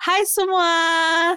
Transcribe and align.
Hai 0.00 0.24
semua, 0.24 0.72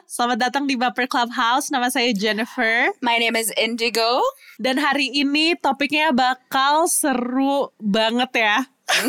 selamat 0.08 0.40
datang 0.40 0.64
di 0.64 0.80
Baper 0.80 1.04
Clubhouse. 1.04 1.68
Nama 1.68 1.92
saya 1.92 2.16
Jennifer. 2.16 2.96
My 3.04 3.20
name 3.20 3.36
is 3.36 3.52
Indigo. 3.60 4.24
Dan 4.56 4.80
hari 4.80 5.12
ini 5.12 5.52
topiknya 5.60 6.16
bakal 6.16 6.88
seru 6.88 7.76
banget 7.76 8.32
ya. 8.32 8.64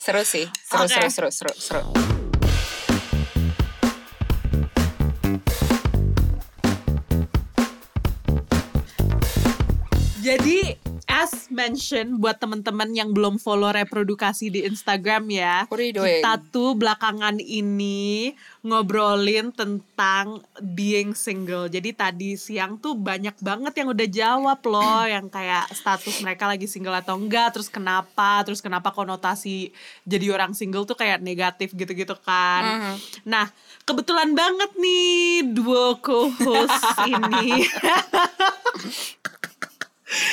seru 0.00 0.24
sih, 0.24 0.48
seru, 0.64 0.88
Oke. 0.88 1.12
seru, 1.12 1.12
seru, 1.12 1.28
seru, 1.28 1.52
seru. 1.60 1.84
Jadi, 10.24 10.87
as 11.18 11.50
mentioned 11.50 12.22
buat 12.22 12.38
teman-teman 12.38 12.94
yang 12.94 13.10
belum 13.10 13.42
follow 13.42 13.74
reprodukasi 13.74 14.54
di 14.54 14.62
Instagram 14.62 15.26
ya. 15.26 15.66
Kita 16.22 16.38
tuh 16.54 16.78
belakangan 16.78 17.42
ini 17.42 18.30
ngobrolin 18.62 19.50
tentang 19.50 20.38
being 20.62 21.18
single. 21.18 21.66
Jadi 21.66 21.90
tadi 21.90 22.38
siang 22.38 22.78
tuh 22.78 22.94
banyak 22.94 23.34
banget 23.42 23.82
yang 23.82 23.88
udah 23.90 24.08
jawab 24.08 24.60
loh 24.62 25.02
yang 25.10 25.26
kayak 25.26 25.66
status 25.74 26.22
mereka 26.22 26.46
lagi 26.46 26.70
single 26.70 26.94
atau 26.94 27.18
enggak, 27.18 27.50
terus 27.50 27.66
kenapa, 27.66 28.46
terus 28.46 28.62
kenapa 28.62 28.94
konotasi 28.94 29.74
jadi 30.06 30.30
orang 30.30 30.54
single 30.54 30.86
tuh 30.86 30.94
kayak 30.94 31.18
negatif 31.18 31.74
gitu-gitu 31.74 32.14
kan. 32.22 32.62
Mhm. 32.62 32.94
Nah, 33.26 33.50
kebetulan 33.82 34.30
banget 34.38 34.70
nih 34.78 35.50
duo 35.50 35.98
co-host 35.98 36.86
ini 37.10 37.66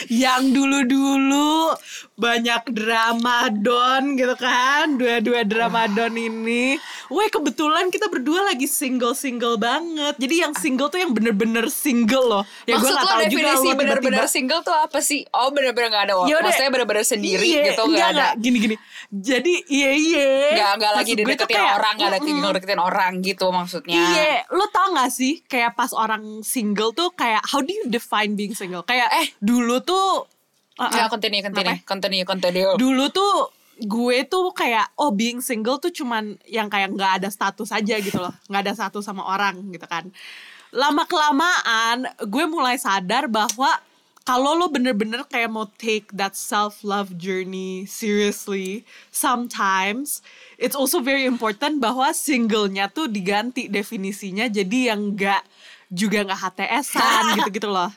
yang 0.07 0.53
dulu-dulu 0.55 1.75
banyak 2.15 2.71
drama 2.71 3.51
don 3.51 4.15
gitu 4.15 4.39
kan 4.39 4.95
dua-dua 4.95 5.43
drama 5.43 5.83
don 5.91 6.15
ini. 6.15 6.79
Weh 7.11 7.27
kebetulan 7.27 7.91
kita 7.91 8.07
berdua 8.07 8.47
lagi 8.47 8.65
single-single 8.71 9.59
banget. 9.59 10.15
Jadi 10.15 10.35
yang 10.41 10.53
single 10.55 10.87
tuh 10.87 11.03
yang 11.03 11.11
bener-bener 11.11 11.67
single 11.67 12.25
loh. 12.25 12.43
Ya, 12.63 12.79
gua 12.79 12.87
Maksud 12.87 12.95
nggak 12.95 13.15
lo 13.15 13.23
definisi 13.27 13.67
lo 13.67 13.75
bener-bener 13.75 14.25
single 14.31 14.61
tuh 14.63 14.75
apa 14.75 14.99
sih? 15.03 15.27
Oh 15.35 15.51
bener-bener 15.51 15.91
gak 15.91 16.03
ada 16.07 16.15
Yaudah. 16.23 16.49
Maksudnya 16.49 16.71
bener-bener 16.71 17.05
sendiri 17.05 17.45
Iya, 17.45 17.61
gitu 17.73 17.81
enggak, 17.89 17.99
gak 17.99 18.09
ada. 18.15 18.27
Gini-gini. 18.39 18.75
Jadi 19.11 19.53
iya 19.67 19.91
iya. 19.91 20.29
Gak, 20.55 20.71
gak 20.81 20.93
lagi 20.95 21.11
dideketin 21.19 21.57
kayak, 21.57 21.75
orang 21.77 21.95
Gak 21.95 22.07
ada 22.07 22.19
mm-mm. 22.21 22.41
ngedeketin 22.41 22.81
orang 22.81 23.11
gitu 23.21 23.45
maksudnya. 23.51 23.99
Iya, 23.99 24.35
lo 24.55 24.65
tau 24.71 24.87
gak 24.95 25.11
sih 25.11 25.33
kayak 25.45 25.75
pas 25.75 25.91
orang 25.91 26.41
single 26.47 26.95
tuh 26.95 27.11
kayak 27.11 27.43
how 27.43 27.59
do 27.59 27.71
you 27.75 27.91
define 27.91 28.37
being 28.39 28.55
single? 28.55 28.87
Kayak 28.87 29.11
eh 29.13 29.27
dulu 29.43 29.64
tuh 29.81 30.29
uh-uh. 30.75 30.91
Ya 30.91 31.07
continue, 31.07 31.41
continue, 31.41 31.79
Apa? 31.79 31.87
continue, 31.87 32.25
continue 32.27 32.71
dulu 32.75 33.09
tuh 33.09 33.49
gue 33.75 34.23
tuh 34.23 34.55
kayak 34.55 34.95
oh 34.95 35.11
being 35.11 35.43
single 35.43 35.75
tuh 35.83 35.91
cuman 35.91 36.39
yang 36.47 36.71
kayak 36.71 36.95
nggak 36.95 37.19
ada 37.19 37.27
status 37.27 37.75
aja 37.75 37.99
gitu 37.99 38.23
loh 38.23 38.31
nggak 38.47 38.61
ada 38.63 38.73
status 38.73 39.03
sama 39.03 39.27
orang 39.27 39.59
gitu 39.75 39.83
kan 39.83 40.07
lama 40.71 41.03
kelamaan 41.03 42.07
gue 42.23 42.45
mulai 42.47 42.79
sadar 42.79 43.27
bahwa 43.27 43.67
kalau 44.25 44.57
lo 44.57 44.65
bener-bener 44.71 45.21
kayak 45.27 45.51
mau 45.53 45.69
take 45.77 46.09
that 46.15 46.33
self 46.33 46.81
love 46.87 47.13
journey 47.19 47.83
seriously 47.83 48.87
sometimes 49.11 50.23
it's 50.55 50.73
also 50.73 51.03
very 51.03 51.27
important 51.27 51.83
bahwa 51.83 52.15
singlenya 52.15 52.87
tuh 52.87 53.11
diganti 53.11 53.67
definisinya 53.67 54.47
jadi 54.47 54.95
yang 54.95 55.19
nggak 55.19 55.43
juga 55.89 56.25
nggak 56.25 56.39
HTS-an 56.39 57.23
gitu-gitu 57.41 57.69
loh. 57.69 57.89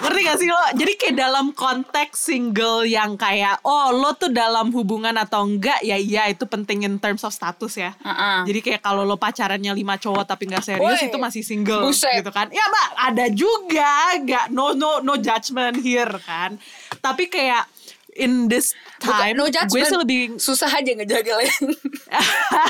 Ngerti 0.00 0.20
gak 0.24 0.38
sih 0.40 0.48
lo? 0.48 0.62
Jadi 0.74 0.92
kayak 0.96 1.16
dalam 1.16 1.46
konteks 1.52 2.16
single 2.32 2.88
yang 2.88 3.20
kayak 3.20 3.60
oh 3.62 3.92
lo 3.92 4.16
tuh 4.16 4.32
dalam 4.32 4.72
hubungan 4.72 5.12
atau 5.14 5.44
enggak 5.44 5.84
ya 5.84 6.00
iya 6.00 6.26
itu 6.32 6.48
penting 6.48 6.88
in 6.88 6.96
terms 6.96 7.20
of 7.22 7.30
status 7.30 7.76
ya. 7.76 7.92
Uh-uh. 8.00 8.48
Jadi 8.48 8.60
kayak 8.64 8.80
kalau 8.80 9.04
lo 9.04 9.20
pacarannya 9.20 9.76
lima 9.76 10.00
cowok 10.00 10.24
tapi 10.24 10.48
nggak 10.48 10.64
serius 10.64 11.00
Woi, 11.04 11.08
itu 11.12 11.18
masih 11.20 11.42
single 11.44 11.84
buset. 11.84 12.24
gitu 12.24 12.32
kan. 12.32 12.48
Ya 12.48 12.64
mbak 12.64 12.88
ada 12.96 13.26
juga 13.28 13.92
nggak 14.24 14.44
no 14.50 14.72
no 14.72 15.04
no 15.04 15.20
judgment 15.20 15.78
here 15.84 16.16
kan. 16.24 16.56
Tapi 17.00 17.28
kayak 17.28 17.68
in 18.18 18.50
this 18.50 18.74
time 18.98 19.38
no 19.38 19.46
gue 19.46 19.54
judgment 19.54 19.86
sih 19.86 19.98
lebih 19.98 20.20
Susah 20.40 20.70
aja 20.70 20.90
ngejadilin 20.90 21.74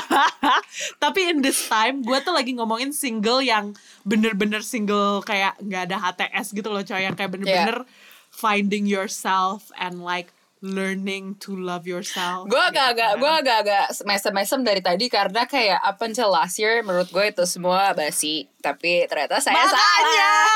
tapi 1.03 1.33
in 1.33 1.41
this 1.41 1.65
time 1.65 2.05
gue 2.05 2.17
tuh 2.21 2.33
lagi 2.33 2.53
ngomongin 2.53 2.93
single 2.93 3.41
yang 3.41 3.73
bener-bener 4.05 4.61
single 4.61 5.21
kayak 5.25 5.57
nggak 5.61 5.89
ada 5.89 5.97
HTS 5.97 6.53
gitu 6.53 6.69
loh 6.69 6.83
coy. 6.85 7.01
Yang 7.01 7.15
kayak 7.17 7.31
bener-bener 7.33 7.77
finding 8.31 8.87
yourself 8.87 9.69
and 9.77 10.01
like 10.01 10.31
learning 10.61 11.33
to 11.41 11.57
love 11.57 11.89
yourself. 11.89 12.45
Gue 12.45 12.53
gitu 12.53 12.69
agak-agak 12.69 13.11
kan. 13.11 13.19
gue 13.19 13.31
agak-agak 13.41 13.85
mesem-mesem 14.05 14.59
dari 14.61 14.81
tadi 14.81 15.05
karena 15.09 15.49
kayak 15.49 15.81
up 15.81 15.97
until 16.05 16.29
last 16.29 16.61
year 16.61 16.85
menurut 16.85 17.09
gue 17.09 17.25
itu 17.27 17.43
semua 17.49 17.97
basi 17.97 18.45
tapi 18.61 19.09
ternyata 19.09 19.41
saya 19.41 19.57
Makanya 19.57 19.73
salah 19.73 20.53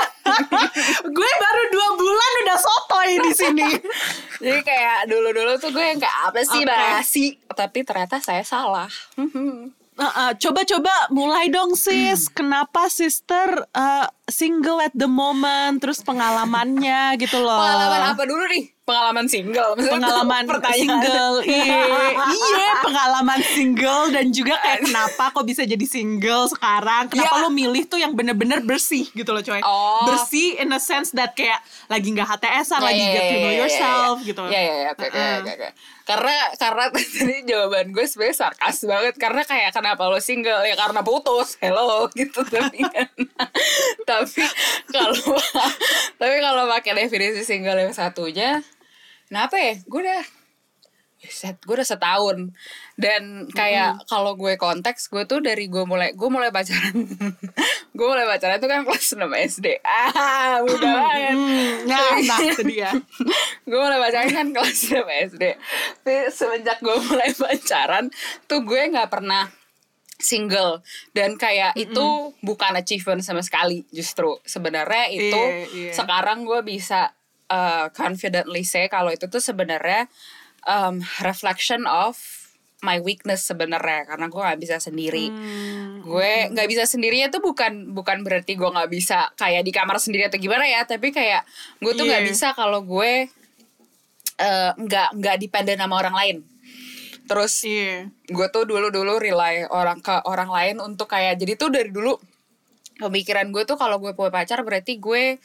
gue 1.09 1.31
baru 1.41 1.63
dua 1.73 1.87
bulan 1.97 2.31
udah 2.45 2.57
sotoy 2.61 3.09
di 3.17 3.31
sini. 3.33 3.69
jadi 4.45 4.61
kayak 4.61 4.97
dulu-dulu 5.09 5.57
tuh 5.57 5.73
gue 5.73 5.85
yang 5.85 5.97
kayak 5.97 6.17
apa 6.29 6.39
sih 6.45 6.61
Oke. 6.61 6.69
basi 6.69 7.25
tapi 7.49 7.79
ternyata 7.81 8.21
saya 8.21 8.45
salah 8.45 8.89
Uh, 9.95 10.03
uh, 10.03 10.31
coba-coba 10.35 10.91
mulai 11.09 11.47
dong 11.47 11.71
sis. 11.73 12.27
Kenapa 12.27 12.87
sister 12.89 13.47
uh, 13.71 14.03
single 14.25 14.79
at 14.79 14.91
the 14.91 15.07
moment? 15.07 15.79
Terus 15.79 16.03
pengalamannya 16.03 17.15
gitu 17.15 17.37
loh. 17.37 17.55
pengalaman 17.57 18.01
apa 18.11 18.23
dulu 18.23 18.43
nih 18.45 18.75
pengalaman 18.81 19.25
single 19.25 19.73
Maksudnya 19.73 19.97
pengalaman 19.97 20.43
single 20.69 21.35
iya 21.47 21.81
iya 22.21 22.69
pengalaman 22.81 23.41
single 23.41 24.13
dan 24.13 24.29
juga 24.29 24.59
kayak 24.59 24.85
kenapa 24.85 25.33
kok 25.33 25.41
bisa 25.41 25.63
jadi 25.63 25.81
single 25.81 26.45
sekarang 26.47 27.09
kenapa 27.09 27.33
Ya. 27.33 27.41
lo 27.41 27.49
milih 27.49 27.87
tuh 27.87 27.97
yang 27.97 28.13
bener-bener 28.13 28.61
bersih 28.61 29.09
gitu 29.09 29.31
loh 29.31 29.41
coy 29.41 29.57
Oh. 29.59 30.05
bersih 30.05 30.59
in 30.59 30.69
a 30.69 30.77
sense 30.77 31.09
that 31.09 31.33
kayak 31.33 31.57
lagi 31.87 32.13
nggak 32.13 32.29
HTS-an 32.29 32.77
Ya, 32.77 32.85
lagi 32.85 33.01
ya, 33.01 33.09
get 33.09 33.23
to 33.23 33.33
know 33.33 33.41
ya, 33.41 33.49
ya, 33.49 33.57
yourself 33.57 34.15
ya. 34.15 34.27
gitu 34.27 34.41
Ya 34.45 34.61
ya 34.61 34.75
ya 34.75 34.89
oke 34.91 35.01
oke 35.03 35.17
Uh-uh. 35.17 35.37
oke 35.39 35.51
oke. 35.51 35.69
Karena 36.05 36.53
karena 36.61 36.85
tadi 36.93 37.49
jawaban 37.49 37.89
gue 37.89 38.05
sebenarnya 38.05 38.37
sarkas 38.45 38.85
banget 38.85 39.17
karena 39.17 39.41
kayak 39.41 39.73
kenapa 39.73 40.05
lo 40.05 40.21
single 40.21 40.61
ya 40.61 40.77
karena 40.77 41.01
putus. 41.01 41.57
Hello 41.57 42.05
gitu 42.13 42.45
tapi 42.45 42.85
kan. 42.85 43.09
tapi 44.09 44.45
kalau 44.93 45.17
tapi 46.21 46.35
kalau 46.45 46.63
pakai 46.69 46.93
definisi 46.93 47.41
single 47.41 47.81
yang 47.81 47.93
satunya 47.97 48.61
kenapa 49.25 49.57
ya? 49.57 49.81
Gue 49.89 50.05
udah 50.05 50.44
set 51.29 51.57
gue 51.63 51.75
udah 51.75 51.87
setahun. 51.87 52.53
Dan 52.95 53.49
kayak 53.51 54.07
kalau 54.07 54.37
gue 54.39 54.55
konteks 54.55 55.11
gue 55.11 55.23
tuh 55.27 55.43
dari 55.43 55.67
gue 55.67 55.83
mulai 55.83 56.13
gue 56.15 56.29
mulai 56.29 56.49
pacaran. 56.53 56.95
Gue 57.95 58.11
mulai 58.11 58.27
pacaran 58.27 58.59
tuh 58.59 58.67
kan 58.67 58.83
kelas 58.83 59.15
6 59.15 59.23
SD 59.55 59.79
ah 59.87 60.59
mudah 60.59 60.83
banget. 60.83 61.31
Hmm, 61.31 61.87
nah, 61.87 62.19
nah 62.19 62.39
itu 62.43 62.63
dia. 62.67 62.91
Gue 63.71 63.79
mulai 63.79 63.99
pacaran 64.03 64.31
kan 64.35 64.47
kelas 64.51 64.79
6 64.91 65.31
SD 65.31 65.43
Tapi 66.03 66.15
semenjak 66.27 66.83
gue 66.83 66.91
mulai 66.91 67.31
pacaran 67.31 68.11
tuh 68.51 68.67
gue 68.67 68.81
nggak 68.91 69.07
pernah 69.07 69.47
single. 70.19 70.83
Dan 71.15 71.39
kayak 71.39 71.79
itu 71.79 72.35
bukan 72.43 72.75
achievement 72.75 73.23
sama 73.23 73.39
sekali 73.39 73.87
justru. 73.95 74.43
Sebenarnya 74.43 75.05
itu 75.15 75.39
Iya, 75.39 75.63
iya. 75.71 75.91
sekarang 75.95 76.43
gue 76.43 76.59
bisa 76.67 77.15
uh, 77.49 77.87
confidently 77.93 78.65
say 78.65 78.89
kalau 78.89 79.13
itu 79.13 79.29
tuh 79.29 79.41
sebenarnya 79.41 80.09
um, 80.65 81.01
reflection 81.21 81.85
of 81.85 82.17
my 82.81 83.01
weakness 83.01 83.45
sebenarnya. 83.45 84.05
Karena 84.05 84.29
gue 84.29 84.41
nggak 84.41 84.59
bisa 84.61 84.77
sendiri. 84.77 85.31
Hmm, 85.31 86.05
gue 86.05 86.31
nggak 86.53 86.67
bisa 86.69 86.83
sendirinya 86.85 87.33
tuh 87.33 87.41
bukan 87.41 87.93
bukan 87.97 88.21
berarti 88.21 88.53
gue 88.53 88.69
nggak 88.69 88.89
bisa 88.91 89.33
kayak 89.33 89.65
di 89.65 89.71
kamar 89.73 89.97
sendiri 89.97 90.29
atau 90.29 90.37
gimana 90.37 90.65
ya. 90.69 90.85
Tapi 90.85 91.09
kayak 91.09 91.45
gue 91.81 91.91
tuh 91.97 92.05
nggak 92.05 92.21
Iya. 92.21 92.29
bisa 92.29 92.47
kalau 92.53 92.85
gue 92.85 93.25
eh, 94.35 94.71
nggak 94.75 95.09
nggak 95.17 95.35
dependen 95.41 95.79
sama 95.81 95.95
orang 95.97 96.15
lain. 96.17 96.37
Terus 97.25 97.65
iya. 97.65 98.05
gue 98.29 98.47
tuh 98.53 98.69
dulu 98.69 98.93
dulu 98.93 99.17
rely 99.17 99.65
orang 99.73 99.97
ke 99.97 100.13
orang 100.29 100.49
lain 100.51 100.75
untuk 100.77 101.09
kayak 101.09 101.41
jadi 101.41 101.57
tuh 101.57 101.73
dari 101.73 101.89
dulu 101.89 102.13
pemikiran 102.95 103.49
gue 103.49 103.65
tuh 103.65 103.75
kalau 103.75 103.97
gue 103.97 104.13
punya 104.13 104.31
pacar 104.31 104.61
berarti 104.61 105.01
gue 105.01 105.41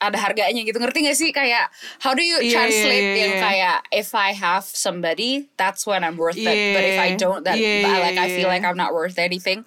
ada 0.00 0.16
harganya 0.16 0.56
gitu 0.58 0.80
ngerti 0.80 1.04
gak 1.04 1.14
sih 1.14 1.28
kayak 1.28 1.68
how 2.00 2.10
do 2.10 2.24
you 2.24 2.40
Iya, 2.40 2.56
translate 2.56 2.96
iya, 2.98 3.12
iya, 3.12 3.20
yang 3.20 3.32
iya. 3.36 3.42
kayak 3.44 3.76
if 3.92 4.10
I 4.10 4.32
have 4.32 4.64
somebody 4.64 5.52
that's 5.54 5.84
when 5.84 6.00
I'm 6.00 6.16
worth 6.16 6.34
it 6.34 6.48
but 6.72 6.82
if 6.82 6.96
I 6.96 7.12
Iya, 7.12 7.20
don't 7.20 7.44
that 7.44 7.54
iya, 7.54 7.84
but 7.84 7.92
iya, 7.92 8.02
like 8.02 8.16
I 8.16 8.28
feel 8.32 8.48
iya. 8.48 8.54
like 8.56 8.64
I'm 8.64 8.74
not 8.74 8.90
worth 8.90 9.14
anything 9.14 9.60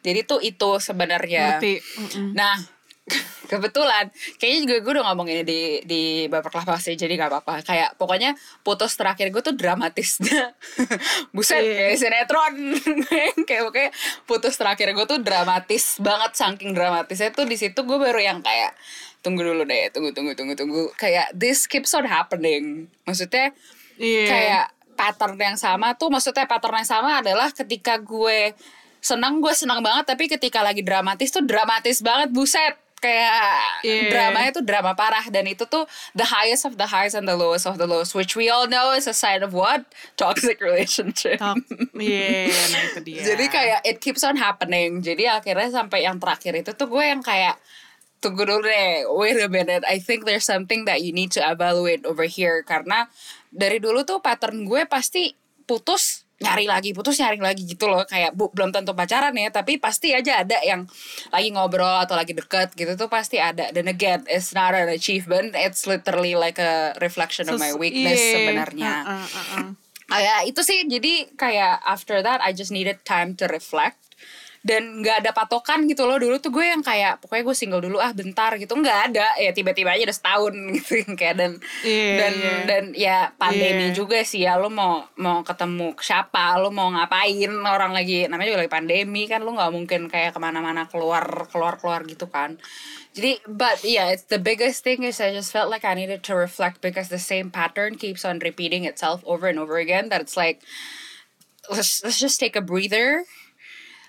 jadi 0.00 0.22
tuh 0.22 0.38
itu 0.38 0.76
sebenarnya. 0.78 1.56
Nah, 2.32 2.56
kebetulan 3.48 4.12
kayaknya 4.36 4.58
juga 4.68 4.74
gue 4.78 4.92
udah 5.00 5.04
ngomong 5.08 5.26
ini 5.26 5.40
di 5.40 5.60
di 5.80 6.02
baper 6.28 6.52
kelas 6.52 6.84
sih 6.84 6.92
jadi 6.92 7.16
nggak 7.16 7.30
apa-apa. 7.32 7.64
Kayak 7.64 7.96
pokoknya 7.96 8.36
putus 8.60 8.92
terakhir 8.92 9.32
gue 9.32 9.40
tuh 9.40 9.56
dramatisnya. 9.56 10.52
Buset, 11.34 11.56
Iya. 11.58 11.88
kayak 11.88 11.98
sinetron. 11.98 12.54
kayak 13.48 13.62
pokoknya 13.64 13.90
putus 14.28 14.60
terakhir 14.60 14.92
gue 14.92 15.06
tuh 15.08 15.20
dramatis 15.20 15.96
banget 15.98 16.36
saking 16.36 16.76
dramatisnya 16.76 17.32
tuh 17.32 17.48
di 17.48 17.56
situ 17.56 17.80
gue 17.80 17.96
baru 17.96 18.20
yang 18.20 18.44
kayak 18.44 18.76
tunggu 19.28 19.44
dulu 19.44 19.62
deh, 19.62 19.92
tunggu 19.92 20.10
tunggu 20.10 20.32
tunggu 20.32 20.56
tunggu. 20.56 20.82
Kayak 20.96 21.36
this 21.36 21.68
keeps 21.68 21.92
on 21.92 22.08
happening. 22.08 22.88
Maksudnya 23.04 23.52
Iya. 23.94 24.24
kayak 24.24 24.64
pattern 24.94 25.36
yang 25.36 25.54
sama 25.54 25.94
tuh 25.94 26.08
maksudnya 26.08 26.48
pattern 26.48 26.74
yang 26.74 26.88
sama 26.88 27.20
adalah 27.20 27.52
ketika 27.52 27.98
gue 27.98 28.50
senang 28.98 29.38
gue 29.38 29.54
senang 29.54 29.78
banget 29.78 30.10
tapi 30.10 30.26
ketika 30.26 30.58
lagi 30.58 30.82
dramatis 30.82 31.30
tuh 31.30 31.42
dramatis 31.42 32.02
banget 32.02 32.30
buset 32.30 32.74
kayak 32.98 33.30
Iya. 33.86 34.10
dramanya 34.10 34.50
tuh 34.50 34.66
drama 34.66 34.98
parah 34.98 35.22
dan 35.30 35.46
itu 35.46 35.62
tuh 35.66 35.86
the 36.14 36.26
highest 36.26 36.66
of 36.66 36.74
the 36.74 36.86
highs 36.86 37.14
and 37.14 37.26
the 37.26 37.34
lowest 37.34 37.62
of 37.62 37.78
the 37.78 37.86
lows 37.86 38.10
which 38.10 38.34
we 38.34 38.50
all 38.50 38.66
know 38.66 38.90
is 38.90 39.06
a 39.06 39.14
sign 39.14 39.38
of 39.42 39.54
what 39.54 39.86
toxic 40.18 40.58
relationship. 40.58 41.38
Iya, 41.94 42.50
nah 42.50 42.82
itu 42.90 42.98
dia. 43.06 43.22
jadi 43.22 43.44
kayak 43.46 43.80
it 43.86 43.96
keeps 43.98 44.26
on 44.26 44.34
happening 44.34 44.98
jadi 44.98 45.38
akhirnya 45.38 45.70
sampai 45.70 46.02
yang 46.02 46.18
terakhir 46.18 46.58
itu 46.58 46.74
tuh 46.74 46.90
gue 46.90 47.02
yang 47.02 47.22
kayak 47.22 47.54
tunggu 48.18 48.42
dulu 48.46 48.66
deh 48.66 49.06
wait 49.14 49.38
a 49.38 49.50
minute. 49.50 49.82
I 49.86 50.02
think 50.02 50.26
there's 50.26 50.46
something 50.46 50.84
that 50.86 51.02
you 51.02 51.14
need 51.14 51.30
to 51.38 51.42
evaluate 51.42 52.02
over 52.06 52.26
here. 52.26 52.62
Karena 52.66 53.06
dari 53.50 53.78
dulu 53.78 54.02
tuh 54.02 54.18
pattern 54.18 54.66
gue 54.66 54.84
pasti 54.86 55.34
putus 55.68 56.28
nyari 56.38 56.70
lagi 56.70 56.94
putus 56.94 57.18
nyari 57.18 57.38
lagi 57.42 57.66
gitu 57.66 57.90
loh. 57.90 58.06
Kayak 58.06 58.34
bu, 58.34 58.50
belum 58.54 58.70
tentu 58.70 58.94
pacaran 58.94 59.34
ya 59.34 59.50
tapi 59.50 59.82
pasti 59.82 60.14
aja 60.14 60.46
ada 60.46 60.58
yang 60.62 60.86
lagi 61.34 61.48
ngobrol 61.50 61.98
atau 62.06 62.14
lagi 62.14 62.34
deket 62.34 62.74
gitu 62.78 62.94
tuh 62.94 63.10
pasti 63.10 63.42
ada. 63.42 63.70
Dan 63.74 63.90
again 63.90 64.22
it's 64.30 64.54
not 64.54 64.74
an 64.74 64.90
achievement. 64.90 65.54
It's 65.58 65.86
literally 65.86 66.38
like 66.38 66.62
a 66.62 66.94
reflection 67.02 67.50
of 67.50 67.58
my 67.58 67.74
weakness 67.74 68.18
iya. 68.18 68.34
sebenarnya. 68.34 68.92
Uh, 69.02 69.10
uh, 69.10 69.26
uh, 69.26 69.48
uh. 69.58 69.68
Ah, 70.08 70.20
ya 70.24 70.36
itu 70.48 70.64
sih. 70.64 70.88
Jadi 70.88 71.36
kayak 71.36 71.84
after 71.84 72.24
that 72.24 72.40
I 72.40 72.56
just 72.56 72.72
needed 72.72 73.04
time 73.04 73.36
to 73.36 73.44
reflect 73.50 74.00
dan 74.66 75.00
nggak 75.02 75.22
ada 75.24 75.30
patokan 75.30 75.86
gitu 75.86 76.04
loh. 76.06 76.18
Dulu 76.18 76.38
tuh 76.42 76.50
gue 76.50 76.66
yang 76.66 76.82
kayak 76.82 77.22
pokoknya 77.22 77.44
gue 77.46 77.56
single 77.56 77.82
dulu 77.82 77.98
ah 78.02 78.10
bentar 78.12 78.54
gitu. 78.58 78.74
Nggak 78.74 78.98
ada. 79.12 79.26
Ya 79.38 79.50
tiba-tiba 79.54 79.94
aja 79.94 80.02
udah 80.06 80.16
setahun 80.16 80.54
gitu 80.80 81.02
kayak 81.14 81.36
dan 81.38 81.52
Iya, 81.86 82.14
dan 82.18 82.32
iya. 82.34 82.52
dan 82.66 82.84
ya 82.94 83.18
pandemi 83.38 83.90
Iya. 83.90 83.96
juga 83.96 84.18
sih 84.26 84.42
ya. 84.46 84.58
Lo 84.58 84.68
mau 84.70 85.06
mau 85.18 85.42
ketemu 85.46 85.94
siapa 86.02 86.58
lo 86.58 86.68
mau 86.74 86.90
ngapain 86.90 87.50
orang 87.64 87.94
lagi 87.94 88.26
namanya 88.26 88.54
juga 88.54 88.60
lagi 88.66 88.72
pandemi 88.72 89.24
kan 89.30 89.40
lo 89.42 89.54
nggak 89.54 89.72
mungkin 89.72 90.00
kayak 90.10 90.34
ke 90.34 90.40
mana-mana 90.42 90.86
keluar 90.90 91.46
keluar 91.50 91.78
keluar 91.78 92.02
gitu 92.04 92.26
kan. 92.28 92.58
Jadi 93.18 93.42
but 93.50 93.82
yeah 93.82 94.12
it's 94.14 94.28
the 94.30 94.38
biggest 94.38 94.86
thing 94.86 95.02
is 95.02 95.18
I 95.18 95.34
just 95.34 95.50
felt 95.50 95.72
like 95.72 95.82
I 95.82 95.94
needed 95.94 96.22
to 96.30 96.38
reflect 96.38 96.78
because 96.84 97.08
the 97.10 97.18
same 97.18 97.50
pattern 97.50 97.98
keeps 97.98 98.22
on 98.22 98.38
repeating 98.38 98.84
itself 98.86 99.22
over 99.26 99.48
and 99.50 99.58
over 99.58 99.78
again 99.80 100.06
that 100.10 100.22
it's 100.22 100.36
like 100.38 100.62
let's 101.66 102.00
let's 102.04 102.20
just 102.20 102.38
take 102.38 102.54
a 102.54 102.62
breather 102.62 103.24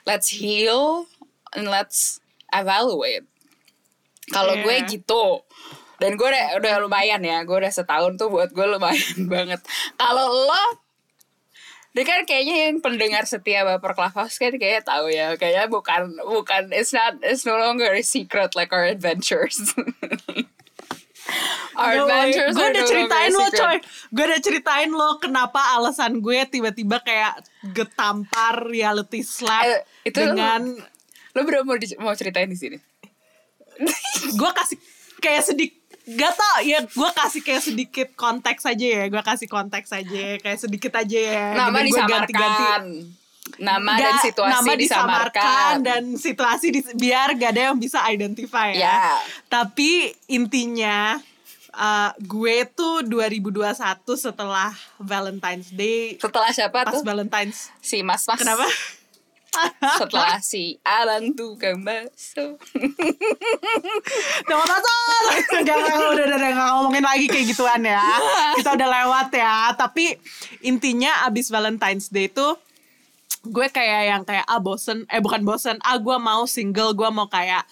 let's 0.08 0.30
heal 0.32 1.08
and 1.56 1.68
let's 1.68 2.20
evaluate. 2.54 3.26
Kalau 4.30 4.54
Iya. 4.56 4.64
gue 4.64 4.76
gitu. 4.98 5.26
Dan 6.00 6.16
gue 6.16 6.28
udah, 6.30 6.62
udah 6.62 6.74
lumayan 6.80 7.20
ya. 7.26 7.44
Gue 7.44 7.60
udah 7.60 7.74
setahun 7.74 8.16
tuh 8.16 8.32
buat 8.32 8.54
gue 8.54 8.66
lumayan 8.66 9.26
banget. 9.34 9.60
Kalau 9.98 10.48
lo 10.48 10.66
dia 11.90 12.06
kan 12.06 12.22
kayaknya 12.22 12.70
yang 12.70 12.86
pendengar 12.86 13.26
setia 13.26 13.66
baper 13.66 13.98
Clubhouse 13.98 14.38
kan 14.38 14.54
kayaknya 14.56 14.86
tahu 14.86 15.10
ya. 15.10 15.34
Kayaknya 15.36 15.66
bukan 15.68 16.02
bukan 16.22 16.70
it's 16.70 16.94
not 16.94 17.18
it's 17.26 17.44
no 17.50 17.58
longer 17.58 17.90
a 17.90 18.06
secret 18.06 18.54
like 18.54 18.70
our 18.70 18.86
adventures 18.86 19.74
our 21.74 21.94
No 21.96 22.06
adventures 22.06 22.52
gue 22.52 22.66
udah 22.68 22.84
ceritain 22.84 23.32
lo 23.32 23.46
coy. 23.48 23.78
Gue 24.10 24.24
udah 24.26 24.40
ceritain 24.40 24.90
lo 24.90 25.10
kenapa 25.18 25.62
alasan 25.74 26.18
gue 26.18 26.40
tiba-tiba 26.46 27.00
kayak 27.00 27.42
getampar 27.70 28.64
reality 28.64 29.22
slap 29.22 29.64
Eh, 29.64 29.82
itu- 30.06 30.18
dengan 30.18 30.76
lo 31.30 31.40
bener 31.42 31.62
mau 31.62 31.76
di- 31.76 31.96
mau 31.96 32.12
ceritain 32.12 32.46
di 32.46 32.56
sini? 32.56 32.78
Gue 34.32 34.52
kasih 34.52 34.78
kayak 35.18 35.44
sedikit 35.46 35.78
Gak 36.10 36.34
tau 36.34 36.58
ya 36.60 36.82
gue 36.82 37.10
kasih 37.14 37.38
kayak 37.40 37.62
sedikit 37.62 38.08
konteks 38.14 38.66
aja 38.66 38.82
ya 38.82 39.04
Gue 39.06 39.22
kasih 39.22 39.46
konteks 39.46 39.94
aja 39.94 40.26
Kayak 40.36 40.58
sedikit 40.58 40.90
aja 40.92 41.20
ya. 41.22 41.46
Nama 41.54 41.70
Jadi 41.76 41.86
gua 41.86 41.86
disamarkan 41.86 42.82
nama 43.58 43.98
dan 43.98 44.14
Nggak, 44.14 44.26
situasi 44.30 44.54
nama 44.54 44.72
disamarkan, 44.78 45.74
dan 45.82 46.04
situasi 46.14 46.68
dis- 46.70 46.94
biar 46.94 47.34
gak 47.34 47.52
ada 47.58 47.62
yang 47.74 47.78
bisa 47.80 48.04
identify 48.06 48.70
ya. 48.76 48.86
Ya. 48.86 49.00
Tapi 49.50 50.14
intinya 50.30 51.18
uh, 51.74 52.12
gue 52.22 52.68
tuh 52.70 53.02
2021 53.08 53.74
setelah 54.20 54.72
Valentine's 55.02 55.70
Day 55.74 56.20
setelah 56.22 56.52
siapa 56.54 56.86
pas 56.86 56.94
tuh? 56.94 57.02
Valentine's 57.02 57.74
si 57.82 58.06
mas 58.06 58.28
mas. 58.30 58.38
Kenapa? 58.38 58.68
setelah 59.98 60.38
si 60.46 60.78
Alan 60.86 61.34
tukang 61.34 61.82
bakso 61.82 62.62
Gak, 65.50 65.66
gak, 65.66 65.78
gak, 65.82 65.96
udah, 65.98 66.10
udah, 66.14 66.26
udah, 66.38 66.50
gak 66.54 66.70
ngomongin 66.72 67.04
lagi 67.04 67.26
kayak 67.26 67.46
gituan 67.52 67.82
ya. 67.84 68.02
Kita 68.62 68.78
udah 68.78 68.88
lewat 68.88 69.30
ya. 69.34 69.74
Tapi 69.76 70.16
intinya 70.64 71.26
abis 71.26 71.50
Valentine's 71.50 72.14
Day 72.14 72.30
tuh 72.30 72.58
Gue 73.50 73.68
kayak 73.68 74.02
yang 74.06 74.24
kayak 74.24 74.46
ah 74.46 74.62
bosen. 74.62 75.04
Eh 75.10 75.20
bukan 75.20 75.42
bosen. 75.42 75.82
Ah 75.82 75.98
gue 75.98 76.18
mau 76.18 76.46
single 76.46 76.94
Gue 76.94 77.10
mau 77.10 77.26
kayak 77.26 77.66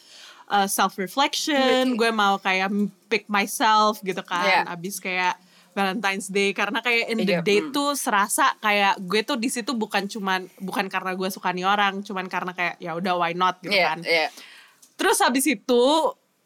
uh, 0.49 0.65
self-reflection 0.65 1.95
Gue 1.95 2.09
mau 2.09 2.41
kayak 2.41 2.73
pick 3.07 3.29
myself 3.29 4.01
gitu 4.01 4.19
kan. 4.21 4.43
Iya. 4.43 4.61
Abis 4.67 4.97
kayak 4.97 5.37
Valentine's 5.71 6.27
Day. 6.27 6.51
Karena 6.51 6.81
kayak 6.81 7.05
in 7.07 7.17
the 7.21 7.37
Iya, 7.37 7.45
day 7.45 7.61
mm. 7.61 7.69
tuh 7.69 7.93
serasa 7.93 8.57
kayak 8.57 8.97
gue 8.97 9.21
tuh 9.21 9.37
di 9.37 9.47
situ 9.47 9.77
bukan 9.77 10.09
cuman 10.09 10.49
bukan 10.57 10.89
karena 10.89 11.13
gue 11.13 11.29
suka 11.29 11.53
nih 11.53 11.69
orang 11.69 12.01
cuman 12.01 12.25
karena 12.25 12.51
kayak 12.57 12.81
ya 12.81 12.97
udah 12.97 13.13
why 13.13 13.37
not? 13.37 13.61
gitu 13.61 13.77
Iya, 13.77 13.93
kan. 13.93 13.99
iya. 14.01 14.27
Terus 14.97 15.21
habis 15.21 15.45
itu 15.45 15.83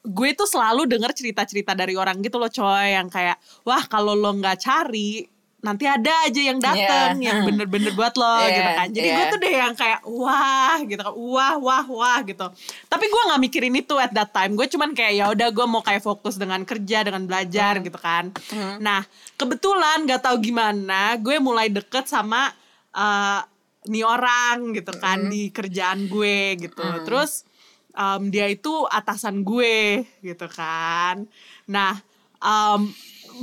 gue 0.01 0.29
tuh 0.33 0.49
selalu 0.49 0.89
denger 0.89 1.13
cerita-cerita 1.15 1.71
dari 1.71 1.95
orang 1.95 2.19
gitu 2.19 2.35
loh 2.35 2.51
coy. 2.51 2.91
Yang 2.91 3.07
kayak 3.15 3.37
wah 3.63 3.87
kalau 3.87 4.11
lo 4.11 4.35
nggak 4.35 4.59
cari 4.59 5.23
nanti 5.61 5.85
ada 5.85 6.09
aja 6.25 6.41
yang 6.41 6.57
dateng 6.57 7.21
Yeah. 7.21 7.29
yang 7.31 7.37
bener-bener 7.45 7.93
buat 7.93 8.17
lo 8.17 8.25
Yeah, 8.41 8.49
gitu 8.51 8.71
kan. 8.73 8.87
Jadi 8.89 9.07
gue 9.07 9.17
yeah. 9.17 9.29
tuh 9.29 9.37
deh 9.37 9.53
yang 9.53 9.73
kayak 9.77 9.99
wah 10.03 10.77
gitu 10.81 10.97
kan 10.97 11.13
wah 11.13 11.55
wah 11.57 11.85
wah 11.85 12.19
gitu. 12.21 12.45
Tapi 12.85 13.05
gue 13.05 13.21
nggak 13.29 13.41
mikirin 13.41 13.75
itu 13.75 13.95
at 13.95 14.09
that 14.11 14.33
time. 14.33 14.57
Gue 14.57 14.65
cuman 14.65 14.91
kayak 14.91 15.13
ya 15.13 15.25
udah 15.29 15.47
gue 15.47 15.65
mau 15.65 15.79
kayak 15.79 16.01
fokus 16.01 16.35
dengan 16.35 16.65
kerja 16.65 17.05
dengan 17.05 17.23
belajar 17.23 17.77
Hmm. 17.77 17.85
gitu 17.85 17.97
kan. 17.97 18.33
Nah 18.77 19.05
kebetulan 19.35 20.05
gak 20.05 20.25
tahu 20.25 20.41
gimana 20.41 21.15
gue 21.15 21.37
mulai 21.37 21.69
deket 21.69 22.05
sama 22.05 22.49
eh, 22.91 23.39
nih 23.85 24.03
orang 24.03 24.73
gitu 24.73 24.91
kan 24.97 25.25
Hmm. 25.25 25.29
di 25.29 25.49
kerjaan 25.49 26.05
gue 26.05 26.57
gitu. 26.57 26.81
Terus 27.05 27.45
um, 27.93 28.29
dia 28.29 28.47
itu 28.47 28.71
atasan 28.87 29.43
gue 29.43 30.05
gitu 30.21 30.47
kan. 30.47 31.25
Nah, 31.67 31.99
um, 32.39 32.87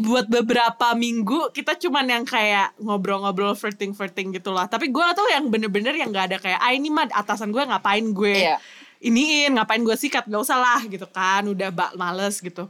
buat 0.04 0.28
beberapa 0.28 0.92
minggu 0.92 1.50
kita 1.56 1.74
cuman 1.80 2.06
yang 2.06 2.24
kayak 2.28 2.76
ngobrol-ngobrol 2.78 3.56
flirting-flirting 3.56 4.36
gitu 4.36 4.52
lah. 4.52 4.68
Tapi 4.68 4.92
gue 4.92 5.06
tuh 5.16 5.28
yang 5.32 5.48
bener-bener 5.48 5.96
yang 5.96 6.12
gak 6.12 6.34
ada 6.34 6.38
kayak, 6.38 6.60
ah 6.60 6.72
ini 6.72 6.92
mah 6.92 7.08
atasan 7.10 7.48
gue 7.48 7.62
ngapain 7.64 8.04
gue 8.04 8.36
Iya. 8.36 8.56
iniin, 8.98 9.54
ngapain 9.56 9.80
gue 9.80 9.96
sikat, 9.96 10.26
gak 10.28 10.42
usah 10.42 10.58
lah 10.58 10.82
gitu 10.86 11.06
kan. 11.08 11.46
Udah 11.48 11.72
bak 11.72 11.96
males 11.96 12.38
gitu. 12.42 12.68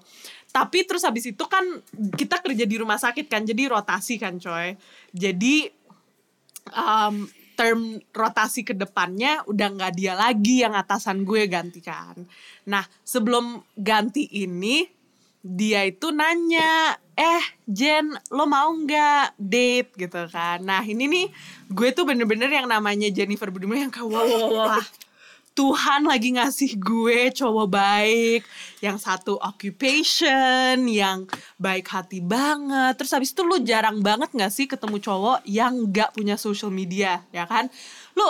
Tapi 0.48 0.86
terus 0.88 1.04
habis 1.04 1.28
itu 1.28 1.44
kan 1.44 1.64
kita 2.16 2.40
kerja 2.40 2.64
di 2.64 2.76
rumah 2.80 2.96
sakit 2.96 3.28
kan, 3.28 3.44
jadi 3.44 3.68
rotasi 3.68 4.16
kan 4.16 4.40
coy. 4.40 4.76
Jadi 5.12 5.68
um, 6.72 7.28
term 7.58 7.98
rotasi 8.14 8.62
ke 8.62 8.70
depannya 8.70 9.42
udah 9.50 9.68
nggak 9.74 9.92
dia 9.98 10.14
lagi 10.14 10.62
yang 10.62 10.78
atasan 10.78 11.26
gue 11.26 11.50
gantikan. 11.50 12.14
Nah 12.70 12.86
sebelum 13.02 13.58
ganti 13.74 14.30
ini 14.30 14.97
dia 15.48 15.88
itu 15.88 16.12
nanya, 16.12 17.00
eh 17.16 17.44
Jen 17.64 18.12
lo 18.28 18.44
mau 18.44 18.68
nggak 18.68 19.40
date 19.40 19.96
gitu 19.96 20.28
kan? 20.28 20.60
Nah 20.60 20.84
ini 20.84 21.08
nih 21.08 21.26
gue 21.72 21.88
tuh 21.96 22.04
bener-bener 22.04 22.52
yang 22.52 22.68
namanya 22.68 23.08
Jennifer 23.08 23.48
Budiman 23.48 23.88
yang 23.88 23.92
kayak 23.92 24.04
wah 24.12 24.24
wah, 24.28 24.48
wah. 24.52 24.84
Tuhan 25.56 26.06
lagi 26.06 26.38
ngasih 26.38 26.78
gue 26.78 27.34
cowok 27.34 27.66
baik 27.66 28.46
yang 28.78 28.94
satu 28.94 29.42
occupation 29.42 30.86
yang 30.86 31.26
baik 31.58 31.90
hati 31.90 32.22
banget 32.22 32.94
terus 32.94 33.10
habis 33.10 33.34
itu 33.34 33.42
lu 33.42 33.58
jarang 33.66 33.98
banget 33.98 34.30
gak 34.38 34.54
sih 34.54 34.70
ketemu 34.70 35.02
cowok 35.02 35.42
yang 35.50 35.90
gak 35.90 36.14
punya 36.14 36.38
social 36.38 36.70
media 36.70 37.26
ya 37.34 37.42
kan 37.50 37.66
lu 38.14 38.28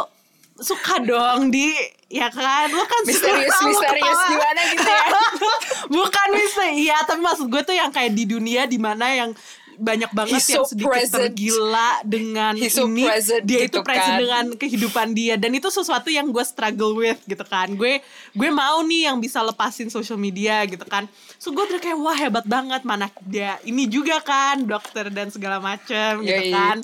suka 0.56 1.04
dong 1.04 1.52
di 1.52 1.68
ya 2.08 2.32
kan 2.32 2.72
lu 2.72 2.80
kan 2.88 3.02
Misterius, 3.04 3.52
suka, 3.52 3.68
misterius 3.68 4.20
gimana 4.32 4.60
gitu 4.72 4.88
ya. 4.88 5.04
bukan 6.00 6.26
misterius 6.32 6.80
iya 6.80 6.96
tapi 7.04 7.20
maksud 7.20 7.46
gue 7.52 7.62
tuh 7.62 7.76
yang 7.76 7.92
kayak 7.92 8.16
di 8.16 8.24
dunia 8.24 8.64
di 8.64 8.80
mana 8.80 9.12
yang 9.12 9.30
banyak 9.78 10.10
banget 10.10 10.42
He's 10.42 10.50
yang 10.50 10.66
so 10.66 10.74
sedikit 10.74 10.90
present. 10.90 11.14
tergila 11.30 11.90
dengan 12.02 12.52
He's 12.58 12.74
so 12.74 12.90
ini. 12.90 13.06
present 13.06 13.42
dia 13.46 13.64
gitu 13.64 13.78
itu 13.78 13.86
present 13.86 14.10
kan. 14.10 14.20
dengan 14.20 14.44
kehidupan 14.58 15.08
dia. 15.14 15.34
Dan 15.38 15.54
itu 15.54 15.70
sesuatu 15.70 16.10
yang 16.10 16.28
gue 16.28 16.44
struggle 16.44 16.98
with 16.98 17.22
gitu 17.24 17.44
kan. 17.46 17.70
Gue 17.78 18.02
gue 18.34 18.50
mau 18.50 18.82
nih 18.82 19.08
yang 19.08 19.16
bisa 19.22 19.38
lepasin 19.40 19.88
social 19.88 20.18
media 20.18 20.66
gitu 20.66 20.82
kan. 20.84 21.06
So 21.38 21.54
gue 21.54 21.62
udah 21.62 21.78
kayak 21.78 21.98
wah 21.98 22.18
hebat 22.18 22.44
banget 22.44 22.82
mana 22.82 23.06
dia 23.22 23.56
ini 23.62 23.86
juga 23.86 24.18
kan 24.18 24.66
dokter 24.66 25.08
dan 25.14 25.30
segala 25.30 25.62
macem 25.62 26.26
gitu 26.26 26.42
Yoi. 26.42 26.52
kan. 26.52 26.76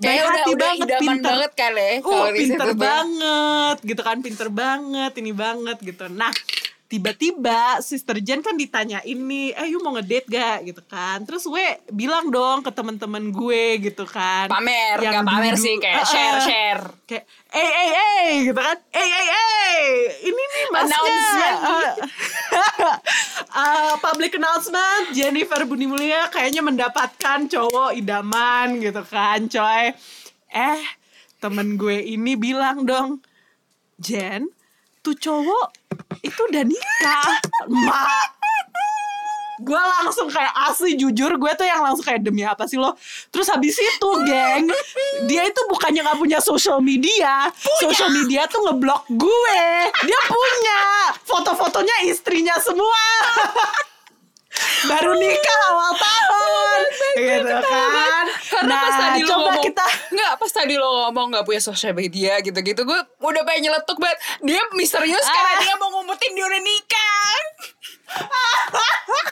Udah, 0.00 0.12
hati 0.16 0.50
udah 0.54 0.70
banget 0.70 0.88
pinter. 0.96 1.28
banget 1.28 1.52
kan 1.52 1.72
ya 1.76 1.88
uh 2.00 2.26
pinter 2.32 2.70
banget 2.72 3.76
gitu 3.84 4.00
kan 4.00 4.16
pinter 4.22 4.48
banget 4.48 5.12
ini 5.18 5.32
banget 5.34 5.76
gitu. 5.82 6.06
Nah 6.08 6.30
tiba-tiba 6.90 7.78
Sister 7.78 8.18
Jen 8.18 8.42
kan 8.42 8.52
ditanya 8.52 8.98
ini, 9.02 9.54
eh 9.54 9.70
you 9.70 9.78
mau 9.78 9.94
ngedate 9.94 10.26
gak 10.26 10.66
gitu 10.66 10.82
kan? 10.82 11.22
Terus 11.22 11.46
gue 11.46 11.62
bilang 11.88 12.28
dong 12.28 12.60
ke 12.60 12.68
temen-temen 12.68 13.30
gue 13.30 13.62
gitu 13.80 14.02
kan. 14.04 14.50
pamer 14.50 14.98
Yang 14.98 15.14
nggak 15.14 15.28
pamer 15.30 15.54
dulu- 15.54 15.62
sih 15.62 15.74
kayak 15.78 15.96
ah. 15.96 16.04
share 16.04 16.38
share 16.42 16.84
kayak 17.06 17.24
eh 17.48 17.70
eh 17.70 17.90
eh 17.94 18.26
gitu 18.42 18.58
kan 18.58 18.76
eh 18.90 19.06
eh 19.06 19.26
eh 19.30 19.78
ini 20.24 20.42
nih 20.44 20.64
masnya 20.68 20.98
Announcement. 20.98 21.58
Ah. 21.62 21.94
Ah, 23.52 23.98
public 23.98 24.34
announcement 24.34 25.10
Jennifer 25.10 25.62
Budi 25.64 25.82
Mulia 25.84 26.26
kayaknya 26.28 26.62
mendapatkan 26.62 27.46
cowok 27.46 27.90
idaman 27.92 28.78
gitu 28.78 29.02
kan 29.02 29.46
coy 29.46 29.90
eh 30.48 30.82
temen 31.36 31.74
gue 31.74 31.98
ini 32.00 32.34
bilang 32.36 32.82
dong 32.84 33.18
Jen 33.96 34.46
tuh 35.00 35.16
cowok 35.16 35.66
itu 36.20 36.40
udah 36.52 36.64
nikah. 36.64 37.32
Mak 37.68 38.40
gue 39.60 39.76
langsung 39.76 40.32
kayak 40.32 40.56
asli 40.72 40.96
jujur 40.96 41.36
gue 41.36 41.52
tuh 41.52 41.68
yang 41.68 41.84
langsung 41.84 42.00
kayak 42.00 42.24
demi 42.24 42.40
apa 42.48 42.64
sih 42.64 42.80
lo? 42.80 42.96
Terus 43.28 43.44
habis 43.52 43.76
itu 43.76 44.08
geng 44.24 44.72
dia 45.28 45.44
itu 45.44 45.60
bukannya 45.68 46.00
nggak 46.00 46.16
punya 46.16 46.38
social 46.40 46.80
media. 46.80 47.52
Social 47.76 48.08
media 48.08 48.48
tuh 48.48 48.64
ngeblok 48.64 49.04
gue. 49.12 49.64
Dia 50.08 50.20
punya. 50.24 50.80
Foto-fotonya 51.28 52.08
istrinya 52.08 52.56
semua 52.56 53.04
baru 54.82 55.12
nikah 55.14 55.58
awal 55.68 55.92
tahun. 55.94 56.80
Gitu 57.14 57.56
kan? 57.60 58.24
Karena 58.50 58.74
pas 58.76 58.94
tadi 58.96 59.20
lo 59.22 59.34
ngomong 59.36 59.62
kita 59.62 59.84
nggak 60.10 60.32
pas 60.36 60.50
tadi 60.50 60.74
lo 60.74 60.88
ngomong 61.06 61.26
nggak 61.30 61.44
punya 61.44 61.62
sosial 61.62 61.92
media 61.92 62.40
gitu-gitu 62.40 62.82
gue 62.82 63.00
udah 63.20 63.42
pengen 63.44 63.68
nyeletuk 63.68 63.96
banget. 63.96 64.18
Dia 64.40 64.60
misterius 64.74 65.22
karena 65.22 65.52
Ah. 65.52 65.60
dia 65.60 65.74
mau 65.76 65.88
ngumpetin 65.92 66.32
dia 66.32 66.44
udah 66.44 66.60
nikah. 66.60 67.38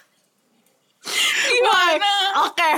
Gimana? 1.49 2.13
Oke, 2.45 2.71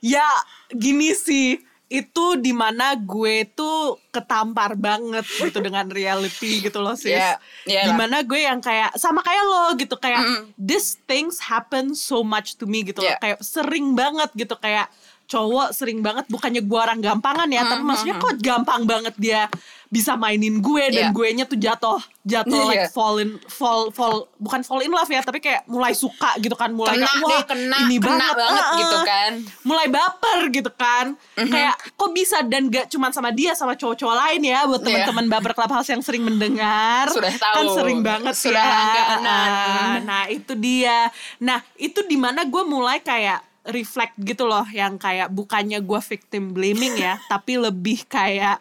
ya 0.00 0.28
gini 0.70 1.16
sih 1.16 1.56
itu 1.88 2.36
di 2.36 2.52
mana 2.52 2.92
gue 2.92 3.48
tuh 3.48 3.96
ketampar 4.08 4.76
banget 4.76 5.24
gitu 5.24 5.56
dengan 5.58 5.88
reality 5.88 6.60
gitu 6.60 6.78
loh 6.78 6.92
sis. 6.92 7.16
Iya, 7.16 7.40
iyalah. 7.64 7.84
di 7.84 7.92
mana 7.94 8.16
gue 8.20 8.40
yang 8.40 8.60
kayak 8.60 8.92
sama 8.94 9.20
kayak 9.20 9.40
lo 9.42 9.72
gitu 9.74 9.96
kayak 9.96 10.20
this 10.54 11.00
things 11.02 11.40
happen 11.40 11.92
so 11.92 12.20
much 12.20 12.54
to 12.54 12.64
me 12.64 12.84
gitu 12.84 13.00
loh 13.00 13.08
Iya. 13.08 13.16
kayak 13.18 13.38
sering 13.40 13.92
banget 13.92 14.28
gitu 14.34 14.52
kayak 14.54 14.92
cowok 15.24 15.72
sering 15.72 16.00
banget 16.00 16.24
bukannya 16.26 16.60
gue 16.60 16.78
orang 16.78 17.00
gampangan 17.00 17.48
ya 17.48 17.60
tapi 17.62 17.82
maksudnya 17.82 18.16
kok 18.18 18.36
gampang 18.38 18.84
banget 18.84 19.12
dia 19.16 19.44
bisa 19.88 20.12
mainin 20.14 20.58
gue 20.58 20.84
dan 20.90 21.08
Iya. 21.08 21.08
gue 21.10 21.28
nya 21.32 21.44
tuh 21.44 21.56
jatuh 21.56 21.96
jatuh 22.22 22.52
Iya. 22.62 22.68
like 22.68 22.86
fall 22.90 23.16
in 23.16 23.40
fall 23.42 23.88
fall 23.88 24.28
bukan 24.36 24.60
fall 24.60 24.78
in 24.78 24.88
love 24.88 25.06
ya 25.06 25.18
tapi 25.18 25.38
kayak 25.38 25.64
mulai 25.64 25.90
suka 25.92 26.36
gitu 26.36 26.52
kan 26.52 26.68
mulai 26.70 26.92
kena 26.94 27.06
kayak, 27.06 27.16
deh 27.18 27.24
wah 27.26 27.44
kena 27.46 27.76
ini 27.82 27.96
kena 27.96 28.04
banget, 28.20 28.36
banget 28.36 28.62
ah, 28.62 28.76
gitu 28.76 28.96
kan 29.02 29.32
mulai 29.62 29.86
baper 29.88 30.38
gitu 30.50 30.70
kan 30.70 31.06
Mhm. 31.34 31.48
kayak 31.48 31.74
kok 31.90 32.10
bisa 32.12 32.38
dan 32.42 32.62
gak 32.66 32.86
cuman 32.86 33.10
sama 33.10 33.30
dia 33.30 33.52
sama 33.52 33.72
cowok-cowok 33.74 34.16
lain 34.18 34.40
ya 34.44 34.60
buat 34.62 34.76
Iya. 34.78 34.86
teman-teman 35.08 35.24
baper 35.30 35.52
clubhouse 35.52 35.88
yang 35.88 36.04
sering 36.04 36.20
mendengar 36.22 37.08
Sudah 37.08 37.32
tahu. 37.32 37.56
kan 37.56 37.66
sering 37.74 38.00
banget 38.02 38.34
Sudah 38.36 38.60
ya 38.60 38.76
langganan. 39.16 39.24
Ah, 39.24 39.96
nah 40.00 40.22
itu 40.26 40.52
dia 40.52 41.08
nah 41.38 41.64
itu 41.74 42.04
di 42.04 42.14
mana 42.14 42.44
gue 42.44 42.62
mulai 42.62 43.00
kayak 43.00 43.40
reflect 43.68 44.16
gitu 44.18 44.44
loh 44.44 44.64
yang 44.68 44.96
kayak 44.96 45.28
bukannya 45.28 45.78
gue 45.78 46.00
victim 46.02 46.50
blaming 46.50 46.96
ya 46.96 47.20
tapi 47.32 47.56
lebih 47.56 48.04
kayak 48.04 48.56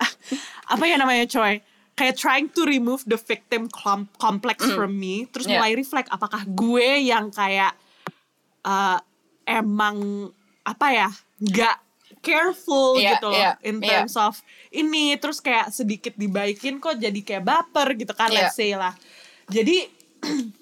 apa 0.65 0.83
ya 0.83 0.95
namanya 0.95 1.25
coy 1.25 1.59
kayak 1.93 2.13
trying 2.13 2.47
to 2.47 2.61
remove 2.61 3.01
the 3.03 3.17
victim 3.17 3.65
com- 3.67 4.11
complex 4.15 4.61
from 4.69 4.93
me 4.93 5.25
terus 5.25 5.45
Yeah. 5.45 5.57
mulai 5.57 5.73
reflect 5.73 6.07
apakah 6.07 6.45
gue 6.45 7.01
yang 7.01 7.27
kayak 7.29 7.73
uh, 8.61 8.99
emang 9.43 10.29
apa 10.61 10.87
ya 10.89 11.09
nggak 11.39 11.77
careful 12.19 12.97
Iya, 12.97 13.15
gitu 13.15 13.27
loh 13.31 13.39
iya, 13.39 13.51
in 13.63 13.79
terms 13.79 14.13
of 14.13 14.35
ini 14.69 15.15
terus 15.15 15.39
kayak 15.39 15.71
sedikit 15.71 16.13
dibaikin 16.13 16.77
kok 16.77 16.97
jadi 16.97 17.15
kayak 17.17 17.43
baper 17.43 17.95
gitu 17.95 18.11
kan 18.11 18.27
Iya. 18.27 18.37
let's 18.43 18.53
say 18.53 18.75
lah 18.75 18.91
jadi 19.47 19.87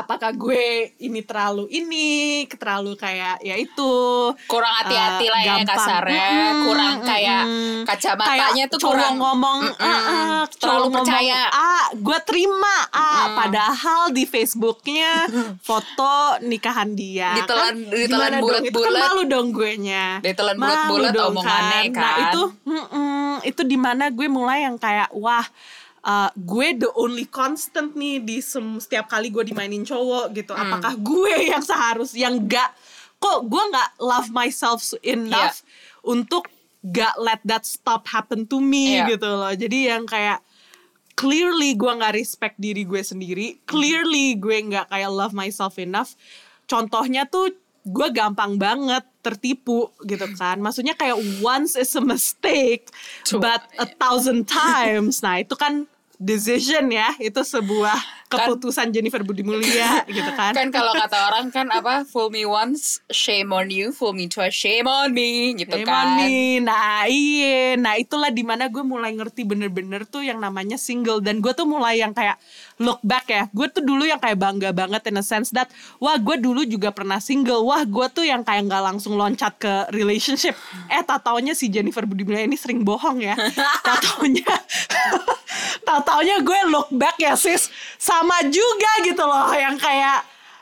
apakah 0.00 0.30
gue 0.32 0.64
ini 0.98 1.20
terlalu 1.20 1.68
ini 1.68 2.08
terlalu 2.48 2.94
kayak 2.94 3.38
ya 3.40 3.54
itu 3.54 3.92
kurang 4.44 4.72
hati-hati 4.80 5.24
eh, 5.24 5.30
lah 5.30 5.40
ya 5.40 5.54
kasarnya. 5.62 6.28
Mm-mm, 6.30 6.64
kurang 6.64 6.94
kayak 7.02 7.42
mm-mm. 7.44 7.76
kacamatanya 7.84 8.64
Kayak 8.64 8.72
tuh 8.72 8.78
kurang. 8.80 9.14
ngomong 9.16 9.58
Mm-mm. 9.68 9.84
ah, 9.84 10.00
ah, 10.00 10.40
terlalu 10.50 10.86
ngomong, 10.86 10.94
percaya. 11.04 11.40
Ah 11.48 11.86
gue 11.92 12.18
terima 12.24 12.76
ah. 12.90 13.26
Padahal 13.36 14.02
di 14.10 14.24
Facebooknya 14.24 15.28
foto 15.60 16.14
nikahan 16.40 16.92
dia. 16.92 17.36
Ditelan- 17.36 17.76
kan, 17.76 17.92
ditelan 17.92 18.32
itu 18.62 18.78
kan 18.78 18.92
malu 18.94 19.22
dong 19.24 19.48
gue 19.50 19.72
nya 19.78 20.18
Ditelan 20.20 20.56
bulet-bulet 20.56 21.12
omongannya 21.12 21.80
nah 21.90 22.14
kan. 22.14 22.16
itu 22.26 22.42
mm-mm, 22.64 23.32
itu 23.42 23.62
di 23.62 23.76
mana 23.76 24.08
gue 24.08 24.26
mulai 24.26 24.64
yang 24.64 24.76
kayak 24.76 25.10
wah 25.12 25.44
uh, 26.02 26.30
gue 26.34 26.76
the 26.76 26.90
only 26.94 27.24
constant 27.24 27.92
nih 27.92 28.18
di 28.18 28.38
sem- 28.38 28.78
setiap 28.78 29.06
kali 29.06 29.28
gue 29.28 29.44
dimainin 29.44 29.82
cowok 29.82 30.32
gitu. 30.32 30.52
Hmm. 30.52 30.64
apakah 30.70 30.94
gue 30.96 31.34
yang 31.48 31.60
seharus 31.60 32.12
yang 32.12 32.40
gak 32.44 32.72
kok 33.16 33.44
gue 33.44 33.62
nggak 33.68 33.90
love 33.98 34.28
myself 34.30 34.80
enough 35.02 35.60
untuk 36.00 36.48
gak 36.80 37.12
let 37.16 37.40
that 37.44 37.62
stop 37.62 38.08
happen 38.08 38.44
to 38.44 38.56
me 38.56 38.96
Iya. 38.96 39.12
gitu 39.12 39.28
loh. 39.28 39.52
Jadi 39.52 39.78
yang 39.86 40.04
kayak 40.04 40.40
clearly 41.12 41.76
gue 41.76 41.92
nggak 41.92 42.16
respect 42.16 42.56
diri 42.56 42.88
gue 42.88 43.02
sendiri 43.02 43.60
clearly 43.68 44.40
gue 44.40 44.56
nggak 44.64 44.88
kayak 44.88 45.10
love 45.12 45.36
myself 45.36 45.76
enough. 45.76 46.16
Contohnya 46.64 47.28
tuh 47.28 47.52
gue 47.82 48.08
gampang 48.10 48.56
banget 48.56 49.04
tertipu 49.20 49.92
gitu 50.04 50.26
kan. 50.36 50.60
Maksudnya 50.60 50.96
kayak 50.96 51.16
once 51.44 51.76
is 51.76 51.92
a 51.96 52.02
mistake 52.04 52.88
Tuh, 53.24 53.40
but 53.40 53.64
a 53.76 53.86
thousand 53.86 54.48
times. 54.48 55.20
Nah 55.20 55.40
itu 55.40 55.56
kan 55.56 55.84
decision 56.20 56.92
ya. 56.92 57.12
Itu 57.20 57.44
sebuah 57.44 57.96
keputusan 58.30 58.94
Jennifer 58.94 59.26
Budi 59.26 59.42
Mulia 59.42 60.00
gitu 60.16 60.30
kan. 60.38 60.54
Kan 60.54 60.70
kalau 60.70 60.94
kata 60.94 61.18
orang 61.26 61.50
kan 61.50 61.66
apa 61.74 62.06
fool 62.06 62.30
me 62.30 62.46
once 62.46 63.02
shame 63.10 63.50
on 63.50 63.66
you 63.68 63.90
fool 63.90 64.14
me 64.14 64.30
twice 64.30 64.54
shame 64.54 64.86
on 64.86 65.10
me 65.10 65.58
gitu 65.58 65.82
Shame 65.82 65.90
kan. 65.90 66.06
on 66.06 66.08
me. 66.22 66.62
Nah 66.62 67.10
iya. 67.10 67.74
Nah 67.74 67.98
itulah 67.98 68.30
di 68.30 68.46
mana 68.46 68.70
gue 68.70 68.86
mulai 68.86 69.10
ngerti 69.18 69.42
bener-bener 69.42 70.06
tuh 70.06 70.22
yang 70.22 70.38
namanya 70.38 70.78
single. 70.78 71.18
Dan 71.18 71.42
gue 71.42 71.50
tuh 71.50 71.66
mulai 71.66 71.98
yang 71.98 72.14
kayak 72.14 72.38
look 72.78 73.02
back 73.02 73.26
ya. 73.26 73.50
Gue 73.50 73.66
tuh 73.66 73.82
dulu 73.82 74.06
yang 74.06 74.22
kayak 74.22 74.38
bangga 74.38 74.70
banget 74.70 75.10
in 75.10 75.18
a 75.18 75.24
sense 75.26 75.50
that 75.50 75.66
Wah 75.98 76.14
gue 76.16 76.38
dulu 76.38 76.62
juga 76.62 76.94
pernah 76.94 77.18
single. 77.18 77.66
Wah 77.66 77.82
gue 77.82 78.06
tuh 78.14 78.22
yang 78.22 78.46
kayak 78.46 78.70
gak 78.70 78.82
langsung 78.86 79.18
loncat 79.18 79.58
ke 79.58 79.90
relationship. 79.90 80.54
Eh 80.86 81.02
tak 81.02 81.26
taunya 81.26 81.52
si 81.58 81.66
Jennifer 81.66 82.06
Budi 82.06 82.22
Mulia 82.22 82.46
ini 82.46 82.54
sering 82.54 82.86
bohong 82.86 83.18
ya. 83.20 83.34
Tak 83.80 83.98
taunya 84.06 84.46
Tak 85.82 86.00
taunya 86.06 86.38
gue 86.44 86.60
look 86.70 86.88
back 86.94 87.16
ya 87.18 87.34
sis 87.34 87.72
Sama 88.20 88.38
juga 88.46 88.92
gitu 89.00 89.22
loh 89.22 89.48
Yang 89.50 89.76
kayak 89.78 90.20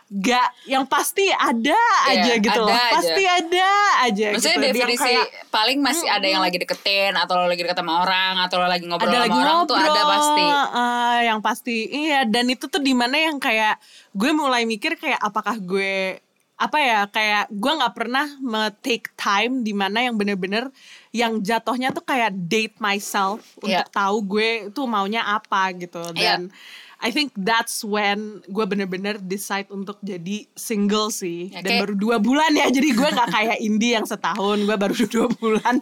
Gak, 0.08 0.64
yang 0.64 0.88
pasti 0.88 1.28
ada 1.28 1.76
aja 2.08 2.32
Iya, 2.32 2.40
gitu 2.40 2.56
loh 2.58 2.72
ada 2.72 2.80
aja. 2.80 2.96
Pasti 2.96 3.22
ada 3.28 3.68
aja 4.00 4.26
Maksudnya 4.32 4.40
gitu. 4.56 4.64
Yang 4.64 4.72
definisi 4.72 5.04
kayak- 5.04 5.30
paling 5.48 5.78
masih 5.78 6.08
ada 6.08 6.24
yang 6.24 6.40
lagi 6.40 6.56
deketin 6.56 7.12
atau 7.12 7.36
lo 7.36 7.44
lagi 7.44 7.60
deket 7.60 7.76
sama 7.76 8.00
orang 8.00 8.40
atau 8.40 8.56
lo 8.56 8.64
lagi 8.64 8.88
ngobrol 8.88 9.04
ada 9.04 9.12
sama 9.12 9.24
lagi 9.26 9.36
orang 9.36 9.56
ngobrol 9.58 9.68
tuh 9.68 9.76
ada 9.76 10.02
pasti. 10.08 10.46
eh, 10.48 11.18
yang 11.26 11.40
pasti 11.42 11.76
iya 11.92 12.20
dan 12.24 12.48
itu 12.48 12.64
tuh 12.64 12.80
di 12.80 12.96
mana 12.96 13.20
yang 13.20 13.36
kayak 13.36 13.76
gue 14.10 14.30
mulai 14.32 14.64
mikir 14.64 14.96
kayak 14.96 15.20
apakah 15.20 15.60
gue 15.60 16.24
apa 16.56 16.78
ya 16.80 17.00
kayak 17.06 17.52
gue 17.52 17.68
nggak 17.70 17.94
pernah 17.94 18.26
me 18.40 18.62
take 18.78 19.12
time 19.14 19.60
di 19.60 19.70
mana 19.72 20.02
yang 20.02 20.16
bener-bener 20.16 20.72
yang 21.12 21.38
jatuhnya 21.38 21.92
tuh 21.92 22.02
kayak 22.02 22.32
date 22.48 22.74
myself 22.78 23.44
Iya. 23.60 23.84
untuk 23.84 23.88
tahu 23.92 24.16
gue 24.26 24.50
tuh 24.72 24.84
maunya 24.84 25.20
apa 25.22 25.68
gitu 25.74 26.00
Iya. 26.10 26.40
dan 26.40 26.40
I 26.98 27.14
think 27.14 27.30
that's 27.38 27.86
when 27.86 28.42
gue 28.50 28.64
bener-bener 28.66 29.22
decide 29.22 29.70
untuk 29.70 30.02
jadi 30.02 30.50
single 30.58 31.14
sih. 31.14 31.54
Ya, 31.54 31.62
dan 31.62 31.86
baru 31.86 31.94
dua 31.94 32.16
bulan 32.18 32.50
ya 32.58 32.66
jadi 32.74 32.90
gue 32.90 33.08
nggak 33.14 33.30
kayak 33.30 33.58
Indi 33.62 33.94
yang 33.94 34.02
setahun. 34.02 34.66
Gue 34.66 34.74
baru 34.74 34.94
dua 35.14 35.26
bulan 35.30 35.78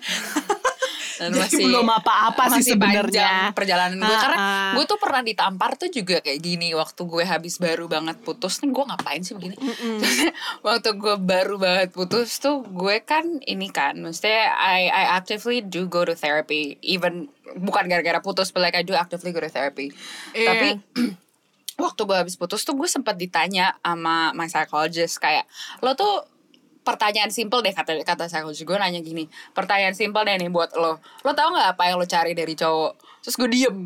Dan 1.16 1.30
Jadi 1.30 1.40
masih 1.40 1.64
belum 1.64 1.88
apa-apa 1.90 2.42
sih 2.54 2.70
sebenarnya. 2.70 3.50
perjalanan 3.50 3.96
gue 3.96 4.06
Ah, 4.06 4.20
karena 4.20 4.36
ah. 4.36 4.72
gue 4.72 4.84
tuh 4.84 4.96
pernah 4.96 5.20
ditampar 5.20 5.70
tuh 5.74 5.88
juga 5.88 6.20
kayak 6.20 6.38
gini 6.38 6.70
waktu 6.70 7.02
gue 7.02 7.24
habis 7.24 7.56
baru 7.56 7.86
banget 7.86 8.20
putus 8.20 8.58
nih 8.58 8.68
gue 8.68 8.84
ngapain 8.84 9.20
sih 9.20 9.32
begini 9.32 9.56
waktu 10.66 10.88
gue 10.92 11.14
baru 11.16 11.56
banget 11.56 11.88
putus 11.90 12.36
tuh 12.36 12.60
gue 12.62 13.00
kan 13.00 13.24
ini 13.42 13.68
kan 13.68 13.96
maksudnya 13.96 14.52
I 14.52 14.86
I 14.86 15.04
actively 15.12 15.60
do 15.60 15.86
go 15.86 16.02
to 16.02 16.12
therapy 16.12 16.76
even 16.80 17.28
bukan 17.54 17.86
gara-gara 17.86 18.18
putus 18.18 18.50
but 18.50 18.60
like 18.60 18.74
I 18.74 18.82
do 18.82 18.92
actively 18.92 19.30
go 19.30 19.38
to 19.38 19.48
therapy 19.48 19.96
Iya. 20.32 20.46
tapi 20.46 20.68
waktu 21.78 22.00
gue 22.02 22.16
habis 22.16 22.34
putus 22.34 22.60
tuh 22.60 22.72
gue 22.72 22.86
sempat 22.86 23.14
ditanya 23.14 23.76
sama 23.78 24.32
my 24.32 24.46
psychologist 24.46 25.16
kayak 25.16 25.44
lo 25.80 25.92
tuh 25.92 26.24
pertanyaan 26.86 27.28
simple 27.28 27.58
deh 27.58 27.74
kata 27.74 27.98
kata 28.00 28.30
psychologist 28.30 28.62
gue 28.62 28.78
nanya 28.78 29.02
gini 29.02 29.26
pertanyaan 29.50 29.92
simple 29.92 30.22
deh 30.22 30.38
nih 30.38 30.46
buat 30.46 30.70
lo. 30.72 31.02
Lo 31.20 31.30
tau 31.34 31.50
nggak 31.50 31.74
apa 31.74 31.82
yang 31.84 31.98
lo 31.98 32.06
cari 32.06 32.30
dari 32.32 32.54
cowok? 32.54 32.92
Terus 33.20 33.34
gue 33.34 33.48
diem. 33.50 33.78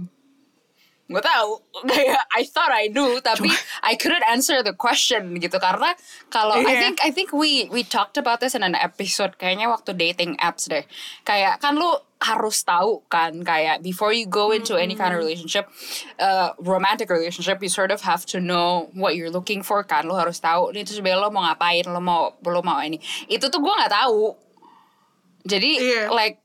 Gue 1.11 1.19
tahu 1.19 1.50
kayak 1.90 2.23
I 2.30 2.45
thought 2.45 2.71
I 2.71 2.87
do 2.87 3.19
tapi 3.19 3.49
I 3.83 3.97
couldn't 3.97 4.23
answer 4.28 4.61
the 4.61 4.76
question 4.76 5.40
gitu. 5.40 5.57
Karena 5.57 5.97
kalau 6.28 6.54
I 6.54 6.62
Iya. 6.62 6.78
think 6.78 6.97
I 7.00 7.11
think 7.11 7.33
we 7.33 7.66
we 7.73 7.80
talked 7.83 8.14
about 8.14 8.38
this 8.38 8.52
in 8.52 8.61
an 8.61 8.76
episode. 8.76 9.35
Kayaknya 9.35 9.66
waktu 9.66 9.97
dating 9.97 10.37
apps 10.38 10.69
deh. 10.69 10.85
Kayak 11.25 11.59
kan 11.59 11.75
lu 11.75 11.90
harus 12.20 12.60
tahu 12.60 13.00
kan 13.08 13.32
kayak 13.40 13.80
before 13.80 14.12
you 14.12 14.28
go 14.28 14.52
into 14.52 14.76
any 14.76 14.92
kind 14.92 15.16
of 15.16 15.18
relationship 15.24 15.64
uh, 16.20 16.52
romantic 16.60 17.08
relationship 17.08 17.56
you 17.64 17.72
sort 17.72 17.88
of 17.88 18.04
have 18.04 18.28
to 18.28 18.44
know 18.44 18.92
what 18.92 19.16
you're 19.16 19.32
looking 19.32 19.64
for 19.64 19.80
kan. 19.80 20.04
Lu 20.04 20.12
harus 20.12 20.36
tahu 20.36 20.68
nih 20.76 20.84
terus 20.84 21.00
sebenarnya 21.00 21.24
lo 21.24 21.32
mau 21.32 21.48
ngapain? 21.48 21.88
Lo 21.88 22.00
mau 22.04 22.36
lo 22.44 22.60
mau 22.60 22.76
ini. 22.84 23.00
Itu 23.24 23.48
tuh 23.48 23.64
gue 23.64 23.72
nggak 23.72 23.92
tahu. 23.92 24.36
Jadi 25.48 25.80
Iya. 25.80 26.12
like 26.12 26.36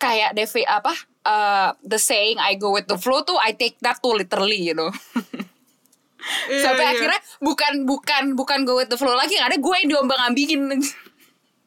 kayak 0.00 0.32
Devi 0.32 0.64
apa 0.64 0.96
uh, 1.28 1.70
the 1.84 2.00
saying 2.00 2.40
I 2.40 2.56
go 2.56 2.72
with 2.72 2.88
the 2.88 2.96
flow 2.96 3.20
tuh 3.20 3.36
I 3.36 3.52
take 3.52 3.76
that 3.84 4.00
tuh 4.00 4.16
literally 4.16 4.64
you 4.64 4.72
know. 4.72 4.88
Iya, 6.50 6.58
sampai 6.58 6.84
iya. 6.90 6.92
akhirnya 6.96 7.20
bukan 7.38 7.72
bukan 7.86 8.22
bukan 8.34 8.58
go 8.66 8.82
with 8.82 8.90
the 8.90 8.98
flow 8.98 9.14
lagi 9.14 9.38
yang 9.38 9.46
ada 9.46 9.62
gue 9.62 9.74
yang 9.78 9.88
diombang 9.94 10.20
ambingin 10.26 10.74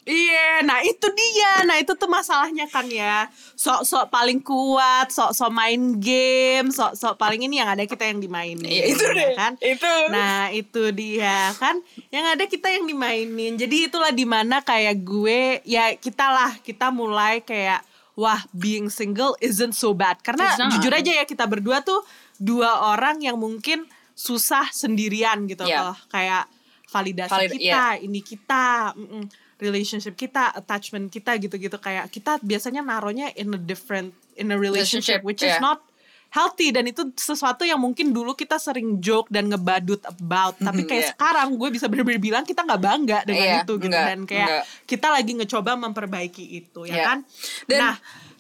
Iya, 0.09 0.65
nah 0.65 0.81
itu 0.81 1.05
dia. 1.13 1.61
Nah 1.63 1.77
itu 1.77 1.93
tuh 1.93 2.09
masalahnya 2.09 2.65
kan 2.65 2.89
ya. 2.89 3.29
Sok-sok 3.53 4.09
paling 4.09 4.41
kuat, 4.41 5.13
sok-sok 5.13 5.53
main 5.53 6.01
game, 6.01 6.73
sok-sok 6.73 7.13
paling 7.13 7.45
ini 7.45 7.61
yang 7.61 7.69
ada 7.69 7.85
kita 7.85 8.09
yang 8.09 8.17
dimainin. 8.17 8.65
Iya, 8.65 8.83
itu 8.89 9.05
ya 9.05 9.13
deh. 9.13 9.33
kan. 9.37 9.53
Itu. 9.61 9.93
Nah 10.09 10.49
itu 10.49 10.83
dia 10.89 11.53
kan. 11.61 11.77
Yang 12.09 12.25
ada 12.25 12.43
kita 12.49 12.67
yang 12.73 12.89
dimainin. 12.89 13.53
Jadi 13.53 13.85
itulah 13.85 14.09
di 14.09 14.25
mana 14.25 14.65
kayak 14.65 14.97
gue, 14.99 15.61
ya 15.61 15.93
kita 15.93 16.25
lah 16.25 16.57
kita 16.59 16.89
mulai 16.89 17.45
kayak 17.45 17.85
wah 18.17 18.41
being 18.51 18.89
single 18.89 19.37
isn't 19.39 19.77
so 19.77 19.93
bad. 19.93 20.17
Karena 20.25 20.57
jujur 20.73 20.89
aja 20.89 21.21
ya 21.21 21.23
kita 21.23 21.45
berdua 21.45 21.85
tuh 21.85 22.01
dua 22.35 22.97
orang 22.97 23.21
yang 23.21 23.37
mungkin 23.37 23.85
susah 24.17 24.67
sendirian 24.73 25.45
gitu 25.45 25.63
Iya. 25.63 25.93
loh. 25.93 25.97
Kayak 26.09 26.49
validasi 26.89 27.31
Valid- 27.31 27.53
kita, 27.61 27.83
ini 28.01 28.19
kita, 28.19 28.65
mm-mm, 28.97 29.23
relationship 29.59 30.15
kita, 30.15 30.51
attachment 30.51 31.07
kita 31.07 31.35
gitu-gitu 31.35 31.75
kayak 31.75 32.07
kita 32.07 32.39
biasanya 32.39 32.79
naruhnya 32.79 33.29
in 33.35 33.51
a 33.51 33.59
different 33.59 34.11
in 34.33 34.49
a 34.49 34.55
relationship, 34.55 35.19
Relationship, 35.19 35.19
which 35.21 35.43
is 35.43 35.51
yeah. 35.51 35.59
not 35.59 35.83
healthy 36.29 36.69
dan 36.69 36.85
itu 36.85 37.09
sesuatu 37.17 37.65
yang 37.65 37.75
mungkin 37.75 38.13
dulu 38.13 38.37
kita 38.37 38.55
sering 38.55 39.01
joke 39.01 39.27
dan 39.27 39.49
ngebadut 39.49 39.97
about 40.05 40.53
tapi 40.61 40.85
kayak 40.85 41.01
Yeah. 41.01 41.11
sekarang 41.17 41.57
gue 41.57 41.69
bisa 41.73 41.89
bener-bener 41.89 42.21
bilang 42.21 42.45
kita 42.45 42.61
nggak 42.61 42.77
bangga 42.79 43.19
dengan 43.25 43.45
Iya, 43.49 43.57
itu 43.65 43.73
gitu 43.75 43.89
enggak, 43.89 44.05
dan 44.05 44.19
kayak 44.23 44.45
enggak. 44.47 44.63
kita 44.85 45.07
lagi 45.09 45.31
ngecoba 45.33 45.71
memperbaiki 45.75 46.45
itu 46.55 46.85
ya 46.85 47.01
kan 47.03 47.17
Dan- 47.65 47.81
nah 47.81 47.93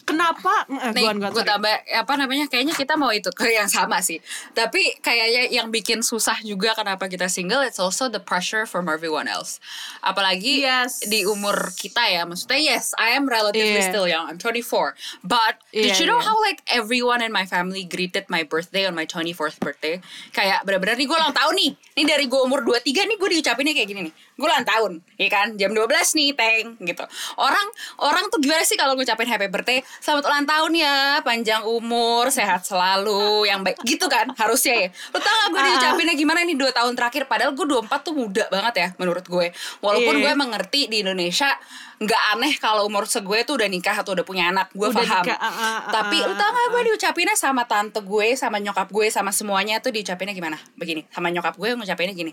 kenapa 0.09 0.53
eh, 0.67 0.91
Nih, 0.91 1.03
gua- 1.03 1.15
gua- 1.19 1.31
gue 1.31 1.43
tambah 1.43 1.69
apa 1.95 2.13
namanya 2.15 2.45
kayaknya 2.45 2.73
kita 2.73 2.93
mau 2.93 3.09
itu 3.09 3.29
ke 3.29 3.49
yang 3.49 3.67
sama 3.67 3.99
sih. 3.99 4.17
Tapi 4.51 4.97
kayaknya 4.99 5.53
yang 5.53 5.69
bikin 5.69 6.01
susah 6.01 6.41
juga 6.41 6.73
kenapa 6.73 7.05
kita 7.05 7.27
single 7.27 7.61
it's 7.61 7.77
also 7.77 8.05
the 8.05 8.19
pressure 8.19 8.63
from 8.63 8.85
everyone 8.85 9.25
else. 9.25 9.61
Apalagi 9.99 10.61
Yes. 10.61 11.03
di 11.03 11.23
umur 11.23 11.53
kita 11.73 12.01
ya. 12.05 12.23
Maksudnya 12.23 12.57
yes, 12.57 12.91
I 12.95 13.13
am 13.13 13.25
relatively 13.25 13.77
Iya. 13.77 13.87
still 13.87 14.05
young. 14.05 14.25
I'm 14.25 14.37
24. 14.37 14.95
But 15.21 15.61
did 15.69 15.93
Iya, 15.93 15.99
you 15.99 16.07
know 16.07 16.17
iya. 16.17 16.27
how 16.27 16.35
like 16.39 16.59
everyone 16.67 17.19
in 17.19 17.29
my 17.29 17.43
family 17.43 17.83
greeted 17.83 18.25
my 18.27 18.41
birthday 18.41 18.83
on 18.83 18.93
my 18.93 19.05
24th 19.05 19.59
birthday? 19.59 20.01
Kayak 20.31 20.63
bener-bener 20.63 20.95
nih 20.95 21.05
gue 21.05 21.15
ulang 21.15 21.31
tahun 21.31 21.53
nih. 21.55 21.71
Ini 21.93 22.03
dari 22.05 22.25
gue 22.25 22.39
umur 22.39 22.63
23 22.63 23.05
nih 23.05 23.15
gue 23.15 23.29
diucapinnya 23.29 23.73
kayak 23.73 23.87
gini 23.87 24.01
nih. 24.07 24.13
Gue 24.33 24.47
ulang 24.47 24.63
tahun, 24.63 24.91
ya 25.15 25.27
kan? 25.27 25.47
Jam 25.53 25.75
12 25.75 26.15
nih, 26.15 26.31
teng 26.31 26.79
gitu. 26.79 27.03
Orang 27.35 27.67
orang 27.99 28.23
tuh 28.27 28.39
gimana 28.39 28.63
sih 28.63 28.73
kalau 28.73 28.95
ngucapin 28.95 29.27
happy 29.27 29.47
birthday? 29.47 29.83
Selamat 29.99 30.31
ulang 30.31 30.47
tahun 30.47 30.71
ya, 30.73 30.97
panjang 31.21 31.59
umur, 31.61 32.31
sehat 32.31 32.63
selalu, 32.63 33.43
yang 33.43 33.59
baik 33.61 33.83
gitu 33.83 34.07
kan 34.07 34.31
harusnya 34.33 34.87
ya. 34.87 34.89
Lu 35.11 35.19
tau 35.19 35.35
gak 35.35 35.47
gue 35.49 35.59
Ah. 35.59 35.65
diucapinnya 35.69 36.15
gimana 36.15 36.39
nih 36.41 36.55
2 36.55 36.71
tahun 36.71 36.95
terakhir 36.95 37.27
padahal 37.27 37.51
gue 37.51 37.67
24 37.67 37.99
tuh 38.01 38.15
muda 38.15 38.47
banget 38.47 38.73
ya 38.75 38.87
menurut 38.95 39.21
gue. 39.21 39.51
Walaupun 39.79 40.15
Iya. 40.15 40.23
gue 40.23 40.33
mengerti 40.35 40.81
di 40.87 41.03
Indonesia 41.03 41.51
nggak 41.99 42.21
aneh 42.33 42.53
kalau 42.57 42.87
umur 42.87 43.03
segue 43.05 43.43
tuh 43.43 43.59
udah 43.59 43.67
nikah 43.67 43.91
atau 43.93 44.15
udah 44.15 44.23
punya 44.23 44.47
anak, 44.47 44.71
gue 44.71 44.87
Udah 44.87 44.95
paham. 44.97 45.19
nikah, 45.19 45.35
ah, 45.35 45.45
ah, 45.45 45.59
ah, 45.59 45.79
Tapi 45.91 46.17
lu 46.17 46.33
tau 46.33 46.47
gak 46.47 46.67
gue 46.69 46.81
diucapinnya 46.87 47.35
sama 47.35 47.67
tante 47.67 47.99
gue, 47.99 48.27
sama 48.33 48.55
nyokap 48.57 48.87
gue, 48.87 49.11
sama 49.11 49.29
semuanya 49.29 49.83
tuh 49.83 49.91
diucapinnya 49.91 50.31
gimana? 50.31 50.55
Begini, 50.73 51.03
sama 51.09 51.27
nyokap 51.27 51.53
gue 51.53 51.75
ngucapinnya 51.75 52.15
gini. 52.15 52.31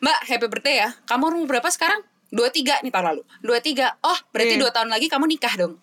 Mbak, 0.00 0.18
happy 0.24 0.46
birthday 0.48 0.76
ya. 0.78 0.96
Kamu 1.04 1.28
umur 1.28 1.44
berapa 1.50 1.68
sekarang? 1.68 2.00
23 2.32 2.80
nih 2.80 2.90
tahun 2.90 3.06
lalu. 3.12 3.22
23. 3.40 3.92
Oh, 4.00 4.16
berarti 4.32 4.56
Iya. 4.56 4.62
dua 4.64 4.70
tahun 4.72 4.88
lagi 4.88 5.06
kamu 5.06 5.28
nikah 5.28 5.52
dong. 5.54 5.76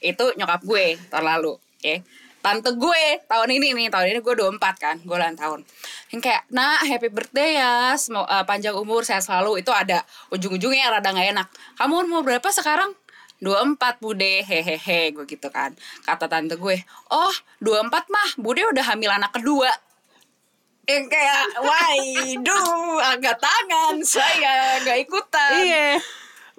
Itu 0.00 0.32
nyokap 0.36 0.62
gue 0.62 0.96
tahun 1.08 1.26
lalu. 1.26 1.56
Oke. 1.56 2.04
Tante 2.46 2.70
gue 2.78 3.02
tahun 3.26 3.48
ini 3.58 3.74
nih, 3.74 3.88
tahun 3.90 4.06
ini 4.14 4.18
gue 4.22 4.34
24 4.38 4.62
kan, 4.78 4.96
gue 5.02 5.16
ulang 5.18 5.34
tahun. 5.34 5.66
Yang 6.14 6.20
kayak, 6.30 6.42
nah 6.54 6.78
happy 6.78 7.10
birthday 7.10 7.58
ya, 7.58 7.90
semua 7.98 8.22
eh, 8.30 8.46
panjang 8.46 8.78
umur, 8.78 9.02
sehat 9.02 9.26
selalu. 9.26 9.66
Itu 9.66 9.74
ada 9.74 10.06
ujung-ujungnya 10.30 10.86
yang 10.86 10.94
rada 10.94 11.10
gak 11.10 11.26
enak. 11.34 11.48
Kamu 11.74 12.06
umur 12.06 12.22
berapa 12.22 12.46
sekarang? 12.54 12.94
24 13.42 13.98
bude, 14.00 14.46
hehehe, 14.46 15.10
gue 15.10 15.26
gitu 15.26 15.50
kan. 15.50 15.74
Kata 16.06 16.30
tante 16.30 16.54
gue, 16.54 16.76
oh 17.10 17.34
24 17.58 18.14
mah, 18.14 18.28
bude 18.38 18.62
udah 18.62 18.94
hamil 18.94 19.10
anak 19.10 19.34
kedua. 19.34 19.68
Yang 20.86 21.10
kayak, 21.10 21.44
waduh, 21.66 23.02
angkat 23.10 23.36
tangan, 23.42 23.94
saya 24.06 24.78
gak 24.86 24.98
ikutan. 25.02 25.50
Iya. 25.66 25.88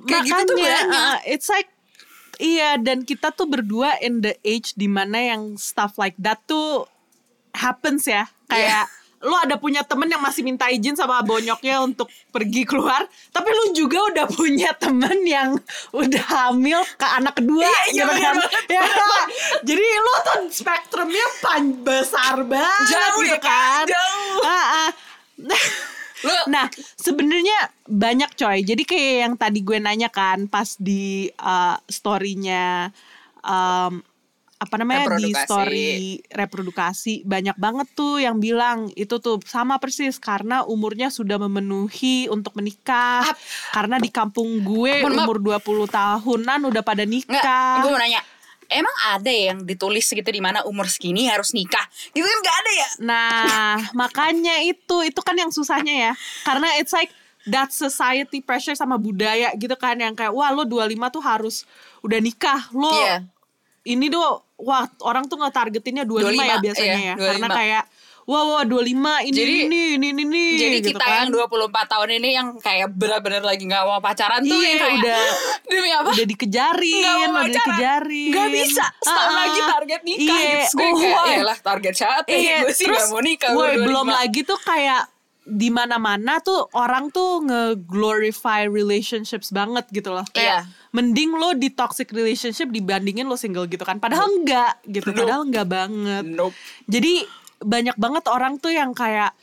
Kayak 0.03 0.21
gitu 0.27 0.41
tuh 0.45 0.55
Makanya, 0.59 0.77
banyak. 0.83 0.99
uh, 0.99 1.17
it's 1.25 1.47
like 1.49 1.71
iya 2.37 2.77
dan 2.77 3.01
kita 3.01 3.29
tuh 3.29 3.45
berdua 3.45 3.97
in 3.99 4.19
the 4.19 4.37
age 4.41 4.73
di 4.73 4.85
mana 4.85 5.17
yang 5.17 5.55
stuff 5.55 5.95
like 5.95 6.15
that 6.17 6.41
tuh 6.43 6.85
happens 7.51 8.05
ya. 8.05 8.25
Kayak 8.45 8.85
lu 9.17 9.33
ada 9.33 9.57
punya 9.57 9.81
temen 9.81 10.05
yang 10.05 10.21
masih 10.21 10.45
minta 10.45 10.69
izin 10.69 10.93
sama 10.93 11.25
bonyoknya 11.25 11.81
untuk 11.81 12.05
pergi 12.29 12.61
keluar, 12.63 13.01
tapi 13.33 13.49
lu 13.49 13.73
juga 13.73 13.97
udah 14.13 14.25
punya 14.29 14.69
temen 14.77 15.25
yang 15.25 15.57
udah 15.89 16.23
hamil 16.29 16.77
ke 16.93 17.07
anak 17.17 17.33
kedua 17.33 17.65
Iya, 17.65 17.73
iya, 17.73 17.81
gitu 17.97 18.13
bener 18.13 18.21
kan. 18.21 18.35
banget, 18.37 18.63
Ya, 18.69 18.83
jadi 19.65 19.81
lu 19.81 20.13
tuh 20.21 20.39
spektrumnya 20.53 21.25
pan 21.41 21.63
besar 21.81 22.45
banget 22.45 22.93
Jauh 22.93 23.21
gitu 23.25 23.33
ya, 23.33 23.39
kan. 23.41 23.85
jauh. 23.89 24.37
Ah, 24.45 24.65
ah. 24.85 24.89
Lu 26.19 26.33
Nah, 26.47 26.65
sebenarnya 26.95 27.57
banyak 27.83 28.33
coy. 28.33 28.61
Jadi 28.61 28.83
kayak 28.83 29.13
yang 29.21 29.33
tadi 29.35 29.59
gue 29.61 29.77
nanya 29.77 30.07
kan 30.07 30.45
pas 30.45 30.73
di 30.75 31.29
uh, 31.37 31.77
story-nya 31.85 32.89
um, 33.41 34.01
apa 34.57 34.73
namanya 34.75 35.05
di 35.21 35.29
story 35.37 35.89
reprodukasi 36.33 37.21
banyak 37.21 37.53
banget 37.55 37.93
tuh 37.93 38.17
yang 38.17 38.41
bilang 38.41 38.89
itu 38.97 39.21
tuh 39.21 39.37
sama 39.45 39.77
persis 39.77 40.17
karena 40.17 40.65
umurnya 40.65 41.13
sudah 41.13 41.37
memenuhi 41.37 42.25
untuk 42.27 42.57
menikah. 42.57 43.21
Ap- 43.23 43.37
Karena 43.69 44.01
di 44.01 44.09
kampung 44.09 44.57
gue 44.59 45.05
Mohon 45.05 45.13
maaf. 45.13 45.27
umur 45.29 45.37
20 45.61 45.61
tahunan 45.93 46.59
udah 46.65 46.81
pada 46.81 47.05
nikah. 47.05 47.85
gue 47.85 47.91
mau 47.91 48.01
nanya. 48.01 48.21
Emang 48.67 48.95
ada 49.07 49.31
yang 49.31 49.63
ditulis 49.63 50.03
gitu 50.07 50.27
di 50.27 50.43
mana 50.43 50.63
umur 50.67 50.91
segini 50.91 51.31
harus 51.31 51.55
nikah? 51.55 51.83
Gitu 52.11 52.23
kan 52.23 52.37
gak 52.43 52.57
ada 52.59 52.71
ya? 52.71 52.89
Nah, 52.99 53.77
makanya 54.01 54.59
itu 54.63 55.07
itu 55.07 55.19
kan 55.23 55.35
yang 55.39 55.51
susahnya 55.51 56.11
ya. 56.11 56.13
Karena 56.43 56.75
it's 56.79 56.91
like 56.91 57.11
that 57.47 57.71
society 57.71 58.43
pressure 58.43 58.75
sama 58.75 58.99
budaya 58.99 59.55
gitu 59.55 59.73
kan 59.79 59.95
yang 59.95 60.11
kayak 60.11 60.35
wah 60.35 60.51
lo 60.51 60.67
25 60.67 61.15
tuh 61.15 61.23
harus 61.23 61.55
udah 62.03 62.19
nikah. 62.19 62.67
Lo 62.75 62.91
Iya. 62.91 63.23
ini 63.87 64.11
tuh 64.11 64.43
wah 64.59 64.83
orang 65.07 65.31
tuh 65.31 65.39
nge-targetinnya 65.39 66.03
25, 66.03 66.35
25, 66.35 66.43
ya 66.43 66.55
biasanya 66.59 66.99
iya, 66.99 67.13
ya. 67.13 67.15
Karena 67.15 67.47
25. 67.47 67.59
kayak 67.63 67.83
wah 68.27 68.43
wah 68.45 68.61
25 68.61 68.91
ini 69.23 69.31
Jadi- 69.31 69.63
ini 69.63 69.81
ini 69.95 70.07
ini 70.11 70.21
ini 70.21 70.45
Jadi 70.53 70.75
gitu 70.77 70.87
kita 70.91 70.99
kan. 71.01 71.15
yang 71.17 71.29
24 71.31 71.71
tahun 71.87 72.09
ini 72.13 72.29
yang 72.29 72.47
kayak 72.57 72.91
benar-benar 72.91 73.39
lagi 73.41 73.63
gak 73.63 73.81
mau 73.81 73.97
pacaran 73.97 74.43
tuh 74.43 74.51
Iya, 74.53 74.67
yang 74.67 74.77
kayak 74.77 74.95
udah- 74.99 75.31
demi 75.71 75.89
apa? 75.89 76.09
udah 76.11 76.27
dikejarin, 76.27 76.95
Nggak 76.97 77.13
mau 77.13 77.23
udah 77.23 77.31
pacaran. 77.33 77.55
dikejarin. 77.55 78.29
Gak 78.29 78.47
bisa 78.51 78.85
setahun 78.99 79.15
Ah, 79.15 79.23
ah. 79.25 79.37
lagi 79.41 79.59
target 79.65 80.01
nikah 80.03 80.37
Iya, 80.37 80.51
gitu. 80.61 80.75
Gue 80.75 80.85
oh, 80.85 80.95
kayak. 80.97 81.25
"Yaelah, 81.33 81.57
target 81.57 81.93
siapa 81.95 82.27
Iya, 82.27 82.43
ya? 82.43 82.57
Gue 82.61 82.73
sih 82.73 82.85
terus, 82.85 82.99
gak 82.99 83.09
mau 83.09 83.21
nikah 83.21 83.49
gue 83.49 83.67
belum 83.81 84.05
25. 84.05 84.19
lagi 84.19 84.41
tuh 84.43 84.59
kayak 84.59 85.03
di 85.47 85.69
mana-mana 85.69 86.33
tuh 86.39 86.59
orang 86.73 87.07
tuh 87.07 87.39
nge-glorify 87.41 88.65
relationships 88.65 89.47
banget 89.49 89.87
gitu 89.89 90.11
loh. 90.11 90.27
Kayak 90.29 90.67
Iya. 90.67 90.91
mending 90.91 91.31
lo 91.33 91.53
di 91.53 91.69
toxic 91.69 92.11
relationship 92.11 92.67
dibandingin 92.67 93.23
lo 93.23 93.35
single 93.35 93.63
gitu 93.65 93.81
kan. 93.81 93.95
Padahal 93.97 94.27
enggak 94.33 94.83
gitu. 94.83 95.07
Nope. 95.07 95.17
Padahal 95.17 95.41
enggak 95.43 95.63
banget. 95.65 96.25
Nope. 96.27 96.51
Jadi 96.85 97.23
banyak 97.67 97.99
banget 97.99 98.25
orang 98.31 98.63
tuh 98.63 98.71
yang 98.71 98.95
kayak 98.95 99.35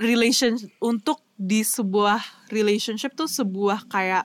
relation 0.00 0.56
untuk 0.80 1.20
di 1.36 1.60
sebuah 1.60 2.48
relationship 2.48 3.12
tuh 3.12 3.28
sebuah 3.28 3.84
kayak 3.92 4.24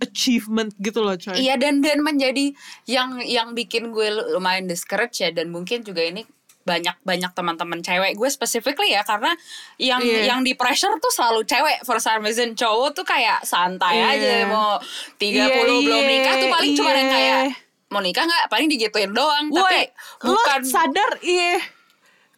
achievement 0.00 0.72
gitu 0.80 1.00
loh 1.04 1.16
coy. 1.16 1.36
Iya 1.36 1.56
dan 1.60 1.80
dan 1.84 2.00
menjadi 2.00 2.52
yang 2.88 3.20
yang 3.24 3.52
bikin 3.52 3.92
gue 3.92 4.08
lumayan 4.36 4.68
discourage 4.68 5.20
ya 5.24 5.32
dan 5.32 5.48
mungkin 5.52 5.84
juga 5.84 6.04
ini 6.04 6.24
banyak 6.66 6.98
banyak 7.06 7.30
teman-teman 7.30 7.78
cewek 7.78 8.18
gue 8.18 8.26
specifically 8.28 8.90
ya 8.90 9.06
karena 9.06 9.30
yang 9.78 10.02
Iya. 10.02 10.34
yang 10.34 10.40
di 10.42 10.58
pressure 10.58 10.98
tuh 10.98 11.14
selalu 11.14 11.46
cewek 11.46 11.86
for 11.86 12.02
some 12.02 12.26
reason 12.26 12.58
cowok 12.58 12.90
tuh 12.90 13.06
kayak 13.06 13.38
santai 13.46 14.02
Iya. 14.02 14.06
aja 14.18 14.32
mau 14.50 14.74
30 15.14 15.30
Iya, 15.30 15.62
belum 15.62 16.02
iya, 16.02 16.10
nikah 16.10 16.34
tuh 16.42 16.48
paling 16.50 16.72
cuma 16.74 16.90
yang 16.90 17.06
iya. 17.06 17.14
kayak 17.14 17.42
mau 17.86 18.02
nikah 18.02 18.24
nggak 18.26 18.44
paling 18.50 18.66
digituin 18.66 19.14
doang 19.14 19.46
Woi, 19.54 19.62
tapi 19.62 19.82
bukan 20.26 20.60
sadar 20.66 21.10
iya 21.22 21.75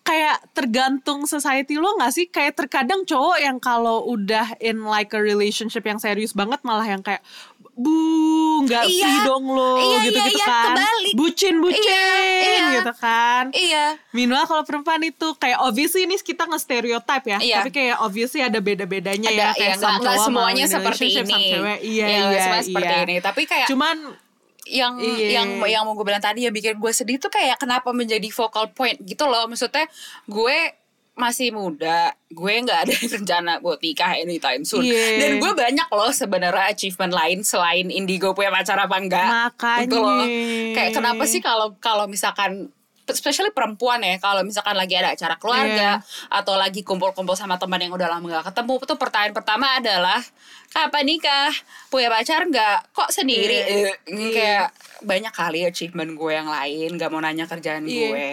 kayak 0.08 0.40
tergantung 0.50 1.28
society 1.28 1.76
lo 1.76 1.92
gak 1.94 2.10
sih 2.10 2.26
kayak 2.26 2.56
terkadang 2.56 3.04
cowok 3.04 3.36
yang 3.38 3.60
kalau 3.60 4.08
udah 4.08 4.56
in 4.58 4.80
like 4.82 5.12
a 5.12 5.20
relationship 5.20 5.84
yang 5.84 6.00
serius 6.00 6.32
banget 6.32 6.56
malah 6.62 6.84
yang 6.84 7.00
kayak 7.00 7.20
bu 7.78 7.94
nggak 8.66 8.90
Iya. 8.90 9.04
free 9.06 9.20
dong 9.22 9.44
lo 9.46 9.78
Iya, 9.78 9.98
gitu 10.02 10.18
iya, 10.18 10.26
gitu 10.26 10.30
iya, 10.34 10.46
kan 10.50 10.66
kebalik. 10.74 11.12
bucin 11.14 11.54
bucin 11.62 11.78
Iya, 11.86 12.42
iya. 12.42 12.66
gitu 12.74 12.92
kan 12.96 13.44
Iya. 13.54 13.84
Minimal 14.10 14.44
kalau 14.44 14.62
perempuan 14.64 14.98
itu 15.00 15.28
kayak 15.36 15.62
obviously 15.62 16.02
ini 16.02 16.18
kita 16.18 16.42
nge-stereotype 16.44 17.22
ya, 17.24 17.38
Iya. 17.38 17.56
tapi 17.62 17.70
kayak 17.70 17.96
obviously 18.02 18.42
ada 18.42 18.58
beda-bedanya 18.58 19.30
Ada 19.30 19.36
ya 19.36 19.46
ya 19.46 19.50
kayak 19.54 19.76
nggak 19.78 19.94
cowok 20.00 20.26
semuanya 20.26 20.64
seperti 20.66 21.04
ini. 21.12 21.34
Iya, 21.38 21.74
Ya, 21.78 22.06
nggak 22.18 22.34
iya, 22.34 22.42
semuanya 22.42 22.64
seperti 22.66 22.90
iya. 22.90 23.04
ini. 23.06 23.16
Tapi 23.22 23.42
kayak 23.46 23.66
Cuman 23.70 23.96
yang 24.70 24.94
Iya. 24.96 25.40
yang 25.40 25.48
yang 25.62 25.82
mau 25.82 25.92
gue 25.92 26.04
bilang 26.04 26.20
tadi 26.20 26.42
yang 26.42 26.52
bikin 26.52 26.76
gue 26.76 26.92
sedih 26.92 27.16
tuh 27.16 27.28
kayak 27.28 27.56
kenapa 27.56 27.90
menjadi 27.90 28.28
focal 28.28 28.70
point 28.70 29.00
gitu 29.00 29.24
loh 29.24 29.44
maksudnya 29.44 29.88
gue 30.24 30.56
masih 31.14 31.50
muda 31.50 32.14
gue 32.28 32.52
nggak 32.62 32.80
ada 32.80 32.94
rencana 33.16 33.52
buat 33.58 33.78
nikah 33.78 34.14
anytime 34.14 34.62
soon 34.62 34.86
Iya. 34.86 35.18
dan 35.18 35.30
gue 35.36 35.50
banyak 35.52 35.88
loh 35.88 36.12
sebenarnya 36.12 36.70
achievement 36.70 37.10
lain 37.10 37.42
selain 37.42 37.88
indigo 37.88 38.30
punya 38.30 38.48
pacar 38.48 38.78
apa 38.78 38.96
enggak 38.96 39.26
Makanya. 39.26 39.82
gitu 39.82 39.96
loh 39.98 40.22
kayak 40.72 40.94
kenapa 40.94 41.24
sih 41.24 41.40
kalau 41.40 41.74
kalau 41.76 42.06
misalkan 42.06 42.70
especially 43.08 43.50
perempuan 43.50 44.00
ya 44.00 44.16
kalau 44.16 44.40
misalkan 44.40 44.72
lagi 44.72 44.94
ada 44.94 45.12
acara 45.12 45.34
keluarga 45.36 45.98
atau 46.28 46.54
lagi 46.54 46.80
kumpul-kumpul 46.82 47.32
sama 47.32 47.56
teman 47.56 47.80
yang 47.80 47.92
udah 47.92 48.08
lama 48.08 48.24
gak 48.38 48.52
ketemu 48.52 48.74
tuh 48.84 48.96
pertanyaan 48.96 49.32
pertama 49.32 49.76
adalah 49.76 50.20
kapan 50.68 51.04
nikah? 51.04 51.52
Punya 51.88 52.08
pacar 52.08 52.44
nggak? 52.44 52.92
Kok 52.92 53.08
sendiri? 53.08 53.58
Iya. 53.64 53.92
Eh, 54.04 54.30
kayak 54.32 54.66
banyak 55.00 55.32
kali 55.32 55.64
achievement 55.64 56.12
gue 56.12 56.32
yang 56.32 56.46
lain 56.46 56.94
gak 56.94 57.08
mau 57.08 57.18
nanya 57.18 57.44
kerjaan 57.44 57.84
Iya. 57.84 58.08
gue. 58.12 58.30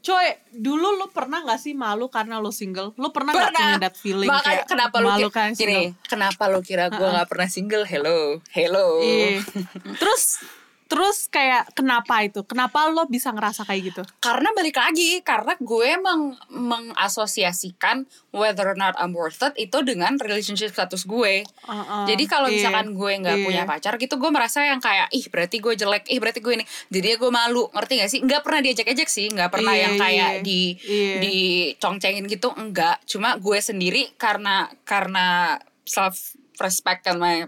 Coy, 0.00 0.28
dulu 0.54 0.94
lu 0.94 1.10
pernah 1.10 1.42
gak 1.42 1.58
sih 1.58 1.74
malu 1.74 2.06
karena 2.06 2.38
lu 2.38 2.54
single? 2.54 2.94
Lu 2.94 3.10
pernah, 3.10 3.34
gak 3.34 3.50
pernah. 3.50 3.74
punya 3.74 3.82
that 3.82 3.96
feeling 3.98 4.30
makanya 4.30 4.62
kayak 4.62 4.66
kenapa 4.70 4.96
lu 5.02 5.08
malu 5.10 5.28
kan 5.28 5.50
gini 5.50 5.98
kenapa 6.06 6.46
lu 6.46 6.62
kira 6.62 6.86
gue 6.94 7.02
nggak 7.02 7.26
pernah 7.26 7.48
single? 7.50 7.82
Hello. 7.82 8.38
Hello. 8.54 9.02
Iya. 9.02 9.42
Terus 10.00 10.46
terus 10.86 11.26
kayak 11.26 11.70
kenapa 11.72 12.22
itu? 12.22 12.42
Kenapa 12.42 12.86
lo 12.86 13.04
bisa 13.04 13.30
ngerasa 13.30 13.62
kayak 13.62 13.82
gitu? 13.84 14.02
karena 14.18 14.48
balik 14.52 14.74
lagi 14.74 15.18
karena 15.20 15.54
gue 15.56 15.90
meng 15.96 16.34
mengasosiasikan 16.50 18.02
whether 18.30 18.66
or 18.66 18.74
not 18.74 18.94
I'm 18.96 19.10
worth 19.10 19.38
it 19.40 19.54
itu 19.56 19.82
dengan 19.82 20.14
relationship 20.16 20.70
status 20.70 21.04
gue 21.04 21.42
Uh-uh. 21.64 22.04
jadi 22.04 22.24
kalau 22.26 22.46
Iya. 22.46 22.54
misalkan 22.68 22.86
gue 22.92 23.12
nggak 23.18 23.36
Iya. 23.36 23.44
punya 23.44 23.62
pacar 23.64 23.94
gitu 23.96 24.14
gue 24.16 24.30
merasa 24.30 24.62
yang 24.62 24.78
kayak 24.78 25.10
ih 25.10 25.26
berarti 25.26 25.56
gue 25.56 25.74
jelek 25.74 26.04
ih 26.06 26.18
berarti 26.18 26.40
gue 26.40 26.54
ini 26.54 26.64
jadi 26.88 27.16
gue 27.16 27.30
malu 27.30 27.66
ngerti 27.70 27.92
gak 27.98 28.10
sih 28.10 28.20
nggak 28.20 28.42
pernah 28.42 28.60
diajak-ajak 28.60 29.08
sih 29.08 29.26
nggak 29.28 29.50
pernah 29.50 29.72
Iya, 29.72 29.82
yang 29.82 29.94
kayak 29.96 30.30
iya. 30.32 30.42
di 30.42 30.60
Iya. 30.78 31.14
dicongcengin 31.20 32.26
gitu 32.26 32.50
enggak 32.52 33.02
cuma 33.04 33.34
gue 33.36 33.58
sendiri 33.58 34.14
karena 34.16 34.70
karena 34.82 35.56
self 35.82 36.34
respect 36.58 37.06
and 37.06 37.18
my 37.18 37.46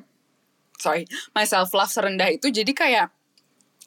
sorry 0.77 1.05
my 1.33 1.42
self 1.42 1.70
love 1.72 1.88
serendah 1.88 2.29
itu 2.29 2.48
jadi 2.48 2.70
kayak 2.70 3.07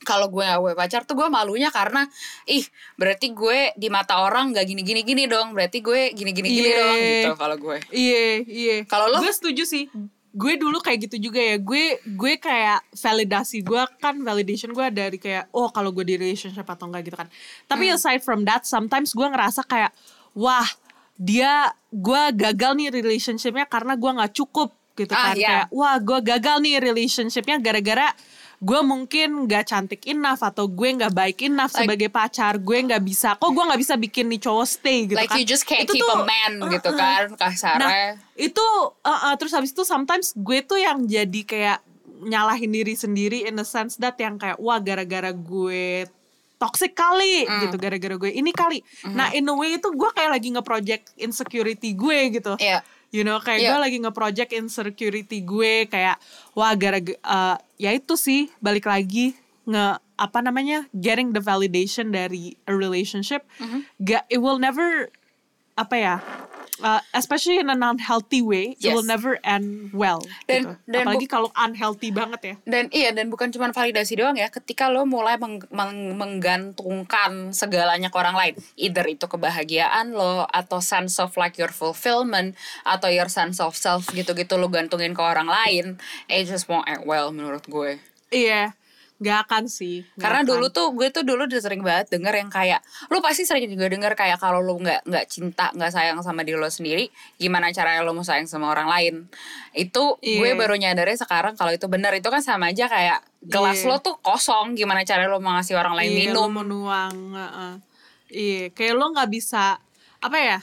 kalau 0.02 0.28
gue 0.28 0.42
gak 0.42 0.58
punya 0.58 0.74
pacar 0.76 1.02
tuh 1.04 1.14
gue 1.14 1.28
malunya 1.28 1.70
karena 1.70 2.10
ih 2.46 2.66
berarti 2.96 3.32
gue 3.32 3.74
di 3.76 3.88
mata 3.88 4.20
orang 4.20 4.50
gak 4.50 4.66
gini 4.66 4.82
gini 4.82 5.02
gini 5.02 5.24
dong 5.26 5.52
berarti 5.52 5.78
gue 5.80 6.10
gini 6.12 6.32
gini 6.32 6.50
gini 6.52 6.68
Iya. 6.68 6.78
dong 6.80 6.98
gitu 6.98 7.32
kalau 7.36 7.56
gue 7.56 7.78
Iya, 7.88 8.24
iya. 8.44 8.76
Kalau 8.84 9.06
lo? 9.08 9.18
Gue 9.20 9.30
setuju 9.30 9.62
sih. 9.62 9.86
Gue 10.32 10.56
dulu 10.56 10.80
kayak 10.80 11.06
gitu 11.06 11.22
juga 11.22 11.38
ya. 11.38 11.58
Gue 11.58 12.00
gue 12.02 12.34
kayak 12.36 12.88
validasi 12.92 13.62
gue 13.62 13.82
kan 13.98 14.16
validation 14.18 14.72
gue 14.72 14.88
dari 14.90 15.16
kayak 15.16 15.52
oh 15.52 15.70
kalau 15.70 15.92
gue 15.92 16.02
di 16.04 16.16
relationship 16.16 16.64
atau 16.66 16.88
enggak 16.88 17.04
gitu 17.04 17.16
kan. 17.16 17.28
Tapi 17.66 17.86
Hmm. 17.86 17.96
aside 17.96 18.22
from 18.22 18.42
that, 18.42 18.64
sometimes 18.64 19.12
gue 19.12 19.28
ngerasa 19.28 19.62
kayak 19.64 19.92
wah 20.32 20.66
dia 21.14 21.68
gue 21.88 22.22
gagal 22.34 22.72
nih 22.74 22.90
relationshipnya 22.90 23.66
karena 23.66 23.94
gue 23.94 24.08
nggak 24.10 24.34
cukup 24.34 24.72
gitu 24.94 25.12
Ah, 25.12 25.30
kan. 25.30 25.36
iya. 25.36 25.48
Kayak 25.48 25.68
wah 25.70 25.96
gue 26.00 26.20
gagal 26.26 26.58
nih 26.60 26.76
relationshipnya 26.80 27.58
gara-gara 27.60 28.08
gue 28.62 28.80
mungkin 28.80 29.50
gak 29.50 29.66
cantik 29.68 30.06
enough 30.06 30.38
atau 30.40 30.70
gue 30.70 30.86
nggak 30.94 31.10
baik 31.12 31.42
enough 31.42 31.74
Like- 31.74 31.82
sebagai 31.82 32.10
pacar 32.10 32.54
gue 32.56 32.78
nggak 32.80 33.02
bisa 33.02 33.34
kok 33.34 33.50
gue 33.50 33.64
nggak 33.64 33.82
bisa 33.82 33.98
bikin 33.98 34.30
nih 34.30 34.38
cowok 34.40 34.68
stay 34.70 35.10
gitu 35.10 35.18
like 35.18 35.28
kan 35.28 35.42
you 35.42 35.46
just 35.46 35.66
can't 35.66 35.82
Itu 35.82 35.98
keep 35.98 36.06
tuh- 36.06 36.14
a 36.14 36.22
man 36.22 36.54
gitu 36.70 36.88
Uh-uh. 36.88 36.96
kan 36.96 37.26
kasarnya 37.36 37.82
Nah, 37.82 37.90
itu 38.36 38.66
uh, 39.02 39.10
uh, 39.26 39.34
terus 39.34 39.50
habis 39.52 39.70
itu 39.70 39.82
sometimes 39.82 40.32
gue 40.32 40.62
tuh 40.62 40.78
yang 40.78 41.02
jadi 41.04 41.42
kayak 41.42 41.80
nyalahin 42.22 42.70
diri 42.70 42.94
sendiri 42.94 43.50
in 43.50 43.56
the 43.56 43.66
sense 43.66 43.98
that 43.98 44.14
yang 44.16 44.38
kayak 44.38 44.56
wah 44.56 44.78
gara-gara 44.78 45.34
gue 45.34 46.06
toxic 46.56 46.94
kali 46.94 47.42
Mm. 47.42 47.62
gitu 47.66 47.76
gara-gara 47.76 48.14
gue 48.16 48.30
ini 48.30 48.54
kali. 48.54 48.78
Mm-hmm. 48.78 49.18
Nah, 49.18 49.34
in 49.34 49.42
a 49.44 49.56
way 49.56 49.74
itu 49.74 49.90
gue 49.90 50.10
kayak 50.12 50.30
lagi 50.32 50.54
nge-project 50.54 51.18
insecurity 51.18 51.92
gue 51.92 52.20
gitu. 52.32 52.54
Iya. 52.56 52.86
You 53.12 53.22
know, 53.22 53.38
kayak 53.38 53.60
Iya. 53.60 53.70
gue 53.70 53.80
lagi 53.82 53.98
nge-project 54.00 54.52
insecurity 54.56 55.44
gue 55.44 55.86
kayak 55.86 56.16
wah 56.52 56.72
gara-gara 56.74 57.20
uh, 57.22 57.56
ya 57.76 57.92
itu 57.92 58.16
sih 58.16 58.48
balik 58.58 58.88
lagi 58.88 59.36
nge 59.62 59.86
apa 60.16 60.40
namanya 60.40 60.88
getting 60.92 61.30
the 61.30 61.40
validation 61.40 62.10
dari 62.10 62.56
a 62.64 62.72
relationship 62.72 63.44
Mm-hmm. 63.58 63.82
ga, 64.00 64.24
it 64.28 64.40
will 64.40 64.58
never 64.58 65.12
apa 65.74 65.96
ya 65.96 66.16
uh, 66.82 67.00
especially 67.12 67.58
in 67.58 67.68
a 67.68 67.76
non-healthy 67.76 68.42
way 68.42 68.74
it 68.74 68.84
Yes. 68.84 68.94
will 68.94 69.06
never 69.06 69.38
end 69.42 69.90
well 69.92 70.20
Dan- 70.46 70.66
gitu. 70.66 70.72
dan 70.86 71.02
apalagi 71.04 71.28
kalau 71.28 71.50
unhealthy 71.56 72.10
banget 72.10 72.42
ya 72.44 72.56
dan 72.66 72.84
iya 72.90 73.10
dan 73.10 73.30
bukan 73.30 73.50
cuma 73.50 73.70
validasi 73.70 74.14
doang 74.16 74.36
ya 74.36 74.50
ketika 74.50 74.88
lo 74.88 75.06
mulai 75.06 75.38
meng- 75.38 75.66
meng- 75.70 76.14
menggantungkan 76.14 77.52
segalanya 77.52 78.08
ke 78.08 78.18
orang 78.18 78.34
lain 78.34 78.54
either 78.76 79.06
itu 79.06 79.26
kebahagiaan 79.26 80.12
lo 80.12 80.46
atau 80.46 80.80
sense 80.80 81.18
of 81.18 81.34
like 81.36 81.56
your 81.56 81.72
fulfillment 81.72 82.54
atau 82.84 83.08
your 83.08 83.28
sense 83.28 83.58
of 83.58 83.74
self 83.74 84.10
gitu-gitu 84.10 84.56
lo 84.56 84.68
gantungin 84.68 85.12
ke 85.12 85.22
orang 85.22 85.48
lain 85.48 85.98
it 86.28 86.46
just 86.46 86.66
won't 86.66 86.86
end 86.86 87.04
well 87.04 87.30
menurut 87.30 87.64
gue 87.66 87.98
iya 88.30 88.74
nggak 89.22 89.38
akan 89.46 89.64
sih 89.66 90.02
nggak 90.02 90.18
karena 90.18 90.42
akan. 90.42 90.50
dulu 90.50 90.66
tuh 90.68 90.88
gue 90.92 91.08
tuh 91.08 91.22
dulu 91.22 91.46
udah 91.46 91.62
sering 91.62 91.80
banget 91.80 92.10
denger 92.10 92.34
yang 92.34 92.50
kayak 92.50 92.82
lu 93.08 93.22
pasti 93.22 93.46
sering 93.46 93.70
juga 93.70 93.86
denger 93.86 94.14
kayak 94.14 94.36
kalau 94.36 94.60
lu 94.60 94.76
nggak 94.76 95.06
nggak 95.06 95.26
cinta 95.26 95.70
nggak 95.72 95.94
sayang 95.94 96.18
sama 96.20 96.42
diri 96.42 96.58
lo 96.58 96.66
sendiri 96.66 97.06
gimana 97.36 97.70
caranya 97.70 98.02
lo 98.02 98.12
mau 98.12 98.26
sayang 98.26 98.46
sama 98.46 98.68
orang 98.68 98.90
lain 98.90 99.30
itu 99.72 100.18
gue 100.18 100.42
Iya. 100.44 100.58
baru 100.58 100.74
nyadarnya 100.74 101.16
sekarang 101.16 101.54
kalau 101.54 101.70
itu 101.70 101.86
benar 101.86 102.12
itu 102.12 102.26
kan 102.26 102.42
sama 102.42 102.70
aja 102.70 102.86
kayak 102.86 103.22
gelas 103.40 103.80
Iya. 103.80 103.88
lo 103.88 103.98
tuh 104.00 104.18
kosong 104.18 104.74
gimana 104.74 105.02
caranya 105.02 105.30
lo 105.30 105.38
mau 105.38 105.54
ngasih 105.54 105.76
orang 105.76 105.94
lain 105.94 106.10
Iya, 106.10 106.18
minum 106.28 106.42
lo 106.42 106.50
mau 106.52 106.66
nuang 106.66 107.16
heeh. 107.32 107.74
iya 108.28 108.62
kayak 108.70 108.94
lo 108.96 109.06
nggak 109.12 109.30
bisa 109.30 109.78
apa 110.18 110.38
ya 110.38 110.60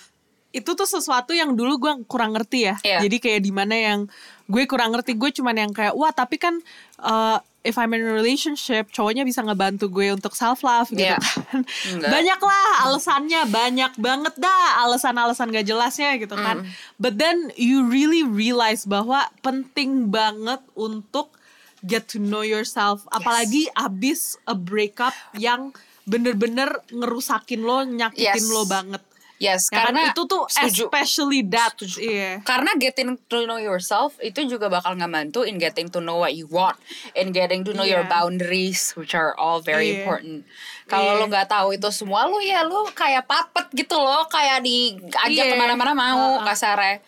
itu 0.48 0.72
tuh 0.72 0.88
sesuatu 0.88 1.30
yang 1.30 1.52
dulu 1.52 1.78
gue 1.78 1.92
kurang 2.04 2.32
ngerti 2.32 2.58
ya 2.64 2.74
Iya. 2.80 2.98
jadi 3.04 3.16
kayak 3.18 3.40
di 3.40 3.52
mana 3.52 3.76
yang 3.76 4.00
gue 4.44 4.64
kurang 4.64 4.90
ngerti 4.90 5.14
gue 5.14 5.30
cuman 5.30 5.54
yang 5.54 5.70
kayak 5.70 5.92
wah 5.92 6.10
tapi 6.10 6.36
kan 6.36 6.56
uh, 6.98 7.38
if 7.60 7.74
I'm 7.74 7.90
in 7.90 8.00
a 8.00 8.10
relationship 8.10 8.88
cowoknya 8.88 9.22
bisa 9.22 9.40
ngebantu 9.40 9.88
gue 9.88 10.10
untuk 10.10 10.32
self 10.32 10.62
love 10.62 10.88
gitu 10.88 11.04
Iya. 11.04 11.18
kan 11.18 11.66
Enggak. 11.90 12.10
banyak 12.10 12.40
lah 12.40 12.66
alasannya 12.82 13.40
banyak 13.46 13.92
banget 13.96 14.34
dah 14.36 14.62
alasan-alasan 14.80 15.50
gak 15.50 15.64
jelasnya 15.64 16.16
gitu 16.16 16.32
kan 16.32 16.62
Mm. 16.62 16.70
but 16.96 17.16
then 17.16 17.50
you 17.54 17.82
really 17.82 18.22
realize 18.22 18.82
bahwa 18.82 19.26
penting 19.40 20.08
banget 20.08 20.62
untuk 20.72 21.34
get 21.80 22.06
to 22.06 22.18
know 22.18 22.42
yourself 22.42 23.02
apalagi 23.08 23.66
abis 23.74 24.34
a 24.44 24.54
breakup 24.54 25.14
yang 25.32 25.70
bener-bener 26.04 26.72
ngerusakin 26.88 27.60
lo 27.60 27.82
nyakitin 27.82 28.38
Yes. 28.38 28.48
lo 28.48 28.64
banget 28.64 29.02
yes 29.38 29.66
Ya 29.66 29.80
kan? 29.80 29.94
karena 29.94 30.00
itu 30.10 30.22
tuh 30.24 30.44
setuju. 30.46 30.86
especially 30.86 31.40
that 31.42 31.72
iya 31.96 32.42
Karena 32.42 32.74
getting 32.74 33.16
to 33.24 33.42
know 33.42 33.56
yourself 33.56 34.18
itu 34.18 34.44
juga 34.44 34.66
bakal 34.66 34.94
ngebantu 34.94 35.42
in 35.42 35.56
getting 35.56 35.86
to 35.86 35.98
know 35.98 36.18
what 36.18 36.32
you 36.32 36.44
want, 36.46 36.74
in 37.12 37.30
getting 37.30 37.62
to 37.62 37.70
know 37.70 37.82
your 37.82 38.02
Iya. 38.02 38.10
boundaries, 38.12 38.92
which 38.92 39.12
are 39.12 39.32
all 39.34 39.58
very 39.58 39.88
Iya. 39.88 39.94
important. 40.00 40.38
Kalau 40.84 41.12
Iya. 41.12 41.18
lo 41.18 41.24
nggak 41.26 41.48
tahu 41.48 41.68
itu 41.72 41.88
semua, 41.88 42.24
lo 42.24 42.38
ya 42.38 42.62
lo 42.62 42.86
kayak 42.88 43.24
papet 43.24 43.66
gitu 43.72 43.94
loh, 43.94 44.26
kayak 44.26 44.60
diajak 44.60 45.30
Iya. 45.44 45.44
ke 45.48 45.56
mana-mana 45.56 45.92
mau 45.92 46.36
Uh-uh. 46.36 46.44
kasarnya. 46.44 46.98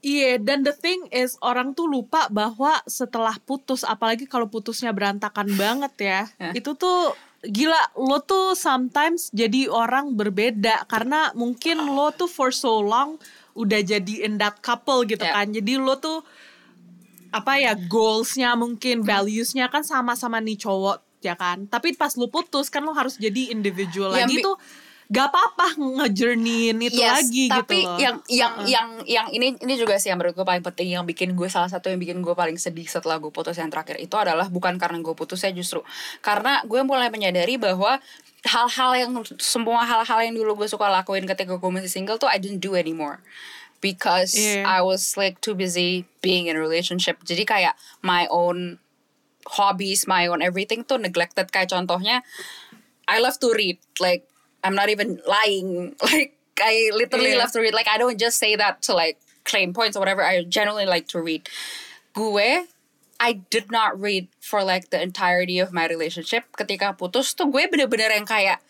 Iya, 0.00 0.40
dan 0.40 0.64
the 0.64 0.72
thing 0.72 1.12
is 1.12 1.36
orang 1.38 1.76
tuh 1.76 1.84
lupa 1.84 2.24
bahwa 2.28 2.80
setelah 2.86 3.36
putus, 3.38 3.84
apalagi 3.84 4.24
kalau 4.24 4.48
putusnya 4.48 4.96
berantakan 4.96 5.52
banget 5.54 5.92
ya, 6.00 6.20
Hah? 6.40 6.56
itu 6.56 6.72
tuh 6.72 7.12
gila 7.40 7.96
lo 7.96 8.20
tuh 8.20 8.52
sometimes 8.52 9.32
jadi 9.32 9.68
orang 9.72 10.12
berbeda. 10.16 10.84
Karena 10.84 11.32
mungkin 11.32 11.80
lo 11.80 12.12
tuh 12.12 12.28
for 12.28 12.52
so 12.52 12.80
long 12.84 13.16
udah 13.56 13.80
jadi 13.80 14.28
in 14.28 14.38
that 14.38 14.60
couple 14.60 15.02
gitu 15.08 15.24
Ya. 15.24 15.42
kan, 15.42 15.50
jadi 15.50 15.80
lo 15.80 15.98
tuh 15.98 16.22
apa 17.30 17.62
ya 17.62 17.78
goalsnya 17.78 18.58
mungkin 18.58 19.06
valuesnya 19.06 19.70
kan 19.70 19.86
sama-sama 19.86 20.42
nih 20.42 20.58
cowok 20.58 20.98
ya 21.20 21.36
kan, 21.36 21.68
tapi 21.68 21.92
pas 21.94 22.16
lo 22.16 22.26
putus 22.32 22.72
kan 22.72 22.82
lo 22.82 22.90
harus 22.96 23.20
jadi 23.20 23.52
individual 23.52 24.16
Yang 24.16 24.20
lagi 24.24 24.36
tuh 24.40 24.56
gak 25.10 25.26
apa-apa 25.26 25.74
ngejourneyin 25.74 26.78
itu 26.80 26.94
Yes, 26.96 27.26
lagi 27.26 27.44
tapi 27.46 27.82
gitu 27.82 27.90
loh. 27.90 27.98
yang 27.98 28.16
yang 28.30 28.52
Uh-uh. 28.54 28.66
yang 28.66 28.88
yang 29.04 29.26
ini 29.28 29.58
ini 29.58 29.74
juga 29.74 29.98
sih 29.98 30.06
yang 30.06 30.16
menurut 30.16 30.32
gue 30.32 30.46
paling 30.46 30.62
penting 30.62 30.86
yang 30.88 31.02
bikin 31.02 31.34
gue 31.34 31.50
salah 31.50 31.66
satu 31.66 31.90
yang 31.90 31.98
bikin 31.98 32.22
gue 32.22 32.30
paling 32.30 32.54
sedih 32.54 32.86
setelah 32.86 33.18
gue 33.18 33.26
putus 33.28 33.54
yang 33.54 33.66
terakhir 33.68 33.98
itu 33.98 34.14
adalah 34.14 34.46
bukan 34.46 34.78
karena 34.78 34.96
gue 34.96 35.10
putus 35.10 35.42
ya 35.42 35.50
justru 35.50 35.82
karena 36.20 36.62
gue 36.62 36.78
mulai 36.80 37.10
menyadari 37.10 37.58
bahwa 37.58 37.98
hal-hal 38.42 38.90
yang 38.94 39.10
semua 39.36 39.82
hal-hal 39.82 40.22
yang 40.22 40.32
dulu 40.32 40.54
gue 40.56 40.68
suka 40.68 40.86
lakuin 40.86 41.26
ketika 41.26 41.58
gue 41.58 41.70
masih 41.70 41.90
single 41.90 42.14
tuh 42.14 42.30
I 42.30 42.38
didn't 42.38 42.62
do 42.62 42.78
anymore 42.78 43.18
because 43.82 44.38
Iya. 44.38 44.62
I 44.62 44.78
was 44.78 45.18
like 45.18 45.42
too 45.42 45.58
busy 45.58 46.06
being 46.22 46.46
in 46.46 46.54
a 46.54 46.62
relationship 46.62 47.18
jadi 47.26 47.42
kayak 47.42 47.74
my 47.98 48.30
own 48.30 48.78
hobbies 49.58 50.06
my 50.06 50.30
own 50.30 50.38
everything 50.38 50.86
tuh 50.86 51.02
neglected 51.02 51.50
kayak 51.50 51.66
contohnya 51.66 52.22
I 53.10 53.18
love 53.18 53.42
to 53.42 53.50
read 53.50 53.82
like 53.98 54.29
I'm 54.62 54.74
not 54.74 54.88
even 54.88 55.20
lying. 55.24 55.96
Like 56.04 56.36
I 56.60 56.92
literally 56.92 57.32
Iya. 57.32 57.40
love 57.40 57.52
to 57.56 57.60
read. 57.64 57.72
Like 57.72 57.88
I 57.88 57.96
don't 57.96 58.20
just 58.20 58.36
say 58.36 58.52
that 58.56 58.84
to 58.84 58.92
like 58.92 59.16
claim 59.48 59.72
points 59.72 59.96
or 59.96 60.00
whatever. 60.04 60.20
I 60.20 60.44
genuinely 60.44 60.84
like 60.84 61.08
to 61.16 61.20
read. 61.20 61.48
Gue 62.12 62.68
I 63.20 63.44
did 63.48 63.68
not 63.72 63.96
read 63.96 64.28
for 64.40 64.60
like 64.64 64.88
the 64.92 65.00
entirety 65.00 65.56
of 65.60 65.72
my 65.72 65.88
relationship. 65.88 66.44
Ketika 66.56 66.92
putus 66.96 67.32
tuh 67.32 67.48
gue 67.48 67.64
bener-bener 67.68 68.12
yang 68.12 68.28
kayak 68.28 68.60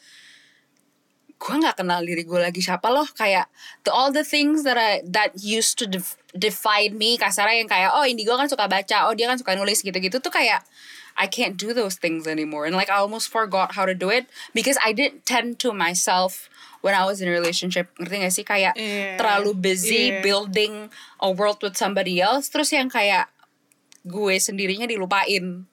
gue 1.41 1.55
nggak 1.57 1.81
kenal 1.81 2.05
diri 2.05 2.23
gue 2.23 2.37
lagi. 2.39 2.61
Siapa 2.61 2.87
loh? 2.93 3.09
Kayak 3.17 3.49
the 3.83 3.91
all 3.91 4.13
the 4.13 4.23
things 4.23 4.63
that 4.63 4.77
I 4.77 5.01
that 5.09 5.35
used 5.41 5.81
to 5.81 5.89
def- 5.89 6.21
define 6.37 6.95
me 6.95 7.17
kasarnya 7.17 7.65
yang 7.65 7.71
kayak 7.71 7.91
oh 7.97 8.05
Indigo 8.05 8.37
kan 8.37 8.47
suka 8.47 8.69
baca. 8.69 9.09
Oh 9.09 9.17
dia 9.17 9.25
kan 9.27 9.41
suka 9.41 9.57
nulis 9.57 9.81
gitu-gitu 9.81 10.21
tuh 10.21 10.31
kayak 10.31 10.63
I 11.21 11.29
can't 11.29 11.61
do 11.61 11.77
those 11.77 12.01
things 12.01 12.25
anymore 12.25 12.65
and 12.65 12.73
like 12.73 12.89
I 12.89 12.97
almost 12.97 13.29
forgot 13.29 13.77
how 13.77 13.85
to 13.85 13.93
do 13.93 14.09
it 14.09 14.25
because 14.57 14.81
I 14.81 14.97
didn't 14.97 15.29
tend 15.29 15.61
to 15.61 15.77
myself 15.77 16.49
when 16.81 16.97
I 16.97 17.05
was 17.05 17.21
in 17.21 17.29
a 17.29 17.35
relationship 17.37 17.93
ngerti 18.01 18.17
gak 18.25 18.33
sih 18.33 18.47
kayak 18.49 18.73
Iya. 18.73 19.21
terlalu 19.21 19.53
busy 19.53 20.17
Iya. 20.17 20.25
building 20.25 20.89
a 21.21 21.29
world 21.29 21.61
with 21.61 21.77
somebody 21.77 22.25
else 22.25 22.49
terus 22.49 22.73
yang 22.73 22.89
kayak 22.89 23.29
gue 24.01 24.41
sendirinya 24.41 24.89
dilupain 24.89 25.69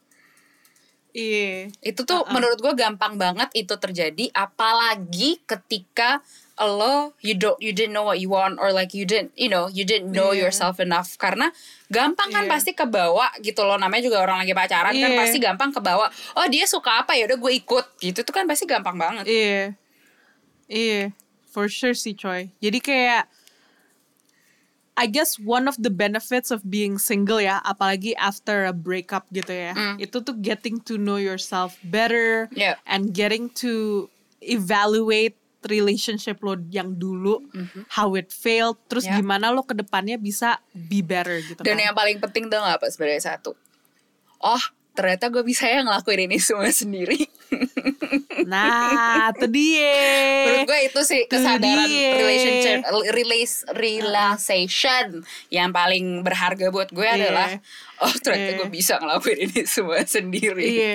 Iya. 1.15 1.71
itu 1.81 2.01
tuh 2.03 2.27
menurut 2.29 2.59
gue 2.59 2.73
gampang 2.75 3.15
banget 3.17 3.49
itu 3.55 3.73
terjadi 3.73 4.29
apalagi 4.35 5.41
ketika 5.47 6.21
lo 6.65 7.13
you 7.21 7.37
don't 7.37 7.53
you 7.61 7.69
didn't 7.69 7.93
know 7.93 8.01
what 8.01 8.17
you 8.17 8.25
want 8.25 8.57
or 8.57 8.73
like 8.73 8.97
you 8.97 9.05
didn't 9.05 9.29
you 9.37 9.45
know 9.45 9.69
you 9.69 9.85
didn't 9.85 10.09
know 10.09 10.33
Iya. 10.33 10.49
yourself 10.49 10.81
enough 10.81 11.13
karena 11.21 11.53
gampang 11.93 12.33
kan 12.33 12.45
Iya. 12.45 12.51
pasti 12.51 12.73
kebawa 12.73 13.29
gitu 13.45 13.61
loh 13.61 13.77
namanya 13.77 14.09
juga 14.09 14.25
orang 14.25 14.41
lagi 14.41 14.57
pacaran 14.57 14.97
kan 14.97 15.11
Iya. 15.13 15.19
pasti 15.21 15.37
gampang 15.37 15.69
kebawa 15.69 16.09
oh 16.33 16.47
dia 16.49 16.65
suka 16.65 17.05
apa 17.05 17.13
ya 17.13 17.29
udah 17.29 17.37
gue 17.37 17.53
ikut 17.61 17.85
gitu 18.01 18.25
itu 18.25 18.31
kan 18.33 18.49
pasti 18.49 18.65
gampang 18.65 18.97
banget 18.97 19.29
Iya. 19.29 19.77
Iya, 20.67 21.15
for 21.47 21.71
sure 21.71 21.95
sih 21.95 22.11
coy. 22.11 22.51
Jadi 22.59 22.83
kayak 22.83 23.31
I 24.97 25.05
guess 25.05 25.37
one 25.37 25.69
of 25.69 25.77
the 25.77 25.93
benefits 25.93 26.49
of 26.49 26.65
being 26.65 26.97
single 26.97 27.37
ya, 27.37 27.61
apalagi 27.61 28.17
after 28.17 28.65
a 28.65 28.73
breakup 28.73 29.29
gitu 29.29 29.53
ya. 29.53 29.71
Mm. 29.77 30.01
Itu 30.01 30.25
tuh 30.25 30.33
getting 30.41 30.81
to 30.89 30.97
know 30.97 31.21
yourself 31.21 31.77
better 31.85 32.49
Yeah. 32.51 32.81
and 32.83 33.13
getting 33.13 33.53
to 33.61 34.09
evaluate 34.41 35.37
relationship 35.67 36.39
lo 36.39 36.55
yang 36.67 36.91
dulu, 36.91 37.43
how 37.91 38.11
it 38.13 38.29
failed, 38.29 38.79
terus 38.85 39.03
Mm-hmm. 39.03 39.13
Yeah. 39.13 39.23
gimana 39.23 39.51
lo 39.51 39.61
ke 39.61 39.71
depannya 39.73 40.15
bisa 40.15 40.57
be 40.69 40.99
better 40.99 41.39
gitu 41.39 41.61
dan 41.61 41.75
kan. 41.75 41.85
yang 41.85 41.93
paling 41.93 42.17
penting 42.17 42.47
tuh 42.47 42.57
apa 42.57 42.87
sebenarnya 42.87 43.23
satu 43.29 43.53
oh 44.37 44.63
ternyata 44.91 45.27
gue 45.27 45.41
bisa 45.41 45.63
ya 45.63 45.79
ngelakuin 45.81 46.25
ini 46.25 46.37
semua 46.43 46.67
sendiri 46.67 47.29
Nah, 48.43 49.31
itu 49.33 49.47
dia. 49.47 49.95
Menurut 50.45 50.67
gue 50.67 50.79
itu 50.85 51.01
sih 51.01 51.21
kesadaran 51.25 51.87
relationship 51.89 52.77
release 53.11 53.63
realization 53.71 55.23
yang 55.49 55.71
paling 55.71 56.21
berharga 56.21 56.67
buat 56.67 56.89
gue 56.89 57.03
Iya. 57.03 57.15
adalah 57.17 57.49
oh 58.01 58.13
ternyata 58.17 58.51
Iya. 58.51 58.57
gue 58.57 58.69
bisa 58.69 58.93
ngelakuin 58.97 59.39
ini 59.43 59.61
semua 59.65 59.99
sendiri. 60.03 60.63
Iya. 60.65 60.93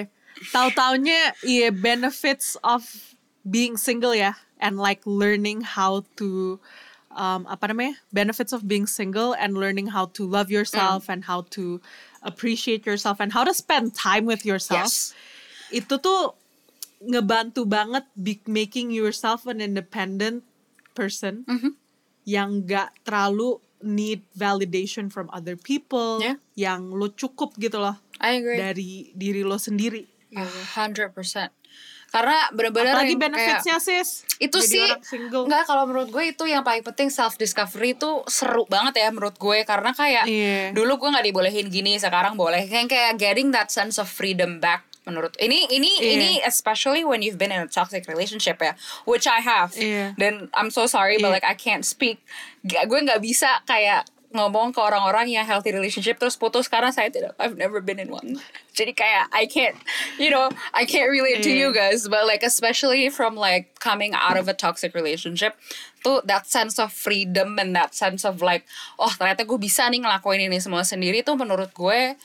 Tahu-taunya 0.48 1.20
iya 1.42 1.68
benefits 1.70 2.56
of 2.60 2.82
being 3.42 3.76
single 3.76 4.12
ya 4.12 4.34
and 4.62 4.78
like 4.78 5.02
learning 5.02 5.66
how 5.66 6.06
to 6.16 6.62
um, 7.12 7.44
apa 7.44 7.68
namanya? 7.68 7.98
benefits 8.08 8.54
of 8.54 8.64
being 8.64 8.86
single 8.86 9.34
and 9.34 9.58
learning 9.58 9.90
how 9.90 10.06
to 10.08 10.22
love 10.24 10.48
yourself 10.48 11.10
Mm. 11.10 11.12
and 11.12 11.20
how 11.26 11.42
to 11.50 11.82
appreciate 12.22 12.86
yourself 12.86 13.18
and 13.18 13.34
how 13.34 13.42
to 13.42 13.52
spend 13.52 13.92
time 13.92 14.24
with 14.24 14.46
yourself. 14.46 14.86
Yes. 14.86 15.12
Itu 15.74 15.98
tuh 15.98 16.38
ngebantu 17.02 17.66
banget 17.66 18.06
be- 18.14 18.46
making 18.46 18.94
yourself 18.94 19.44
an 19.44 19.58
independent 19.58 20.46
person 20.94 21.42
Mm-hmm. 21.44 21.72
yang 22.22 22.62
gak 22.62 22.94
terlalu 23.02 23.58
need 23.82 24.22
validation 24.32 25.10
from 25.10 25.26
other 25.34 25.58
people, 25.58 26.22
Yeah. 26.22 26.38
yang 26.54 26.94
lo 26.94 27.10
cukup 27.10 27.58
gitu 27.58 27.82
loh 27.82 27.98
I 28.22 28.38
agree. 28.38 28.54
dari 28.54 28.90
diri 29.12 29.42
lo 29.42 29.58
sendiri. 29.58 30.06
Hundred 30.78 31.10
percent. 31.12 31.50
Karena 32.12 32.36
bener-bener 32.50 32.92
Apalagi 32.92 33.10
yang 33.10 33.22
benefitsnya 33.24 33.76
kayak- 33.76 34.04
sis. 34.04 34.08
itu 34.38 34.58
Jadi 34.60 34.68
sih. 34.68 34.88
Enggak 35.32 35.64
kalau 35.64 35.84
menurut 35.84 36.08
gue 36.08 36.24
itu 36.28 36.44
yang 36.44 36.60
paling 36.60 36.84
penting 36.84 37.08
self 37.08 37.34
discovery 37.34 37.94
itu 37.94 38.20
seru 38.26 38.68
banget 38.68 38.98
ya 38.98 39.08
menurut 39.08 39.34
gue 39.34 39.64
karena 39.64 39.90
kayak 39.90 40.24
Iya. 40.24 40.70
dulu 40.72 40.98
gue 40.98 41.08
nggak 41.08 41.24
dibolehin 41.24 41.66
gini 41.66 41.96
sekarang 41.96 42.34
boleh 42.34 42.64
kayak 42.64 42.86
kayak 42.86 43.12
getting 43.16 43.48
that 43.50 43.68
sense 43.68 43.96
of 43.96 44.04
freedom 44.04 44.58
back 44.58 44.84
menurut 45.02 45.32
ini 45.36 45.64
ini 45.68 45.90
Iya. 45.96 46.10
ini 46.12 46.30
especially 46.42 47.00
when 47.00 47.20
you've 47.20 47.34
been 47.36 47.50
in 47.50 47.58
a 47.58 47.66
toxic 47.66 48.04
relationship 48.04 48.58
ya 48.58 48.76
which 49.02 49.24
I 49.24 49.40
have 49.40 49.72
Iya. 49.72 50.12
dan 50.14 50.52
I'm 50.52 50.68
so 50.68 50.84
sorry 50.84 51.16
but 51.16 51.30
Iya. 51.30 51.34
like 51.34 51.46
I 51.48 51.54
can't 51.54 51.82
speak 51.82 52.20
G- 52.60 52.82
gue 52.82 52.98
nggak 53.00 53.18
bisa 53.18 53.64
kayak 53.64 54.04
ngomong 54.32 54.72
ke 54.72 54.80
orang-orang 54.80 55.28
yang 55.28 55.44
healthy 55.44 55.70
relationship 55.72 56.16
terus 56.16 56.34
putus 56.34 56.66
karena 56.66 56.88
saya 56.88 57.12
tidak 57.12 57.36
I've 57.36 57.56
never 57.56 57.78
been 57.84 58.00
in 58.00 58.08
one. 58.08 58.40
Jadi 58.72 58.96
kayak 58.96 59.28
I 59.30 59.44
can't 59.46 59.76
you 60.16 60.32
know 60.32 60.48
I 60.72 60.88
can't 60.88 61.12
relate 61.12 61.44
to 61.44 61.52
you 61.52 61.70
guys 61.70 62.08
but 62.08 62.24
like 62.24 62.40
especially 62.42 63.12
from 63.12 63.36
like 63.36 63.76
coming 63.78 64.16
out 64.16 64.40
of 64.40 64.48
a 64.48 64.56
toxic 64.56 64.96
relationship 64.96 65.54
tuh 66.00 66.24
that 66.26 66.48
sense 66.48 66.80
of 66.80 66.90
freedom 66.90 67.60
and 67.60 67.76
that 67.76 67.92
sense 67.94 68.24
of 68.26 68.40
like 68.40 68.64
oh 68.98 69.12
ternyata 69.14 69.44
gue 69.44 69.60
bisa 69.60 69.86
nih 69.92 70.02
ngelakuin 70.02 70.48
ini 70.48 70.58
semua 70.58 70.82
sendiri 70.82 71.20
tuh 71.22 71.36
menurut 71.36 71.70
gue 71.70 72.16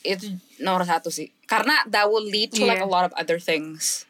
itu 0.00 0.32
nomor 0.60 0.84
satu 0.88 1.12
sih. 1.12 1.28
Karena 1.44 1.84
that 1.88 2.08
will 2.08 2.24
lead 2.24 2.52
to 2.56 2.64
like 2.64 2.80
Iya. 2.80 2.86
a 2.86 2.90
lot 2.90 3.04
of 3.04 3.12
other 3.20 3.36
things. 3.36 4.08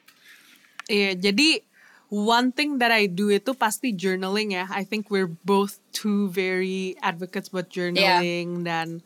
Iya, 0.90 1.14
jadi 1.18 1.62
one 2.10 2.50
thing 2.50 2.82
that 2.82 2.90
I 2.90 3.06
do 3.06 3.30
itu 3.30 3.54
pasti 3.54 3.94
journaling 3.94 4.52
ya. 4.52 4.66
I 4.68 4.82
think 4.82 5.08
we're 5.08 5.30
both 5.46 5.78
two 5.94 6.28
very 6.34 6.98
advocates 7.00 7.48
buat 7.48 7.70
journaling 7.70 8.66
dan 8.66 9.00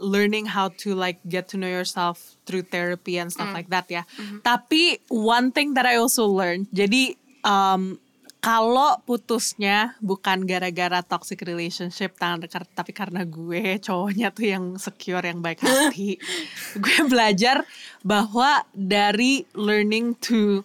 learning 0.00 0.48
how 0.48 0.72
to 0.80 0.96
like 0.96 1.20
get 1.28 1.52
to 1.52 1.60
know 1.60 1.68
yourself 1.68 2.40
through 2.48 2.64
therapy 2.72 3.20
and 3.20 3.28
stuff 3.28 3.52
like 3.52 3.68
that 3.68 3.86
ya. 3.92 4.08
Tapi 4.40 5.04
one 5.12 5.52
thing 5.52 5.76
that 5.76 5.84
I 5.84 6.00
also 6.00 6.24
learned, 6.24 6.72
jadi 6.72 7.14
um, 7.44 8.00
kalau 8.38 9.02
putusnya 9.02 9.98
bukan 9.98 10.46
gara-gara 10.46 11.02
toxic 11.02 11.42
relationship 11.42 12.14
tapi 12.16 12.94
karena 12.94 13.26
gue 13.26 13.82
cowoknya 13.82 14.30
tuh 14.30 14.46
yang 14.46 14.64
secure 14.78 15.22
yang 15.26 15.42
baik 15.42 15.58
hati 15.58 16.22
gue 16.82 16.98
belajar 17.10 17.66
bahwa 18.06 18.62
dari 18.70 19.42
learning 19.58 20.14
to 20.22 20.62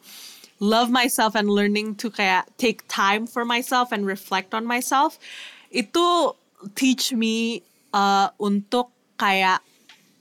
love 0.57 0.89
myself 0.89 1.33
and 1.33 1.49
learning 1.49 1.93
to 1.93 2.09
kayak 2.09 2.45
take 2.57 2.85
time 2.87 3.25
for 3.25 3.43
myself 3.43 3.89
and 3.91 4.05
reflect 4.05 4.53
on 4.53 4.63
myself 4.63 5.17
itu 5.69 6.33
teach 6.73 7.11
me 7.11 7.61
uh, 7.91 8.29
untuk 8.37 8.93
kayak 9.15 9.59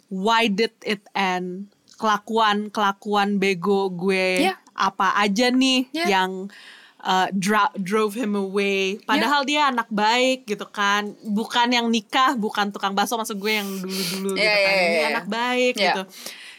why 0.08 0.46
did 0.46 0.72
it 0.82 1.04
end 1.12 1.68
kelakuan 1.96 2.68
kelakuan 2.68 3.38
bego 3.38 3.88
gue 3.88 4.50
Yeah. 4.50 4.56
apa 4.74 5.14
aja 5.16 5.48
nih 5.48 5.86
Yeah. 5.94 6.08
yang 6.10 6.30
uh, 6.98 7.28
dra- 7.30 7.74
drove 7.76 8.14
him 8.14 8.34
away. 8.34 8.98
Padahal 9.02 9.42
dia 9.42 9.66
anak 9.66 9.86
baik 9.88 10.46
gitu 10.46 10.62
kan, 10.64 11.14
bukan 11.20 11.66
yang 11.68 11.86
nikah, 11.86 12.34
bukan 12.34 12.70
tukang 12.70 12.94
bakso 12.94 13.14
maksud 13.14 13.38
gue 13.38 13.52
yang 13.52 13.66
dulu-dulu 13.66 14.34
gitu 14.34 14.42
Yeah, 14.42 14.56
kan. 14.56 14.72
yeah, 14.72 14.82
Ini 14.82 14.94
yeah. 14.98 15.10
anak 15.10 15.26
baik 15.26 15.72
Yeah. 15.74 15.84
gitu. 15.86 16.02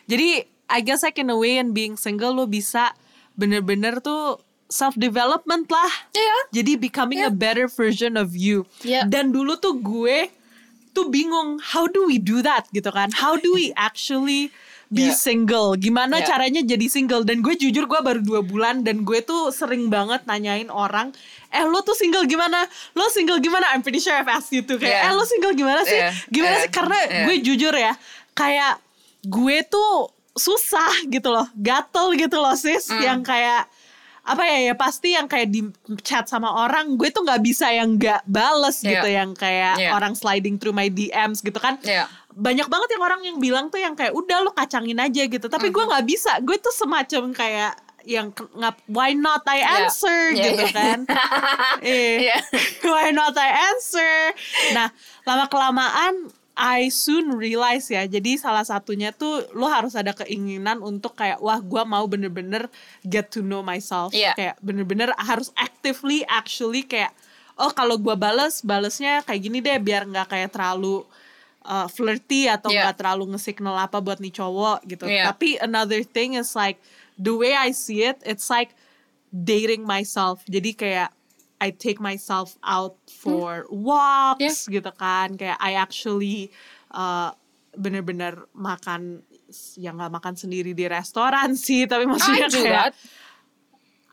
Jadi 0.08 0.30
I 0.68 0.80
guess 0.80 1.02
like 1.02 1.16
in 1.16 1.28
a 1.28 1.36
way 1.36 1.56
and 1.56 1.72
being 1.72 1.96
single 1.96 2.34
lo 2.34 2.46
bisa 2.46 2.92
bener-bener 3.34 3.98
tuh 4.00 4.38
self 4.68 4.98
development 4.98 5.70
lah. 5.70 5.92
Iya. 6.12 6.38
Jadi 6.62 6.82
becoming 6.82 7.22
a 7.22 7.30
better 7.30 7.70
version 7.70 8.18
of 8.18 8.34
you. 8.34 8.66
Yeah. 8.82 9.06
Dan 9.06 9.30
dulu 9.30 9.58
tuh 9.58 9.78
gue 9.78 10.34
tuh 10.94 11.10
bingung 11.10 11.58
how 11.62 11.86
do 11.86 12.06
we 12.06 12.18
do 12.18 12.42
that 12.42 12.66
gitu 12.70 12.90
kan? 12.90 13.10
How 13.14 13.38
do 13.38 13.54
we 13.54 13.70
actually 13.74 14.50
be 14.90 15.10
Yeah. 15.10 15.18
single? 15.18 15.74
Gimana 15.74 16.22
Yeah. 16.22 16.30
caranya 16.30 16.62
jadi 16.62 16.86
single? 16.86 17.22
Dan 17.22 17.42
gue 17.42 17.54
jujur 17.54 17.86
gue 17.86 18.00
baru 18.02 18.22
dua 18.22 18.42
bulan 18.42 18.82
dan 18.82 19.02
gue 19.02 19.22
tuh 19.22 19.50
sering 19.50 19.90
banget 19.90 20.26
nanyain 20.26 20.70
orang, 20.70 21.14
eh 21.50 21.66
lo 21.66 21.82
tuh 21.82 21.98
single 21.98 22.26
gimana? 22.26 22.66
Lo 22.94 23.10
single 23.10 23.42
gimana? 23.42 23.74
I'm 23.74 23.82
pretty 23.82 23.98
sure 23.98 24.14
I've 24.14 24.30
asked 24.30 24.54
you 24.54 24.62
tuh 24.62 24.78
kayak, 24.78 24.94
Yeah. 25.02 25.10
eh 25.10 25.14
lo 25.14 25.26
single 25.26 25.54
gimana 25.54 25.82
sih? 25.82 25.98
Yeah. 25.98 26.14
Gimana 26.30 26.56
Yeah. 26.58 26.64
sih? 26.66 26.72
Karena 26.74 26.98
Yeah. 27.10 27.26
gue 27.26 27.36
jujur 27.42 27.74
ya, 27.74 27.94
kayak 28.34 28.74
gue 29.26 29.58
tuh 29.66 30.14
susah 30.34 30.90
gitu 31.08 31.30
loh, 31.30 31.46
gatel 31.54 32.14
gitu 32.16 32.38
loh 32.38 32.54
sis, 32.54 32.90
Mm. 32.90 33.02
yang 33.02 33.20
kayak 33.22 33.70
apa 34.24 34.40
ya 34.42 34.72
ya 34.72 34.74
pasti 34.74 35.12
yang 35.12 35.28
kayak 35.28 35.52
di 35.52 35.68
chat 36.00 36.24
sama 36.26 36.48
orang 36.48 36.96
gue 36.96 37.12
tuh 37.12 37.22
nggak 37.22 37.44
bisa 37.44 37.68
yang 37.68 38.00
nggak 38.00 38.24
bales 38.24 38.80
Yeah. 38.80 38.92
gitu 38.96 39.08
yang 39.12 39.30
kayak 39.34 39.76
Yeah. 39.76 39.92
orang 39.92 40.16
sliding 40.16 40.56
through 40.56 40.72
my 40.72 40.88
DMs 40.88 41.44
gitu 41.44 41.60
kan 41.60 41.76
Iya. 41.84 42.08
banyak 42.32 42.66
banget 42.66 42.90
yang 42.90 43.04
orang 43.04 43.22
yang 43.22 43.38
bilang 43.38 43.68
tuh 43.68 43.78
yang 43.78 43.94
kayak 43.94 44.16
udah 44.16 44.40
lo 44.40 44.56
kacangin 44.56 44.96
aja 44.98 45.28
gitu 45.28 45.44
tapi 45.44 45.68
Mm-hmm. 45.68 45.76
gue 45.76 45.84
nggak 45.92 46.06
bisa 46.08 46.32
gue 46.40 46.56
tuh 46.56 46.72
semacam 46.72 47.24
kayak 47.30 47.76
yang 48.04 48.32
ngap 48.32 48.80
why 48.88 49.12
not 49.12 49.44
I 49.44 49.60
Yeah. 49.60 49.76
answer 49.84 50.20
Yeah, 50.32 50.46
gitu 50.50 50.64
yeah. 50.64 50.72
kan 50.72 51.00
eh 51.84 52.16
Iya. 52.32 52.38
why 52.88 53.12
not 53.12 53.36
I 53.36 53.76
answer 53.76 54.32
nah 54.72 54.88
lama 55.24 55.52
kelamaan 55.52 56.32
I 56.54 56.88
soon 56.88 57.34
realize 57.34 57.90
ya 57.90 58.06
jadi 58.06 58.38
salah 58.38 58.62
satunya 58.62 59.10
tuh 59.10 59.42
lo 59.52 59.66
harus 59.66 59.94
ada 59.94 60.14
keinginan 60.14 60.80
untuk 60.80 61.14
kayak 61.14 61.42
wah 61.42 61.58
gue 61.58 61.82
mau 61.84 62.06
bener-bener 62.06 62.70
get 63.02 63.30
to 63.30 63.42
know 63.42 63.60
myself 63.60 64.14
Iya. 64.14 64.38
kayak 64.38 64.56
bener-bener 64.60 65.10
harus 65.18 65.50
actively 65.56 66.22
actually 66.26 66.86
kayak 66.86 67.10
oh 67.58 67.70
kalau 67.70 67.98
gue 67.98 68.14
bales 68.14 68.62
balesnya 68.62 69.22
kayak 69.22 69.42
gini 69.42 69.60
deh 69.60 69.78
biar 69.78 70.06
nggak 70.06 70.30
kayak 70.30 70.50
terlalu 70.50 71.02
uh, 71.66 71.90
flirty 71.90 72.46
atau 72.46 72.70
Iya. 72.70 72.86
nggak 72.86 72.98
terlalu 73.02 73.24
nge-signal 73.34 73.74
apa 73.74 73.98
buat 73.98 74.22
nih 74.22 74.34
cowok 74.34 74.86
gitu. 74.86 75.10
Iya. 75.10 75.34
Tapi 75.34 75.58
another 75.58 76.06
thing 76.06 76.38
is 76.38 76.54
like 76.54 76.78
the 77.16 77.34
way 77.34 77.58
I 77.58 77.74
see 77.74 78.06
it, 78.06 78.22
it's 78.22 78.46
like 78.48 78.78
dating 79.30 79.86
myself. 79.86 80.46
Jadi 80.46 80.78
kayak 80.78 81.10
I 81.64 81.72
take 81.72 82.04
myself 82.04 82.60
out 82.60 83.00
for 83.08 83.64
walks 83.72 84.68
gitu 84.68 84.92
kan. 85.00 85.40
Kayak 85.40 85.56
I 85.64 85.80
actually 85.80 86.52
uh, 86.92 87.32
bener-bener 87.72 88.52
makan 88.52 89.24
ya 89.80 89.96
nggak 89.96 90.12
makan 90.12 90.36
sendiri 90.36 90.76
di 90.76 90.84
restoran 90.92 91.56
sih, 91.66 91.88
tapi 91.88 92.04
maksudnya 92.04 92.48
I 92.48 92.52
kayak 92.52 92.68
that. 92.76 92.94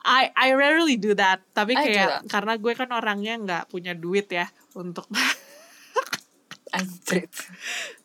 I 0.00 0.22
I 0.32 0.48
rarely 0.54 0.94
do 0.94 1.12
that. 1.18 1.42
Tapi 1.50 1.74
I 1.74 1.82
kayak 1.82 2.08
that. 2.08 2.22
karena 2.30 2.54
gue 2.54 2.72
kan 2.78 2.88
orangnya 2.94 3.34
nggak 3.42 3.64
punya 3.66 3.98
duit 3.98 4.30
ya 4.30 4.46
untuk 4.78 5.10
Anjrit. 6.72 7.30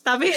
tapi 0.02 0.30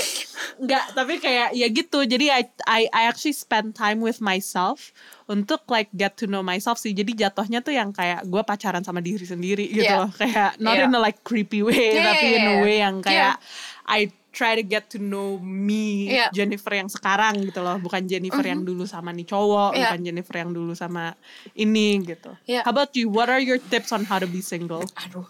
nggak 0.59 0.85
tapi 0.93 1.15
kayak 1.17 1.53
ya 1.53 1.69
gitu 1.69 2.01
jadi 2.03 2.27
I, 2.33 2.43
I 2.65 2.81
I 2.89 3.03
actually 3.05 3.37
spend 3.37 3.73
time 3.73 4.01
with 4.01 4.19
myself 4.19 4.97
untuk 5.29 5.69
like 5.69 5.93
get 5.93 6.17
to 6.17 6.25
know 6.25 6.41
myself 6.41 6.77
sih 6.77 6.93
jadi 6.93 7.29
jatuhnya 7.29 7.61
tuh 7.61 7.73
yang 7.73 7.93
kayak 7.93 8.25
gue 8.25 8.43
pacaran 8.43 8.81
sama 8.81 8.99
diri 8.99 9.23
sendiri 9.23 9.69
gitu 9.69 9.85
Yeah. 9.85 10.01
loh 10.03 10.11
kayak 10.11 10.57
not 10.57 10.75
Yeah. 10.75 10.89
in 10.89 10.97
a 10.97 11.01
like 11.01 11.21
creepy 11.21 11.61
way 11.61 11.95
Yeah, 11.95 12.09
tapi 12.09 12.27
yeah, 12.27 12.39
in 12.39 12.45
a 12.49 12.55
way 12.61 12.77
yang 12.79 12.97
kayak 13.01 13.37
Yeah. 13.37 13.85
I 13.85 14.01
try 14.31 14.55
to 14.55 14.65
get 14.65 14.89
to 14.89 14.99
know 14.99 15.37
me 15.37 16.09
Yeah. 16.09 16.33
Jennifer 16.33 16.73
yang 16.73 16.89
sekarang 16.89 17.45
gitu 17.45 17.61
loh 17.61 17.77
bukan 17.77 18.05
Jennifer 18.05 18.41
yang 18.41 18.65
dulu 18.65 18.85
sama 18.85 19.13
nih 19.13 19.29
cowok 19.29 19.73
Mm-hmm. 19.73 19.77
Yeah. 19.77 19.89
bukan 19.93 20.01
Jennifer 20.01 20.35
yang 20.39 20.51
dulu 20.51 20.73
sama 20.73 21.13
ini 21.53 21.89
gitu 22.09 22.33
Yeah. 22.49 22.65
how 22.65 22.73
about 22.73 22.97
you 22.97 23.13
what 23.13 23.29
are 23.29 23.41
your 23.41 23.61
tips 23.61 23.93
on 23.93 24.05
how 24.05 24.17
to 24.17 24.25
be 24.25 24.41
single 24.41 24.81
Aduh. 25.05 25.29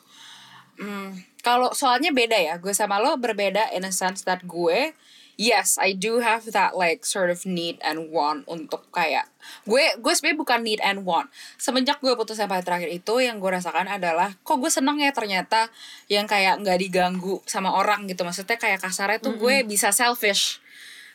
Hmm, 0.79 1.27
kalau 1.43 1.75
soalnya 1.75 2.15
beda 2.15 2.39
ya, 2.39 2.55
gue 2.63 2.71
sama 2.71 3.03
lo 3.03 3.19
berbeda 3.19 3.75
in 3.75 3.83
a 3.83 3.91
sense 3.91 4.23
that 4.23 4.47
gue, 4.47 4.95
yes, 5.35 5.75
I 5.79 5.95
do 5.95 6.23
have 6.23 6.51
that 6.55 6.79
like 6.79 7.03
sort 7.03 7.31
of 7.35 7.43
need 7.43 7.83
and 7.83 8.11
want 8.15 8.47
untuk 8.51 8.87
kayak 8.91 9.31
gue 9.65 9.81
gue 10.03 10.13
sebenarnya 10.13 10.39
bukan 10.39 10.61
need 10.63 10.81
and 10.83 11.03
want. 11.03 11.31
Semenjak 11.59 11.99
gue 11.99 12.15
putus 12.15 12.39
sampai 12.39 12.63
terakhir 12.63 12.91
itu 12.91 13.23
yang 13.23 13.43
gue 13.43 13.51
rasakan 13.51 13.87
adalah 13.91 14.35
kok 14.43 14.59
gue 14.59 14.71
seneng 14.71 15.03
ya 15.03 15.15
ternyata 15.15 15.71
yang 16.11 16.31
kayak 16.31 16.63
nggak 16.63 16.79
diganggu 16.79 17.43
sama 17.47 17.75
orang 17.75 18.07
gitu. 18.07 18.27
Maksudnya 18.27 18.59
kayak 18.59 18.83
kasarnya 18.83 19.19
tuh 19.23 19.39
gue 19.39 19.63
bisa 19.67 19.91
selfish 19.95 20.63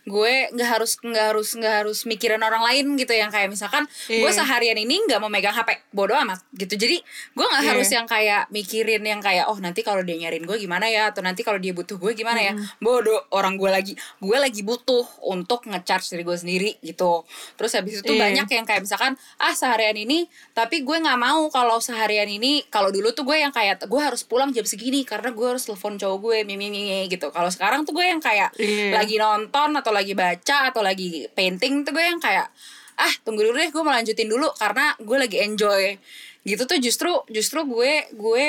gue 0.04 0.34
nggak 0.52 0.70
harus 0.70 0.96
nggak 0.98 1.26
harus 1.32 1.50
nggak 1.54 1.74
harus 1.80 2.00
mikirin 2.04 2.40
orang 2.40 2.60
lain 2.62 2.96
gitu 2.96 3.12
yang 3.12 3.28
kayak 3.28 3.48
misalkan 3.48 3.88
gue 4.06 4.20
Iya. 4.20 4.36
seharian 4.36 4.76
ini 4.76 5.00
nggak 5.02 5.16
mau 5.18 5.28
megang 5.28 5.54
hp 5.54 5.70
bodoh 5.90 6.20
amat 6.20 6.44
gitu 6.52 6.76
jadi 6.76 7.00
gue 7.32 7.46
nggak 7.46 7.62
Iya. 7.62 7.72
harus 7.72 7.88
yang 7.88 8.04
kayak 8.04 8.48
mikirin 8.50 9.00
yang 9.00 9.20
kayak 9.20 9.48
oh 9.48 9.56
nanti 9.56 9.80
kalau 9.80 10.02
dia 10.02 10.16
nyariin 10.18 10.44
gue 10.44 10.58
gimana 10.58 10.86
ya 10.86 11.08
atau 11.08 11.20
nanti 11.20 11.40
kalau 11.40 11.56
dia 11.56 11.72
butuh 11.72 11.96
gue 11.96 12.12
gimana 12.14 12.40
ya 12.42 12.52
bodoh 12.78 13.16
orang 13.32 13.56
gue 13.56 13.70
lagi 13.70 13.94
gue 14.18 14.38
lagi 14.38 14.60
butuh 14.62 15.02
untuk 15.24 15.64
ngecharge 15.66 16.10
diri 16.10 16.24
gue 16.24 16.36
sendiri 16.36 16.70
gitu 16.82 17.24
terus 17.56 17.72
habis 17.72 18.00
itu 18.00 18.12
Iya. 18.12 18.28
banyak 18.44 18.48
yang 18.52 18.66
kayak 18.66 18.82
misalkan 18.82 19.14
ah 19.38 19.54
seharian 19.54 19.96
ini 19.96 20.26
tapi 20.52 20.82
gue 20.82 20.98
nggak 20.98 21.16
mau 21.18 21.48
kalau 21.48 21.80
seharian 21.80 22.28
ini 22.28 22.68
kalau 22.68 22.90
dulu 22.90 23.10
tuh 23.12 23.24
gue 23.24 23.38
yang 23.38 23.50
kayak 23.50 23.84
gue 23.84 24.02
harus 24.02 24.22
pulang 24.22 24.52
jam 24.52 24.64
segini 24.64 25.02
karena 25.04 25.30
gue 25.30 25.48
harus 25.48 25.64
telepon 25.64 25.96
cowok 25.96 26.18
gue 26.20 26.38
mimi 26.44 26.68
mimi 26.68 27.08
gitu 27.08 27.30
kalau 27.30 27.48
sekarang 27.48 27.84
tuh 27.84 27.94
gue 27.94 28.04
yang 28.04 28.20
kayak 28.20 28.52
Iya. 28.56 28.94
lagi 28.94 29.16
nonton 29.16 29.70
atau 29.74 29.92
lagi 29.94 30.18
baca 30.18 30.74
atau 30.74 30.82
lagi 30.82 31.30
painting 31.38 31.86
tuh 31.86 31.94
gue 31.94 32.02
yang 32.02 32.18
kayak 32.18 32.50
ah 32.98 33.14
tunggu 33.22 33.46
dulu 33.46 33.58
deh 33.62 33.70
gue 33.70 33.82
mau 33.86 33.94
lanjutin 33.94 34.26
dulu 34.26 34.50
karena 34.58 34.98
gue 34.98 35.18
lagi 35.22 35.38
enjoy. 35.46 35.94
Gitu 36.42 36.64
tuh 36.66 36.82
justru 36.82 37.14
justru 37.30 37.62
gue 37.70 38.10
gue 38.10 38.46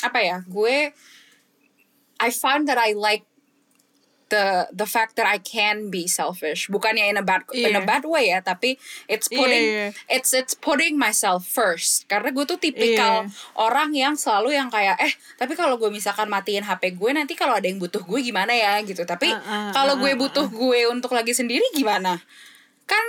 apa 0.00 0.18
ya 0.24 0.36
gue 0.48 0.90
I 2.18 2.28
found 2.32 2.66
that 2.66 2.80
I 2.80 2.96
like 2.96 3.27
the 4.28 4.68
the 4.70 4.84
fact 4.84 5.16
that 5.16 5.24
I 5.24 5.40
can 5.40 5.88
be 5.88 6.04
selfish. 6.04 6.68
Bukannya 6.68 7.08
in 7.08 7.16
a 7.16 7.24
bad 7.24 7.48
in 7.52 7.72
a 7.72 7.80
Iya. 7.80 7.88
bad 7.88 8.04
way 8.04 8.28
ya 8.28 8.44
tapi 8.44 8.76
it's 9.08 9.28
Iya, 9.28 9.36
putting 9.40 9.64
iya. 9.64 9.86
it's 10.08 10.30
it's 10.36 10.54
putting 10.54 10.94
myself 11.00 11.48
first. 11.48 12.04
Karena 12.08 12.28
gue 12.32 12.44
tuh 12.44 12.60
tipikal 12.60 13.24
Iya. 13.24 13.32
orang 13.56 13.90
yang 13.96 14.14
selalu 14.16 14.56
yang 14.56 14.68
kayak 14.68 15.00
eh 15.00 15.12
tapi 15.40 15.56
kalau 15.56 15.80
gue 15.80 15.88
misalkan 15.88 16.28
matiin 16.28 16.64
HP 16.64 16.96
gue 16.96 17.10
nanti 17.12 17.32
kalau 17.32 17.56
ada 17.56 17.64
yang 17.64 17.80
butuh 17.80 18.04
gue 18.04 18.20
gimana 18.20 18.52
ya? 18.52 18.80
Gitu. 18.84 19.02
Tapi 19.04 19.32
Uh, 19.32 19.40
uh, 19.40 19.70
kalau 19.72 19.96
uh, 19.96 20.00
gue 20.00 20.12
uh, 20.12 20.18
butuh 20.20 20.46
gue 20.48 20.80
untuk 20.88 21.12
lagi 21.16 21.32
sendiri 21.32 21.64
gimana? 21.72 22.20
Kan 22.84 23.04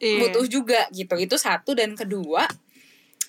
Iya. 0.00 0.20
butuh 0.26 0.44
juga 0.48 0.84
gitu. 0.90 1.16
Itu 1.16 1.36
satu. 1.36 1.72
Dan 1.72 1.96
kedua 1.96 2.44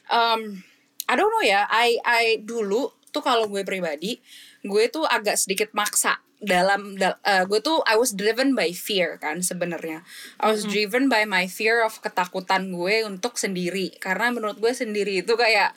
um, 0.10 0.60
I 1.06 1.14
don't 1.14 1.30
know 1.30 1.46
ya. 1.46 1.70
I 1.70 2.00
I 2.02 2.42
dulu 2.42 2.90
tuh 3.12 3.24
kalau 3.24 3.48
gue 3.48 3.64
pribadi 3.64 4.20
gue 4.66 4.84
tuh 4.92 5.06
agak 5.08 5.38
sedikit 5.40 5.72
maksa 5.72 6.20
dalam 6.46 6.94
dal- 6.96 7.18
eh, 7.26 7.44
gue 7.50 7.60
tuh 7.60 7.82
I 7.90 7.98
was 7.98 8.14
driven 8.14 8.54
by 8.54 8.70
fear 8.72 9.18
kan 9.18 9.42
sebenarnya. 9.42 10.06
I 10.38 10.46
was 10.54 10.64
driven 10.64 11.10
by 11.10 11.26
my 11.26 11.50
fear 11.50 11.82
of 11.82 11.98
ketakutan 12.00 12.70
gue 12.70 13.02
untuk 13.04 13.36
sendiri. 13.36 13.98
Karena 13.98 14.30
menurut 14.30 14.62
gue 14.62 14.72
sendiri 14.72 15.26
itu 15.26 15.34
kayak 15.34 15.74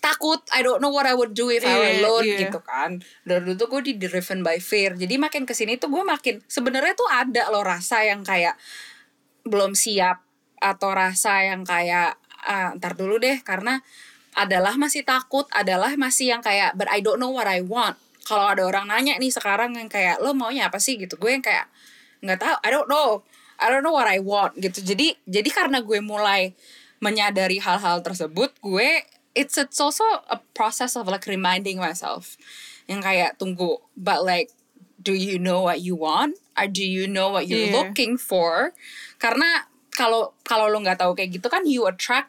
takut 0.00 0.40
I 0.52 0.64
don't 0.64 0.80
know 0.80 0.92
what 0.92 1.04
I 1.04 1.12
would 1.12 1.32
do 1.36 1.52
if 1.52 1.60
I 1.64 1.76
were 1.76 1.92
Iya, 1.92 1.96
alone 2.04 2.26
iya. 2.28 2.38
gitu 2.46 2.60
kan. 2.60 3.00
Dari 3.24 3.40
dulu 3.44 3.56
tuh 3.56 3.68
gue 3.72 3.80
di 3.88 3.94
driven 3.96 4.44
by 4.44 4.60
fear. 4.60 4.96
Jadi 4.96 5.16
makin 5.16 5.48
ke 5.48 5.56
sini 5.56 5.80
tuh 5.80 5.88
gue 5.88 6.04
makin 6.04 6.44
sebenarnya 6.44 6.92
tuh 6.96 7.08
ada 7.08 7.48
loh 7.48 7.64
rasa 7.64 8.04
yang 8.04 8.20
kayak 8.20 8.56
belum 9.48 9.72
siap 9.72 10.20
atau 10.60 10.92
rasa 10.92 11.48
yang 11.48 11.64
kayak 11.64 12.20
ah, 12.44 12.76
ntar 12.76 12.96
dulu 12.96 13.16
deh. 13.16 13.40
Karena 13.40 13.80
adalah 14.36 14.78
masih 14.78 15.02
takut 15.02 15.48
adalah 15.50 15.90
masih 15.98 16.36
yang 16.36 16.42
kayak 16.44 16.78
but 16.78 16.86
I 16.86 17.02
don't 17.02 17.18
know 17.18 17.34
what 17.34 17.50
I 17.50 17.60
want 17.66 17.98
kalau 18.24 18.52
ada 18.52 18.62
orang 18.64 18.86
nanya 18.86 19.16
nih 19.16 19.32
sekarang 19.32 19.74
yang 19.74 19.88
kayak 19.88 20.20
lo 20.22 20.32
maunya 20.32 20.68
apa 20.68 20.78
sih? 20.78 20.96
gitu. 20.96 21.16
Gue 21.16 21.34
yang 21.34 21.44
kayak 21.44 21.66
nggak 22.20 22.38
tahu 22.38 22.56
I 22.62 22.68
don't 22.70 22.88
know. 22.88 23.24
I 23.60 23.68
don't 23.68 23.84
know 23.84 23.92
what 23.92 24.08
I 24.08 24.20
want. 24.20 24.56
gitu. 24.56 24.80
Jadi 24.80 25.16
jadi 25.24 25.48
karena 25.50 25.80
gue 25.80 26.00
mulai 26.00 26.52
menyadari 27.00 27.56
hal-hal 27.58 28.04
tersebut 28.04 28.52
gue 28.60 28.88
it's 29.32 29.56
it's 29.56 29.80
also 29.80 30.04
a 30.28 30.36
process 30.52 31.00
of 31.00 31.08
like 31.08 31.24
reminding 31.24 31.80
myself 31.80 32.36
yang 32.84 33.00
kayak 33.00 33.40
tunggu 33.40 33.80
but 33.96 34.20
like 34.20 34.52
do 35.00 35.16
you 35.16 35.40
know 35.40 35.64
what 35.64 35.80
you 35.80 35.96
want? 35.96 36.36
Or 36.60 36.68
do 36.68 36.84
you 36.84 37.08
know 37.08 37.32
what 37.32 37.48
you're 37.48 37.72
Iya. 37.72 37.88
looking 37.88 38.20
for? 38.20 38.76
Karena 39.16 39.64
kalau 39.90 40.36
kalau 40.44 40.68
lo 40.68 40.76
nggak 40.76 41.00
tahu 41.00 41.16
kayak 41.16 41.40
gitu 41.40 41.48
kan 41.48 41.64
you 41.64 41.88
attract 41.88 42.28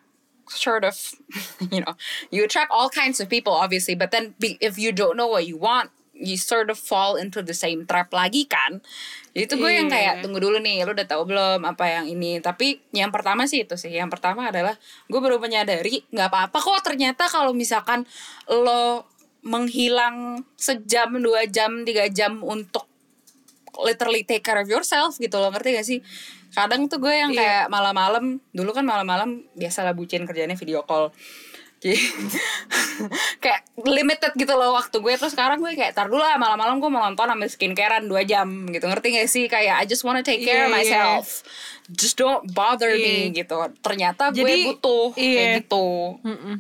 sort 0.52 0.84
of 0.84 0.96
you 1.74 1.80
know 1.80 1.96
you 2.30 2.44
attract 2.44 2.72
all 2.72 2.92
kinds 2.92 3.24
of 3.24 3.32
people 3.32 3.56
obviously 3.56 3.96
but 3.96 4.12
then 4.12 4.36
be, 4.38 4.60
if 4.60 4.76
you 4.76 4.92
don't 4.92 5.16
know 5.16 5.28
what 5.28 5.48
you 5.48 5.56
want 5.56 5.90
you 6.22 6.38
sort 6.38 6.70
of 6.70 6.78
fall 6.78 7.18
into 7.18 7.42
the 7.42 7.56
same 7.56 7.82
trap 7.90 8.14
lagi 8.14 8.46
kan? 8.46 8.78
Jadi 9.34 9.42
itu 9.50 9.56
gue 9.58 9.72
yang 9.74 9.90
Iya. 9.90 9.96
kayak 9.98 10.14
tunggu 10.22 10.38
dulu 10.38 10.62
nih 10.62 10.86
lo 10.86 10.94
udah 10.94 11.08
tahu 11.10 11.26
belum 11.26 11.66
apa 11.66 11.86
yang 11.90 12.06
ini? 12.06 12.38
Tapi 12.38 12.78
yang 12.94 13.10
pertama 13.10 13.50
sih 13.50 13.66
itu 13.66 13.74
sih 13.74 13.90
yang 13.90 14.06
pertama 14.06 14.54
adalah 14.54 14.78
gue 15.10 15.18
baru 15.18 15.42
menyadari 15.42 16.06
nggak 16.14 16.30
apa-apa 16.30 16.58
kok 16.62 16.94
ternyata 16.94 17.26
kalau 17.26 17.58
misalkan 17.58 18.06
lo 18.46 19.10
menghilang 19.42 20.46
sejam 20.54 21.18
dua 21.18 21.50
jam 21.50 21.82
tiga 21.82 22.06
jam 22.14 22.38
untuk 22.46 22.86
literally 23.82 24.22
take 24.22 24.46
care 24.46 24.62
of 24.62 24.70
yourself 24.70 25.18
gitu 25.18 25.42
loh 25.42 25.50
ngerti 25.50 25.70
gak 25.74 25.88
sih 25.88 26.00
kadang 26.52 26.86
tuh 26.86 26.98
gue 26.98 27.12
yang 27.12 27.32
Iya. 27.32 27.40
kayak 27.40 27.66
malam-malam 27.68 28.26
dulu 28.50 28.72
kan 28.72 28.84
malam-malam 28.84 29.30
biasalah 29.54 29.92
bucin 29.92 30.24
kerjanya 30.24 30.54
video 30.54 30.84
call 30.84 31.10
kayak 33.42 33.66
limited 33.82 34.38
gitu 34.38 34.54
loh 34.54 34.78
waktu 34.78 34.94
gue 34.94 35.14
terus 35.18 35.34
sekarang 35.34 35.58
gue 35.58 35.74
kayak 35.74 35.98
tar 35.98 36.06
dulu 36.06 36.22
lah 36.22 36.38
malam-malam 36.38 36.78
gue 36.78 36.90
mau 36.90 37.02
nonton 37.02 37.26
ambil 37.26 37.50
skincarean 37.50 38.06
dua 38.06 38.22
jam 38.22 38.46
gitu 38.70 38.86
ngerti 38.86 39.18
gak 39.18 39.26
sih 39.26 39.50
kayak 39.50 39.82
I 39.82 39.86
just 39.86 40.06
wanna 40.06 40.22
take 40.22 40.46
care 40.46 40.66
of 40.66 40.70
Iya, 40.70 40.78
iya. 40.78 40.78
myself 40.78 41.42
just 41.90 42.16
don't 42.16 42.46
bother 42.48 42.94
me 42.94 43.34
Iya. 43.34 43.42
gitu 43.42 43.58
ternyata 43.82 44.30
gue 44.30 44.46
Jadi, 44.46 44.58
butuh 44.70 45.06
iya. 45.18 45.34
kayak 45.34 45.50
gitu 45.66 45.88
Mm-mm. 46.22 46.56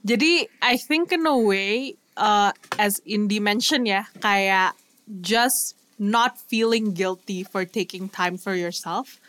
Jadi 0.00 0.32
I 0.60 0.74
think 0.76 1.12
in 1.12 1.24
a 1.24 1.36
way 1.36 1.92
uh, 2.16 2.52
as 2.76 3.00
Indy 3.04 3.36
mentioned 3.36 3.84
ya 3.84 4.08
kayak 4.16 4.72
just 5.20 5.76
not 5.96 6.36
feeling 6.38 6.92
guilty 6.92 7.44
for 7.44 7.64
taking 7.64 8.08
time 8.08 8.36
for 8.36 8.52
yourself 8.52 9.20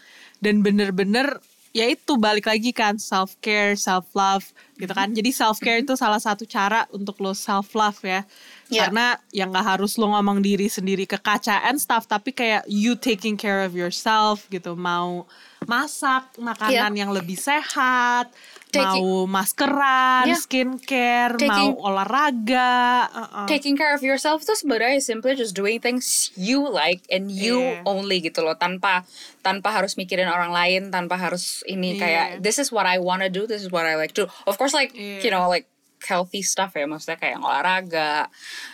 dan 0.41 0.65
bener-bener 0.65 1.39
ya 1.71 1.87
itu 1.87 2.19
balik 2.19 2.51
lagi 2.51 2.75
kan 2.75 2.99
self 2.99 3.39
care, 3.39 3.79
self 3.79 4.11
love 4.11 4.43
gitu 4.75 4.91
kan. 4.91 5.11
Jadi 5.11 5.31
self 5.31 5.63
care 5.63 5.79
itu 5.79 5.95
salah 5.95 6.19
satu 6.19 6.43
cara 6.43 6.83
untuk 6.91 7.15
lo 7.23 7.31
self 7.31 7.71
love 7.71 7.99
ya. 8.03 8.27
Yeah. 8.67 8.87
Karena 8.87 9.15
yang 9.31 9.55
nggak 9.55 9.77
harus 9.77 9.95
lo 9.95 10.11
ngomong 10.11 10.43
diri 10.43 10.67
sendiri 10.67 11.07
ke 11.07 11.15
kaca 11.15 11.63
and 11.67 11.79
stuff, 11.79 12.07
tapi 12.07 12.35
kayak 12.35 12.67
you 12.67 12.99
taking 12.99 13.39
care 13.39 13.63
of 13.63 13.71
yourself 13.71 14.43
gitu. 14.51 14.75
Mau 14.75 15.29
masak 15.63 16.27
makanan 16.35 16.91
yang 16.97 17.11
lebih 17.15 17.39
sehat, 17.39 18.27
Taking- 18.71 19.03
mau 19.03 19.27
maskeran, 19.27 20.25
Yeah. 20.25 20.39
skincare, 20.39 21.35
Taking- 21.35 21.75
mau 21.75 21.91
olahraga. 21.91 22.71
uh-uh. 23.05 23.45
taking 23.45 23.75
care 23.75 23.91
of 23.91 23.99
yourself 23.99 24.41
tuh 24.41 24.55
sebenarnya 24.55 24.97
simply 24.97 25.35
just 25.35 25.51
doing 25.51 25.77
things 25.77 26.31
you 26.33 26.63
like 26.63 27.03
and 27.07 27.27
you 27.27 27.59
Iya. 27.59 27.83
only 27.83 28.17
gitu 28.19 28.39
loh 28.39 28.55
tanpa 28.55 29.03
tanpa 29.39 29.71
harus 29.71 29.93
mikirin 29.93 30.25
orang 30.25 30.49
lain 30.49 30.87
tanpa 30.89 31.15
harus 31.15 31.61
ini 31.65 31.95
Iya. 31.95 31.99
kayak 31.99 32.27
this 32.39 32.55
is 32.55 32.69
what 32.69 32.83
I 32.83 32.97
wanna 32.97 33.27
do 33.27 33.43
this 33.43 33.59
is 33.59 33.69
what 33.69 33.83
I 33.83 33.95
like 33.95 34.15
to 34.15 34.23
do 34.23 34.27
of 34.45 34.55
course 34.55 34.71
like 34.71 34.91
Iya. 34.93 35.19
you 35.19 35.29
know 35.29 35.45
like 35.45 35.67
healthy 36.01 36.41
stuff 36.41 36.73
ya 36.73 36.85
maksudnya 36.85 37.15
kayak 37.15 37.37
olahraga 37.37 38.25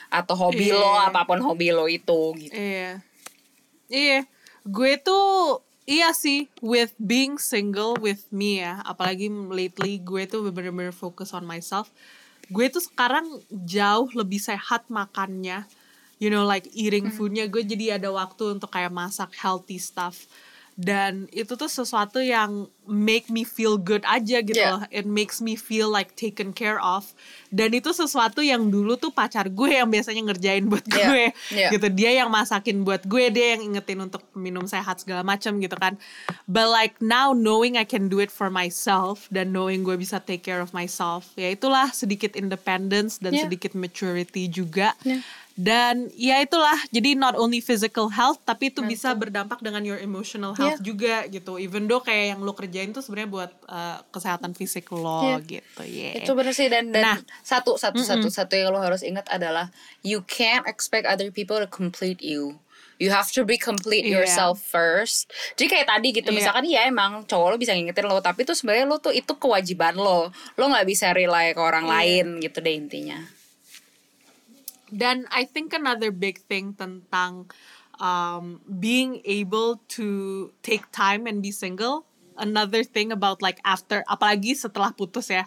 atau 0.07 0.35
hobi 0.37 0.71
lo 0.71 0.79
Iya. 0.79 1.11
apa 1.11 1.25
pun 1.25 1.41
hobi 1.41 1.73
lo 1.73 1.85
itu 1.85 2.21
gitu 2.37 2.55
Iya. 2.55 3.01
Iya. 3.87 4.19
Gue 4.63 4.99
tuh 4.99 5.63
iya 5.87 6.11
sih 6.11 6.51
with 6.59 6.91
being 6.99 7.39
single 7.39 7.95
with 7.97 8.27
me 8.29 8.59
ya. 8.61 8.83
Apalagi 8.83 9.31
lately 9.31 10.03
gue 10.03 10.27
tuh 10.27 10.51
bener-bener 10.51 10.91
fokus 10.91 11.31
on 11.31 11.47
myself. 11.47 11.89
Gue 12.51 12.67
tuh 12.67 12.83
sekarang 12.83 13.25
jauh 13.49 14.11
lebih 14.11 14.37
sehat 14.37 14.91
makannya. 14.91 15.63
You 16.19 16.27
know 16.27 16.43
like 16.43 16.67
eating 16.75 17.07
foodnya 17.13 17.47
gue 17.47 17.63
jadi 17.63 18.01
ada 18.01 18.11
waktu 18.11 18.59
untuk 18.59 18.69
kayak 18.69 18.91
masak 18.91 19.31
healthy 19.39 19.79
stuff. 19.79 20.27
Dan 20.77 21.25
itu 21.33 21.57
tuh 21.57 21.65
sesuatu 21.65 22.21
yang 22.21 22.69
make 22.85 23.27
me 23.27 23.41
feel 23.41 23.75
good 23.75 24.05
aja 24.05 24.39
gitu 24.39 24.53
Yeah. 24.53 24.77
loh. 24.77 24.81
It 24.87 25.03
makes 25.03 25.41
me 25.41 25.57
feel 25.57 25.89
like 25.89 26.13
taken 26.13 26.53
care 26.53 26.77
of. 26.77 27.17
Dan 27.49 27.73
itu 27.73 27.89
sesuatu 27.89 28.39
yang 28.39 28.69
dulu 28.69 28.93
tuh 28.93 29.09
pacar 29.09 29.49
gue 29.49 29.73
yang 29.73 29.89
biasanya 29.89 30.21
ngerjain 30.23 30.69
buat 30.69 30.85
Yeah. 30.85 30.95
gue 31.01 31.23
Yeah. 31.49 31.71
gitu 31.73 31.87
dia 31.89 32.11
yang 32.15 32.29
masakin 32.29 32.85
buat 32.85 33.03
gue 33.03 33.25
dia 33.27 33.57
yang 33.57 33.73
ingetin 33.73 33.99
untuk 33.99 34.21
minum 34.31 34.63
sehat 34.63 35.01
segala 35.01 35.25
macam 35.25 35.57
gitu 35.57 35.73
kan 35.73 35.97
but 36.45 36.69
like 36.69 36.93
now 36.99 37.33
knowing 37.33 37.73
I 37.73 37.83
can 37.83 38.05
do 38.05 38.21
it 38.21 38.29
for 38.29 38.47
myself 38.47 39.25
dan 39.27 39.49
knowing 39.49 39.81
gue 39.81 39.97
bisa 39.97 40.21
take 40.21 40.41
care 40.41 40.61
of 40.61 40.71
myself 40.71 41.33
ya 41.33 41.49
itulah 41.49 41.89
sedikit 41.89 42.37
independence 42.37 43.17
dan 43.17 43.33
Yeah. 43.33 43.49
sedikit 43.49 43.73
maturity 43.73 44.45
juga 44.45 44.93
Yeah. 45.01 45.25
Dan 45.57 46.07
ya 46.13 46.37
itulah 46.37 46.77
jadi 46.87 47.17
not 47.17 47.33
only 47.33 47.57
physical 47.57 48.07
health 48.07 48.37
tapi 48.43 48.69
itu 48.69 48.85
bisa 48.85 49.11
berdampak 49.11 49.57
dengan 49.59 49.81
your 49.81 49.97
emotional 49.97 50.53
health 50.53 50.77
Yeah. 50.77 50.85
juga 50.85 51.15
gitu 51.25 51.57
even 51.57 51.85
though 51.85 51.99
kayak 51.99 52.31
yang 52.31 52.39
lo 52.39 52.53
kerjain 52.53 52.93
tuh 52.93 53.01
sebenarnya 53.01 53.25
buat 53.27 53.51
uh, 53.65 54.05
kesehatan 54.07 54.53
fisik 54.53 54.85
lo 54.89 55.25
Yeah. 55.25 55.41
gitu 55.41 55.81
ya 55.81 56.11
Itu 56.21 56.31
bener 56.31 56.53
sih 56.53 56.69
dan 56.69 56.93
dan 56.93 57.01
Nah. 57.03 57.17
satu 57.41 57.73
satu 57.73 57.99
satu 57.99 58.29
satu 58.29 58.53
yang 58.53 58.69
lo 58.69 58.77
harus 58.77 59.01
ingat 59.01 59.25
adalah 59.27 59.73
you 60.01 60.21
can't 60.21 60.63
expect 60.63 61.03
other 61.03 61.27
people 61.29 61.57
to 61.57 61.65
complete 61.65 62.21
you. 62.21 62.61
You 62.97 63.09
have 63.09 63.29
to 63.33 63.41
be 63.41 63.57
complete 63.57 64.03
Iya. 64.03 64.21
yourself 64.21 64.57
first. 64.57 65.29
Jadi 65.53 65.69
kayak 65.71 65.87
tadi 65.87 66.07
gitu, 66.11 66.29
Iya. 66.29 66.37
misalkan 66.37 66.65
ya 66.65 66.81
emang 66.83 67.25
cowok 67.25 67.47
lo 67.47 67.55
bisa 67.55 67.73
ngingetin 67.73 68.05
lo, 68.05 68.17
tapi 68.19 68.41
tuh 68.41 68.57
sebenarnya 68.57 68.85
lo 68.85 68.97
tuh 68.97 69.13
itu 69.13 69.37
kewajiban 69.37 69.93
lo. 69.93 70.33
Lo 70.53 70.63
nggak 70.65 70.85
bisa 70.85 71.13
rely 71.13 71.53
ke 71.53 71.61
orang 71.61 71.85
Iya. 71.85 71.93
lain 71.93 72.25
gitu 72.41 72.57
deh 72.57 72.73
intinya. 72.73 73.21
Dan 74.89 75.27
I 75.29 75.43
think 75.43 75.73
another 75.73 76.11
big 76.11 76.39
thing 76.45 76.73
tentang 76.73 77.51
um, 77.97 78.61
being 78.67 79.21
able 79.25 79.81
to 79.99 80.07
take 80.61 80.89
time 80.93 81.25
and 81.25 81.41
be 81.41 81.51
single, 81.51 82.05
another 82.37 82.85
thing 82.85 83.11
about 83.11 83.41
like 83.41 83.57
after, 83.65 84.05
apalagi 84.05 84.53
setelah 84.53 84.93
putus 84.93 85.33
ya, 85.33 85.43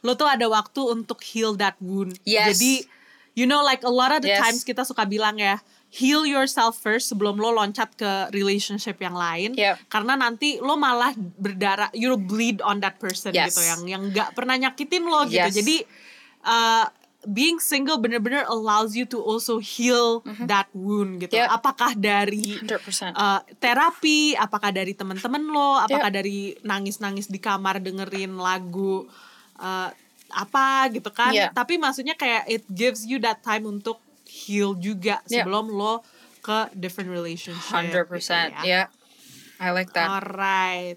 lo 0.00 0.16
tuh 0.16 0.26
ada 0.26 0.48
waktu 0.48 0.80
untuk 0.80 1.20
heal 1.20 1.54
that 1.60 1.76
wound. 1.78 2.16
Yes. 2.24 2.56
Jadi, 2.56 2.88
you 3.36 3.46
know 3.46 3.60
like 3.62 3.84
a 3.84 3.92
lot 3.92 4.10
of 4.10 4.24
the 4.24 4.32
Yes. 4.32 4.40
times 4.40 4.60
kita 4.64 4.82
suka 4.82 5.04
bilang 5.04 5.36
ya, 5.36 5.60
heal 5.90 6.22
yourself 6.24 6.78
first 6.78 7.10
sebelum 7.10 7.36
lo 7.36 7.50
loncat 7.50 7.92
ke 7.98 8.30
relationship 8.32 8.96
yang 9.02 9.14
lain. 9.14 9.58
Yep. 9.58 9.90
Karena 9.90 10.14
nanti 10.16 10.56
lo 10.62 10.78
malah 10.78 11.12
berdarah, 11.16 11.90
you 11.92 12.14
bleed 12.16 12.62
on 12.62 12.80
that 12.80 12.96
person 13.02 13.34
Yes. 13.34 13.52
gitu 13.54 13.66
yang 13.66 13.80
yang 13.86 14.02
nggak 14.08 14.32
pernah 14.38 14.56
nyakitin 14.56 15.04
lo 15.04 15.26
gitu. 15.26 15.50
Yes. 15.50 15.54
Jadi 15.54 15.76
uh, 16.46 16.86
being 17.22 17.60
single 17.60 18.00
bener-bener 18.00 18.48
allows 18.48 18.96
you 18.96 19.04
to 19.04 19.20
also 19.20 19.60
heal 19.60 20.24
that 20.48 20.72
wound 20.72 21.20
gitu. 21.20 21.36
Yep. 21.36 21.52
Apakah 21.52 21.92
dari 21.92 22.56
100%. 22.64 23.12
uh, 23.12 23.44
terapi, 23.60 24.32
apakah 24.34 24.72
dari 24.72 24.96
teman-teman 24.96 25.44
lo, 25.44 25.76
apakah 25.76 26.08
Yep. 26.08 26.16
dari 26.16 26.38
nangis-nangis 26.64 27.28
di 27.28 27.36
kamar 27.36 27.84
dengerin 27.84 28.40
lagu 28.40 29.04
uh, 29.60 29.88
apa 30.32 30.88
gitu 30.96 31.12
kan? 31.12 31.32
Yep. 31.36 31.52
Tapi 31.52 31.76
maksudnya 31.76 32.16
kayak 32.16 32.48
it 32.48 32.64
gives 32.72 33.04
you 33.04 33.20
that 33.20 33.44
time 33.44 33.68
untuk 33.68 34.00
heal 34.24 34.72
juga 34.80 35.20
Yep. 35.28 35.44
sebelum 35.44 35.68
lo 35.68 36.00
ke 36.40 36.72
different 36.72 37.12
relationship. 37.12 37.68
100%. 37.68 38.08
gitu 38.08 38.64
ya. 38.64 38.64
Yeah. 38.64 38.86
I 39.60 39.76
like 39.76 39.92
that. 39.92 40.08
Alright. 40.08 40.96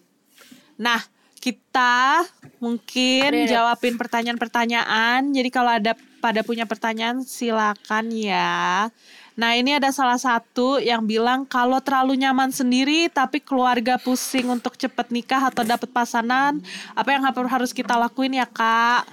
Nah, 0.80 1.04
kita 1.36 2.24
mungkin 2.64 3.44
jawabin 3.44 4.00
pertanyaan-pertanyaan. 4.00 5.36
Jadi 5.36 5.50
kalau 5.52 5.76
ada 5.76 6.00
pada 6.24 6.40
punya 6.40 6.64
pertanyaan 6.64 7.28
silakan 7.28 8.08
ya. 8.16 8.88
Nah, 9.36 9.52
ini 9.60 9.76
ada 9.76 9.92
salah 9.92 10.16
satu 10.16 10.80
yang 10.80 11.04
bilang 11.04 11.44
kalau 11.44 11.84
terlalu 11.84 12.16
nyaman 12.22 12.54
sendiri 12.54 13.12
tapi 13.12 13.44
keluarga 13.44 14.00
pusing 14.00 14.48
untuk 14.48 14.80
cepet 14.80 15.12
nikah 15.12 15.52
atau 15.52 15.68
dapet 15.68 15.92
pasangan, 15.92 16.64
apa 16.96 17.10
yang 17.12 17.28
harus 17.28 17.76
kita 17.76 18.00
lakuin 18.00 18.40
ya, 18.40 18.48
Kak? 18.48 19.04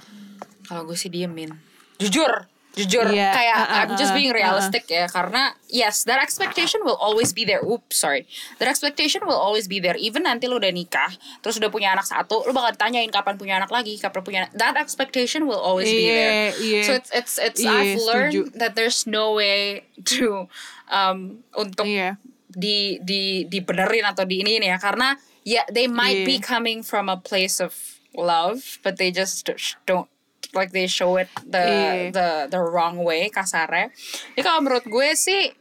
Kalau 0.69 0.87
gue 0.87 0.95
sih 0.95 1.11
diemin. 1.11 1.51
Jujur, 1.99 2.47
jujur 2.71 3.03
Iya, 3.11 3.35
kayak 3.35 3.55
uh, 3.57 3.67
uh, 3.67 3.79
I'm 3.83 3.91
just 3.99 4.15
uh, 4.15 4.17
being 4.17 4.31
realistic 4.31 4.87
ya 4.87 5.03
karena 5.11 5.51
yes, 5.67 6.07
that 6.07 6.23
expectation 6.23 6.79
will 6.87 6.95
always 6.95 7.35
be 7.35 7.43
there. 7.43 7.59
Oops, 7.59 7.91
sorry. 7.91 8.23
That 8.63 8.71
expectation 8.71 9.27
will 9.27 9.35
always 9.35 9.67
be 9.67 9.83
there. 9.83 9.99
Even 9.99 10.23
nanti 10.23 10.47
lo 10.47 10.55
udah 10.55 10.71
nikah, 10.71 11.11
terus 11.43 11.59
udah 11.59 11.67
punya 11.67 11.91
anak 11.91 12.07
satu, 12.07 12.47
lo 12.47 12.55
bakal 12.55 12.71
ditanyain 12.71 13.11
kapan 13.11 13.35
punya 13.35 13.59
anak 13.59 13.67
lagi, 13.75 13.99
kapan 13.99 14.21
punya 14.23 14.39
anak. 14.47 14.55
That 14.55 14.75
expectation 14.79 15.51
will 15.51 15.59
always 15.59 15.91
be 15.91 16.07
Iya, 16.07 16.15
there. 16.15 16.31
iya. 16.63 16.81
So 16.87 16.91
it's 16.95 17.11
it's 17.11 17.33
it's 17.35 17.59
Iya, 17.59 17.71
I've 17.75 17.99
learned 17.99 18.33
setuju. 18.47 18.59
that 18.63 18.71
there's 18.79 19.03
no 19.03 19.35
way 19.35 19.83
to 20.15 20.47
um 20.87 21.43
untuk 21.51 21.83
Iya. 21.83 22.15
di 22.51 22.99
di 23.03 23.47
dibenerin 23.47 24.07
atau 24.07 24.23
di 24.23 24.43
ini 24.43 24.59
ya 24.59 24.75
karena 24.75 25.15
yeah 25.43 25.63
they 25.71 25.87
might 25.91 26.23
Iya. 26.23 26.27
be 26.27 26.35
coming 26.39 26.83
from 26.83 27.07
a 27.11 27.15
place 27.15 27.59
of 27.59 27.99
love 28.11 28.79
but 28.83 28.99
they 28.99 29.07
just 29.07 29.47
don't 29.87 30.07
like 30.53 30.71
they 30.71 30.87
show 30.87 31.15
it 31.15 31.31
the 31.43 31.63
Iya. 31.63 32.11
the 32.11 32.27
the 32.51 32.61
wrong 32.61 32.99
way 33.01 33.31
kasarnya. 33.31 33.89
Jadi 34.35 34.41
kalau 34.43 34.59
menurut 34.63 34.85
gue 34.85 35.09
sih 35.15 35.51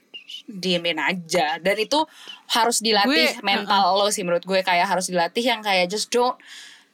diemin 0.46 0.98
aja. 0.98 1.58
Dan 1.62 1.76
itu 1.78 2.02
harus 2.50 2.82
dilatih 2.82 3.38
Gue, 3.38 3.46
mental 3.46 3.94
lo 3.98 4.10
sih 4.10 4.22
menurut 4.26 4.42
gue. 4.42 4.60
Kayak 4.62 4.90
harus 4.90 5.06
dilatih 5.10 5.42
yang 5.42 5.60
kayak 5.62 5.90
just 5.90 6.10
don't 6.10 6.38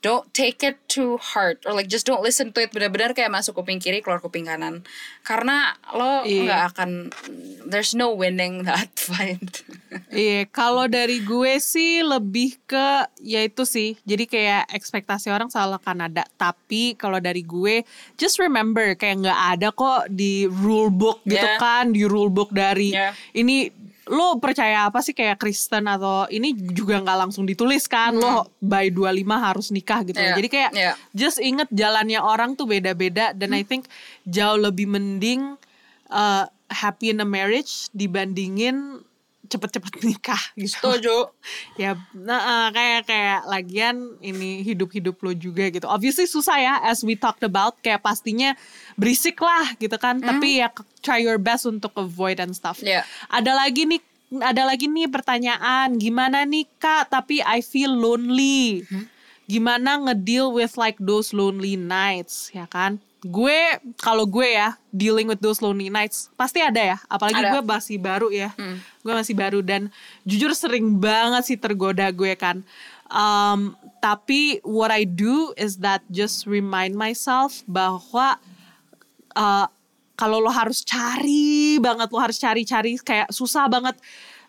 don't 0.00 0.28
take 0.30 0.60
it 0.60 0.76
to 0.86 1.16
heart 1.18 1.60
or 1.64 1.72
like 1.72 1.86
just 1.86 2.04
don't 2.04 2.20
listen 2.20 2.50
to 2.50 2.60
it 2.60 2.70
benar-benar 2.70 3.10
kayak 3.10 3.28
masuk 3.28 3.56
kuping 3.56 3.78
kiri 3.78 3.98
keluar 3.98 4.18
kuping 4.18 4.44
kanan 4.44 4.84
karena 5.20 5.74
lo 5.90 6.22
Iya. 6.22 6.42
nggak 6.46 6.62
akan 6.72 6.90
there's 7.64 7.92
no 7.92 8.12
winning 8.12 8.62
that 8.62 8.90
fight 9.08 9.64
Iya, 10.12 10.46
kalau 10.48 10.86
dari 10.86 11.20
gue 11.20 11.56
sih 11.58 12.00
lebih 12.00 12.56
ke 12.64 12.88
ya 13.20 13.40
itu 13.40 13.64
sih. 13.64 13.96
Jadi 14.04 14.24
kayak 14.24 14.68
ekspektasi 14.70 15.28
orang 15.28 15.48
selalu 15.48 15.76
akan 15.76 16.08
ada. 16.08 16.24
Tapi 16.36 16.94
kalau 16.94 17.16
dari 17.16 17.40
gue, 17.40 17.80
just 18.14 18.36
remember 18.36 18.92
kayak 18.92 19.24
nggak 19.24 19.40
ada 19.56 19.68
kok 19.72 20.08
di 20.08 20.44
rule 20.46 20.92
book 20.92 21.24
gitu 21.24 21.40
Yeah. 21.40 21.56
kan, 21.56 21.92
di 21.92 22.04
rule 22.04 22.28
book 22.28 22.52
dari 22.52 22.92
Yeah. 22.92 23.12
ini 23.32 23.72
lo 24.06 24.38
percaya 24.38 24.86
apa 24.86 25.02
sih 25.02 25.10
kayak 25.10 25.34
Kristen 25.36 25.90
atau 25.90 26.30
ini 26.30 26.54
juga 26.54 27.02
nggak 27.02 27.26
langsung 27.26 27.42
ditulis 27.42 27.90
kan 27.90 28.14
lo 28.14 28.46
by 28.62 28.86
25 28.88 29.02
harus 29.26 29.66
nikah 29.74 30.06
gitu 30.06 30.14
Yeah. 30.16 30.36
jadi 30.38 30.48
kayak 30.48 30.70
Yeah. 30.72 30.94
just 31.10 31.38
inget 31.38 31.66
jalannya 31.70 32.22
orang 32.22 32.54
tuh 32.54 32.70
beda-beda 32.70 33.34
dan 33.34 33.50
I 33.50 33.66
think 33.66 33.90
jauh 34.22 34.56
lebih 34.56 34.86
mending 34.86 35.58
uh, 36.08 36.46
happy 36.70 37.10
in 37.10 37.18
a 37.18 37.26
marriage 37.26 37.90
dibandingin 37.90 39.02
cepet-cepet 39.46 40.02
nikah 40.04 40.42
gitu. 40.58 40.76
Setuju. 40.78 41.16
Ya 41.76 41.92
nah, 42.16 42.40
eh, 42.40 42.68
kayak 42.72 43.02
kayak 43.04 43.40
lagian 43.46 44.16
ini 44.24 44.64
hidup-hidup 44.64 45.20
lo 45.20 45.32
juga 45.36 45.68
gitu. 45.68 45.84
Obviously 45.86 46.24
susah 46.24 46.56
ya 46.56 46.74
as 46.82 47.04
we 47.04 47.12
talked 47.14 47.44
about 47.44 47.76
kayak 47.84 48.00
pastinya 48.00 48.56
berisik 48.96 49.36
lah 49.38 49.76
gitu 49.76 49.94
kan. 50.00 50.18
Tapi 50.18 50.64
ya 50.64 50.72
try 51.04 51.20
your 51.20 51.36
best 51.36 51.68
untuk 51.68 51.92
avoid 52.00 52.40
and 52.40 52.56
stuff. 52.56 52.80
Yeah. 52.80 53.04
ada 53.28 53.52
lagi 53.52 53.84
nih 53.84 54.00
ada 54.40 54.66
lagi 54.66 54.88
nih 54.88 55.06
pertanyaan. 55.06 56.00
Gimana 56.00 56.42
nih 56.48 56.66
kak? 56.80 57.12
Tapi 57.12 57.44
I 57.44 57.60
feel 57.60 57.92
lonely. 57.92 58.82
Gimana 59.46 60.02
ngedeal 60.02 60.50
with 60.50 60.74
like 60.74 60.98
those 60.98 61.30
lonely 61.30 61.78
nights 61.78 62.50
ya 62.50 62.66
kan 62.66 62.98
gue 63.24 63.58
kalau 63.96 64.28
gue 64.28 64.44
ya 64.44 64.76
dealing 64.92 65.26
with 65.26 65.40
those 65.40 65.64
lonely 65.64 65.88
nights 65.88 66.28
pasti 66.36 66.60
ada 66.60 66.94
ya 66.94 66.96
apalagi 67.08 67.40
Ada. 67.40 67.52
gue 67.58 67.62
masih 67.64 67.96
baru 67.96 68.28
ya 68.28 68.52
gue 69.02 69.12
masih 69.16 69.34
baru 69.34 69.64
dan 69.64 69.88
jujur 70.28 70.52
sering 70.52 71.00
banget 71.00 71.42
sih 71.48 71.58
tergoda 71.58 72.12
gue 72.12 72.36
kan 72.36 72.62
Um, 73.06 73.78
tapi 74.02 74.58
what 74.66 74.90
I 74.90 75.06
do 75.06 75.54
is 75.54 75.78
that 75.82 76.02
just 76.10 76.46
remind 76.46 76.98
myself 76.98 77.62
bahwa 77.70 78.38
uh, 79.38 79.66
kalau 80.16 80.42
lo 80.42 80.50
harus 80.50 80.82
cari 80.82 81.78
banget, 81.78 82.08
lo 82.10 82.18
harus 82.18 82.38
cari-cari 82.40 82.98
kayak 82.98 83.30
susah 83.30 83.70
banget. 83.70 83.94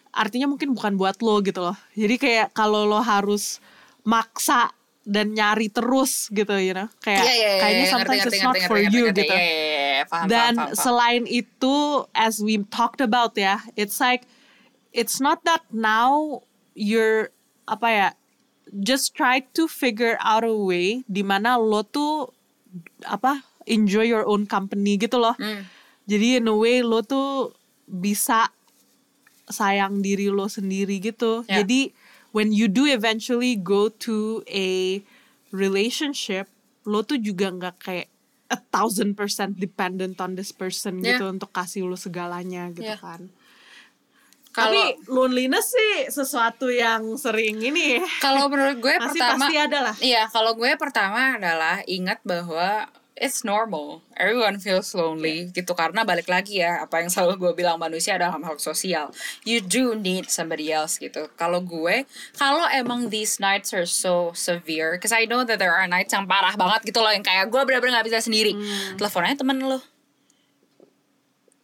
Artinya 0.09 0.49
mungkin 0.49 0.73
bukan 0.73 0.97
buat 0.97 1.21
lo 1.21 1.37
gitu 1.45 1.61
loh. 1.61 1.77
Jadi 1.93 2.15
kayak 2.17 2.47
kalau 2.57 2.87
lo 2.89 3.03
harus 3.03 3.61
maksa 4.07 4.73
dan 5.07 5.31
nyari 5.31 5.71
terus 5.71 6.27
gitu 6.29 6.51
you 6.57 6.75
know 6.75 6.91
kayak 6.99 7.23
Iya, 7.23 7.31
iya, 7.31 7.47
iya, 7.47 7.61
kayaknya 7.63 7.79
iya, 7.81 7.93
sometimes 7.95 8.19
ngerti, 8.19 8.27
it's 8.27 8.35
ngerti, 8.35 8.43
not 8.43 8.53
ngerti, 8.53 8.67
for 8.67 8.77
ngerti, 8.77 8.91
you 8.91 9.03
ngerti. 9.05 9.17
gitu 9.17 9.33
Iya, 9.33 9.39
iya, 9.39 9.63
iya, 9.63 10.03
paham, 10.03 10.25
dan 10.27 10.53
paham, 10.53 10.67
paham. 10.67 10.75
selain 10.75 11.23
itu 11.25 11.75
as 12.11 12.35
we 12.37 12.53
talked 12.67 12.99
about 12.99 13.31
ya 13.33 13.55
it's 13.73 13.97
like 13.97 14.27
it's 14.91 15.17
not 15.17 15.39
that 15.41 15.63
now 15.69 16.43
you're 16.73 17.31
apa 17.65 17.87
ya 17.87 18.09
just 18.75 19.11
try 19.11 19.39
to 19.47 19.63
figure 19.65 20.19
out 20.19 20.43
a 20.43 20.51
way 20.51 21.07
di 21.07 21.23
mana 21.23 21.55
lo 21.55 21.81
tuh 21.81 22.35
apa 23.01 23.41
enjoy 23.63 24.03
your 24.03 24.23
own 24.23 24.43
company 24.43 24.95
gitu 24.95 25.15
loh 25.15 25.33
Hmm. 25.33 25.63
jadi 26.03 26.37
in 26.37 26.45
a 26.45 26.53
way 26.53 26.83
lo 26.83 26.99
tuh 26.99 27.55
bisa 27.85 28.51
sayang 29.45 29.99
diri 29.99 30.27
lo 30.27 30.45
sendiri 30.45 30.99
gitu. 30.99 31.47
Ya. 31.47 31.63
Jadi 31.63 31.95
when 32.31 32.51
you 32.51 32.67
do 32.67 32.85
eventually 32.85 33.55
go 33.55 33.87
to 33.87 34.43
a 34.45 35.01
relationship, 35.51 36.47
lo 36.83 37.01
tuh 37.01 37.17
juga 37.17 37.49
nggak 37.49 37.75
kayak 37.77 38.07
a 38.47 38.59
thousand 38.71 39.11
percent 39.13 39.59
dependent 39.59 40.15
on 40.17 40.35
this 40.35 40.51
person 40.51 40.99
Ya. 40.99 41.15
gitu 41.15 41.27
untuk 41.27 41.51
kasih 41.51 41.83
lo 41.83 41.99
segalanya 41.99 42.71
gitu 42.71 42.87
Ya. 42.87 42.95
kan. 42.95 43.27
Kalau- 44.49 44.73
Tapi 44.73 44.81
loneliness 45.05 45.69
sih 45.69 45.93
sesuatu 46.09 46.65
yang 46.67 47.13
sering 47.13 47.61
ini 47.61 48.01
Kalau 48.17 48.49
menurut 48.49 48.81
gue 48.81 48.95
pertama 49.05 49.45
pasti 49.45 49.53
ada 49.53 49.79
lah. 49.83 49.95
Iya, 49.99 50.25
kalau 50.31 50.57
gue 50.57 50.73
pertama 50.79 51.37
adalah 51.37 51.83
ingat 51.85 52.23
bahwa 52.23 52.89
it's 53.17 53.41
normal. 53.41 54.05
Everyone 54.13 54.61
feels 54.61 54.93
lonely 54.93 55.49
gitu 55.49 55.73
karena 55.73 56.05
balik 56.05 56.29
lagi 56.29 56.61
ya 56.61 56.85
apa 56.85 57.01
yang 57.01 57.09
selalu 57.09 57.33
gue 57.41 57.51
bilang 57.65 57.81
manusia 57.81 58.15
adalah 58.15 58.37
makhluk 58.37 58.61
sosial. 58.61 59.09
You 59.41 59.59
do 59.59 59.97
need 59.97 60.29
somebody 60.29 60.69
else 60.69 61.01
gitu. 61.01 61.27
Kalau 61.33 61.59
gue, 61.61 62.05
kalau 62.37 62.65
emang 62.69 63.09
these 63.09 63.41
nights 63.41 63.73
are 63.73 63.89
so 63.89 64.31
severe, 64.37 64.95
because 64.95 65.11
I 65.13 65.25
know 65.25 65.41
that 65.43 65.57
there 65.57 65.73
are 65.73 65.89
nights 65.89 66.13
yang 66.13 66.29
parah 66.29 66.53
banget 66.53 66.93
gitu 66.93 67.01
loh 67.01 67.09
yang 67.09 67.25
kayak 67.25 67.49
gue 67.49 67.61
benar-benar 67.65 67.99
nggak 68.01 68.07
bisa 68.13 68.21
sendiri. 68.21 68.53
Teleponnya 68.95 69.35
temen 69.37 69.57
lo. 69.65 69.81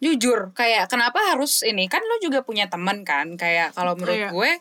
Jujur, 0.03 0.51
kayak 0.51 0.91
kenapa 0.91 1.15
harus 1.31 1.63
ini? 1.63 1.87
Kan 1.87 2.03
lo 2.03 2.19
juga 2.19 2.43
punya 2.43 2.67
temen 2.67 3.07
kan? 3.07 3.39
Kayak 3.39 3.71
kalau 3.71 3.95
menurut 3.95 4.19
Iya. 4.19 4.29
gue 4.35 4.51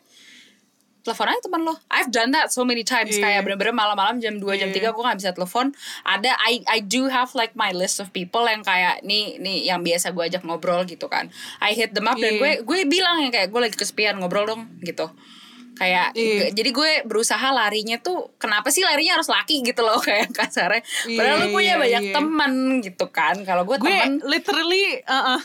telepon 1.02 1.26
aja 1.26 1.40
teman 1.42 1.62
lo. 1.62 1.74
I've 1.90 2.08
done 2.08 2.30
that 2.30 2.50
so 2.50 2.62
many 2.62 2.82
times. 2.82 3.14
Iya. 3.14 3.22
Kayak 3.22 3.40
bener-bener 3.42 3.74
malam-malam 3.74 4.22
jam 4.22 4.38
2 4.38 4.42
jam 4.54 4.70
Iya. 4.70 4.90
3 4.90 4.94
gue 4.94 5.02
gak 5.02 5.18
bisa 5.18 5.30
telepon. 5.34 5.74
Ada 6.02 6.30
I 6.38 6.62
I 6.64 6.78
do 6.78 7.06
have 7.06 7.34
like 7.34 7.52
my 7.52 7.74
list 7.74 7.98
of 7.98 8.10
people 8.10 8.46
yang 8.46 8.62
kayak 8.62 9.02
nih 9.02 9.36
nih 9.36 9.66
yang 9.66 9.82
biasa 9.82 10.10
gue 10.10 10.22
ajak 10.22 10.42
ngobrol 10.42 10.86
gitu 10.86 11.06
kan. 11.06 11.26
I 11.58 11.74
hit 11.74 11.92
them 11.92 12.06
up 12.06 12.16
dan 12.16 12.38
Iya. 12.38 12.40
gue 12.40 12.50
gue 12.62 12.78
bilang 12.86 13.18
yang 13.18 13.30
kayak 13.30 13.50
gue 13.50 13.60
lagi 13.60 13.74
kesepian 13.74 14.16
ngobrol 14.16 14.46
dong 14.46 14.70
gitu. 14.80 15.10
Kayak 15.72 16.14
Iya. 16.14 16.54
jadi 16.54 16.70
gue 16.70 16.90
berusaha 17.02 17.48
larinya 17.50 17.98
tuh 17.98 18.30
kenapa 18.38 18.70
sih 18.70 18.84
larinya 18.86 19.18
harus 19.18 19.26
laki 19.26 19.66
gitu 19.66 19.82
loh 19.82 19.98
kayak 20.06 20.30
kasarnya. 20.30 20.86
Padahal 21.18 21.38
Iya, 21.38 21.42
lu 21.42 21.46
punya 21.50 21.74
iya, 21.74 21.82
banyak 21.82 22.02
iya. 22.06 22.14
teman 22.14 22.52
gitu 22.78 23.06
kan. 23.10 23.34
Kalau 23.42 23.66
gue 23.66 23.76
gue 23.76 23.90
temen 23.90 24.22
literally 24.22 25.02
uh, 25.08 25.34
uh, 25.34 25.40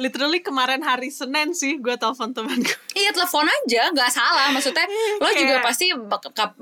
literally 0.00 0.40
kemarin 0.40 0.80
hari 0.80 1.12
Senin 1.12 1.52
sih 1.52 1.76
gue 1.76 1.92
telepon 1.94 2.32
temen 2.32 2.56
gue 2.56 2.78
Iya 2.90 3.12
telepon 3.12 3.44
aja 3.44 3.92
nggak 3.92 4.10
salah. 4.10 4.50
Maksudnya 4.50 4.82
lo 5.20 5.28
Kayak- 5.28 5.38
juga 5.38 5.54
pasti 5.62 5.86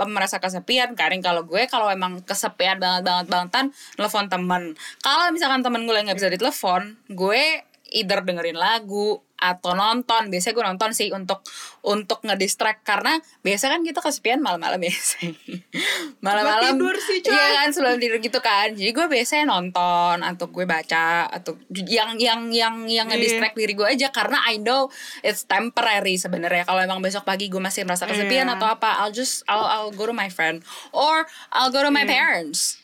merasa 0.05 0.36
kesepian 0.36 0.93
Karin 0.93 1.22
kalau 1.22 1.47
gue 1.47 1.64
kalau 1.64 1.89
emang 1.89 2.20
kesepian 2.20 2.76
banget 2.76 3.03
banget 3.03 3.26
bangetan 3.30 3.66
telepon 3.95 4.26
temen. 4.26 4.62
Kalau 4.99 5.30
misalkan 5.30 5.62
temen 5.62 5.86
gue 5.86 5.95
yang 5.95 6.05
nggak 6.05 6.18
bisa 6.18 6.28
ditelepon 6.28 6.99
gue 7.09 7.43
either 7.91 8.20
dengerin 8.20 8.57
lagu 8.57 9.18
atau 9.34 9.70
nonton. 9.72 10.28
Biasanya 10.28 10.55
gue 10.55 10.64
nonton 10.66 10.91
sih 10.91 11.09
untuk 11.11 11.47
untuk 11.82 12.20
ngedistract. 12.22 12.82
Karena 12.82 13.14
biasa 13.41 13.70
kan 13.70 13.80
kita 13.82 14.03
kesepian 14.03 14.43
malam-malam 14.43 14.82
ya. 14.82 14.91
Malam-malam 16.26 16.74
tidur 16.74 16.97
sih, 16.99 17.22
coy. 17.22 17.30
iya 17.30 17.62
kan 17.62 17.68
sebelum 17.70 17.97
tidur 17.97 18.18
gitu 18.18 18.41
kan. 18.43 18.74
Jadi 18.74 18.91
gue 18.91 19.07
biasanya 19.07 19.45
nonton 19.47 20.16
atau 20.20 20.47
gue 20.51 20.66
baca 20.66 21.30
atau 21.30 21.55
yang 21.70 22.18
yang 22.18 22.51
yang 22.51 22.74
yang 22.84 23.07
Iya. 23.07 23.14
ngedistract 23.14 23.55
diri 23.55 23.72
gue 23.72 23.86
aja. 23.86 24.11
Karena 24.11 24.43
I 24.45 24.59
know 24.59 24.91
it's 25.22 25.47
temporary 25.47 26.18
sebenarnya. 26.18 26.66
Kalau 26.66 26.82
emang 26.82 26.99
besok 26.99 27.22
pagi 27.22 27.47
gue 27.47 27.61
masih 27.61 27.86
merasa 27.86 28.05
kesepian 28.05 28.51
Iya. 28.51 28.59
atau 28.59 28.66
apa 28.66 28.99
I'll 29.01 29.14
just 29.14 29.47
I'll 29.47 29.64
I'll 29.64 29.95
go 29.95 30.05
to 30.05 30.12
my 30.12 30.26
friend 30.26 30.66
or 30.91 31.22
I'll 31.55 31.70
go 31.70 31.80
to 31.80 31.89
my 31.89 32.03
Iya. 32.03 32.11
parents. 32.11 32.82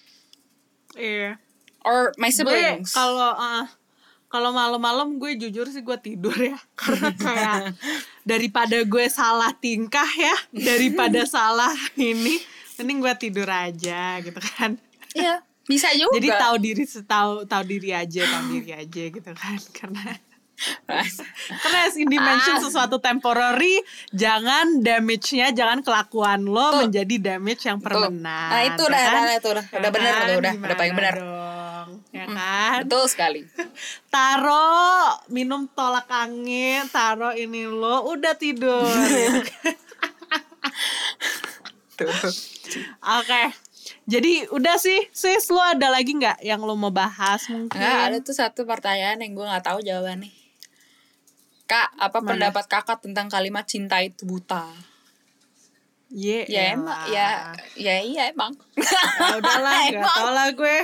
Iya. 0.95 1.43
Or 1.83 2.15
my 2.17 2.31
siblings. 2.31 2.95
kalau 2.95 3.35
uh, 3.35 3.67
kalau 4.35 4.51
malam-malam 4.51 5.15
gue 5.15 5.39
jujur 5.39 5.71
sih 5.71 5.87
gue 5.87 5.95
tidur 6.03 6.35
ya 6.35 6.59
karena 6.81 7.15
kayak 7.15 7.79
daripada 8.27 8.83
gue 8.83 9.07
salah 9.07 9.55
tingkah 9.55 10.11
ya 10.19 10.35
daripada 10.51 11.23
salah 11.39 11.71
ini 11.95 12.43
mending 12.75 12.99
gue 12.99 13.15
tidur 13.15 13.47
aja 13.47 14.19
gitu 14.19 14.43
kan 14.59 14.75
iya 15.15 15.39
bisa 15.71 15.95
juga 16.01 16.19
jadi 16.19 16.29
tahu 16.35 16.55
diri 16.59 16.83
tahu 17.07 17.33
tahu 17.47 17.63
diri 17.63 17.95
aja 17.95 18.23
tahu 18.27 18.43
diri 18.59 18.71
aja 18.75 19.03
gitu 19.07 19.31
kan 19.31 19.59
karena 19.71 20.19
karena 21.63 21.79
as 21.87 21.95
Indi 21.95 22.15
mention 22.15 22.59
Ah. 22.59 22.63
sesuatu 22.63 22.99
temporary 22.99 23.83
jangan 24.11 24.83
damage-nya 24.83 25.51
jangan 25.51 25.83
kelakuan 25.83 26.47
lo 26.47 26.75
Tuh. 26.75 26.87
menjadi 26.87 27.35
damage 27.35 27.67
yang 27.67 27.79
Tuh. 27.79 27.87
permanen 27.87 28.23
nah 28.23 28.63
itu 28.63 28.83
ya 28.83 28.91
udah 28.91 29.03
kan? 29.03 29.15
udah, 29.23 29.35
itu 29.35 29.49
udah 29.51 29.65
udah 29.65 29.83
Ya 29.83 29.91
benar 29.91 30.13
tuh 30.15 30.23
udah 30.23 30.37
udah 30.39 30.53
Gimana 30.55 30.75
paling 30.75 30.95
benar 30.95 31.15
dong 31.15 31.74
ya 32.13 32.29
kan? 32.29 32.85
Betul 32.85 33.09
sekali. 33.09 33.41
Taro 34.15 35.25
minum 35.33 35.69
tolak 35.73 36.11
angin. 36.11 36.85
Taro 36.89 37.33
ini 37.33 37.67
lo 37.67 38.05
udah 38.11 38.35
tidur. 38.37 38.85
Tuh. 41.99 42.11
Oke 43.23 43.43
jadi 44.05 44.49
udah 44.53 44.77
sih 44.77 45.09
sis 45.13 45.49
lo 45.49 45.61
ada 45.61 45.89
lagi 45.89 46.17
nggak 46.17 46.45
yang 46.45 46.61
lo 46.61 46.77
mau 46.77 46.93
bahas 46.93 47.49
mungkin? 47.49 47.77
Nggak, 47.77 48.01
ada 48.05 48.17
tuh 48.21 48.37
satu 48.37 48.61
pertanyaan 48.69 49.21
yang 49.21 49.33
gue 49.33 49.45
nggak 49.45 49.65
tahu 49.65 49.81
jawabannya. 49.81 50.33
Kak 51.65 51.97
apa 51.97 52.21
Mana? 52.21 52.29
pendapat 52.29 52.65
kakak 52.69 53.01
tentang 53.01 53.33
kalimat 53.33 53.65
cinta 53.65 54.05
itu 54.05 54.29
buta 54.29 54.69
Ye, 56.15 56.47
ya 56.47 56.79
emang 56.79 57.11
ya 57.11 57.51
ya 57.75 57.99
iya 57.99 58.31
emang. 58.31 58.55
Ya 58.79 59.35
udahlah 59.35 59.75
gak 59.91 59.99
Emang. 59.99 60.15
tau 60.15 60.31
lah 60.31 60.47
gue. 60.55 60.79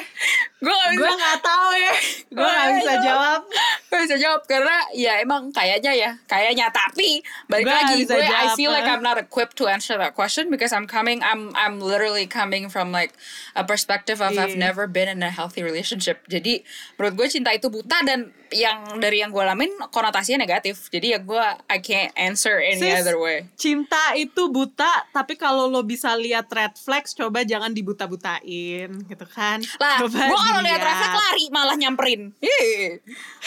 Gue 0.58 0.74
gak 0.74 0.90
bisa 0.90 0.98
gue 0.98 1.12
nggak 1.14 1.38
tahu 1.38 1.70
ya. 1.70 1.94
Gue 2.34 2.42
nggak 2.42 2.66
Gue 2.66 2.74
bisa 2.74 2.82
nggak 2.90 3.06
jawab. 3.06 3.40
Gak 3.86 4.00
bisa 4.02 4.16
jawab 4.18 4.40
karena 4.44 4.76
ya 4.90 5.12
emang 5.22 5.54
kayaknya 5.54 5.92
ya 5.94 6.10
kayaknya. 6.26 6.66
Tapi 6.68 7.22
balik 7.46 7.62
Gue 7.62 7.74
lagi 7.78 7.94
nggak 8.02 8.10
gue 8.10 8.18
I 8.20 8.26
jawab, 8.26 8.56
feel 8.58 8.70
like 8.74 8.82
eh. 8.82 8.90
I'm 8.90 9.06
not 9.06 9.22
equipped 9.22 9.54
to 9.62 9.70
answer 9.70 9.94
that 9.94 10.18
question 10.18 10.50
because 10.50 10.74
I'm 10.74 10.90
coming 10.90 11.22
I'm 11.22 11.54
I'm 11.54 11.78
literally 11.78 12.26
coming 12.26 12.66
from 12.66 12.90
like 12.90 13.14
a 13.54 13.62
perspective 13.62 14.18
of 14.18 14.34
I've 14.34 14.58
Iya. 14.58 14.66
never 14.66 14.90
been 14.90 15.06
in 15.06 15.22
a 15.22 15.30
healthy 15.30 15.62
relationship. 15.62 16.26
Jadi 16.26 16.66
menurut 16.98 17.14
gue 17.14 17.28
cinta 17.30 17.54
itu 17.54 17.70
buta 17.70 18.02
dan 18.02 18.34
yang 18.52 18.78
dari 18.96 19.18
yang 19.18 19.28
gue 19.28 19.38
alamin 19.38 19.70
konotasinya 19.88 20.40
negatif. 20.40 20.88
Jadi 20.88 21.06
ya 21.08 21.18
gue 21.18 21.40
I 21.66 21.78
can't 21.78 22.10
answer 22.14 22.56
any 22.56 22.80
Sis, 22.80 23.00
other 23.00 23.16
way. 23.16 23.46
cinta 23.54 24.14
itu 24.14 24.46
buta 24.46 24.88
tapi 25.10 25.34
kalau 25.34 25.66
lo 25.66 25.80
bisa 25.80 26.14
lihat 26.14 26.46
red 26.48 26.74
flags 26.74 27.12
coba 27.12 27.42
jangan 27.42 27.70
dibuta-butain 27.70 28.90
gitu 29.02 29.26
kan? 29.26 29.62
Lah 29.76 29.98
gue 30.00 30.10
kalau 30.10 30.60
lihat 30.60 30.76
dilihat. 30.76 30.82
refleks 30.82 31.16
lari 31.16 31.44
malah 31.48 31.74
nyamperin. 31.74 32.20
Ih. 32.36 32.98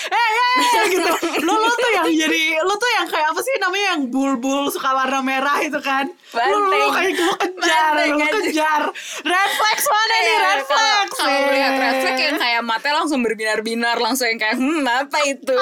eh 0.10 0.30
eh 0.32 0.84
gitu. 0.94 1.10
Lo 1.42 1.54
lo 1.54 1.72
tuh 1.74 1.92
yang 1.94 2.08
jadi 2.10 2.44
lo 2.60 2.74
tuh 2.74 2.92
yang 2.94 3.08
kayak 3.08 3.28
apa 3.30 3.40
sih 3.40 3.56
namanya 3.58 3.86
yang 3.94 4.02
bulbul 4.08 4.68
suka 4.68 4.90
warna 4.90 5.20
merah 5.20 5.60
itu 5.60 5.80
kan? 5.80 6.08
Lo 6.34 6.58
lo 6.62 6.88
kayak 6.92 7.14
lo 7.16 7.34
kejar 7.36 7.92
Banteng 7.94 8.12
lo 8.14 8.28
kejar. 8.42 8.82
Red 9.24 9.52
flags 9.54 9.86
mana 9.86 10.14
nih 10.14 10.22
Iya, 10.24 10.38
red 10.40 10.62
flags? 10.64 11.14
Kalau 11.14 11.40
melihat 11.46 11.74
red 11.74 11.92
Eh. 11.94 12.02
flag 12.02 12.18
yang 12.18 12.38
kayak 12.38 12.62
mata 12.64 12.90
langsung 12.92 13.20
berbinar-binar 13.22 13.98
langsung 13.98 14.26
yang 14.26 14.40
kayak 14.40 14.56
hmm 14.56 14.82
apa 14.96 15.18
itu? 15.24 15.58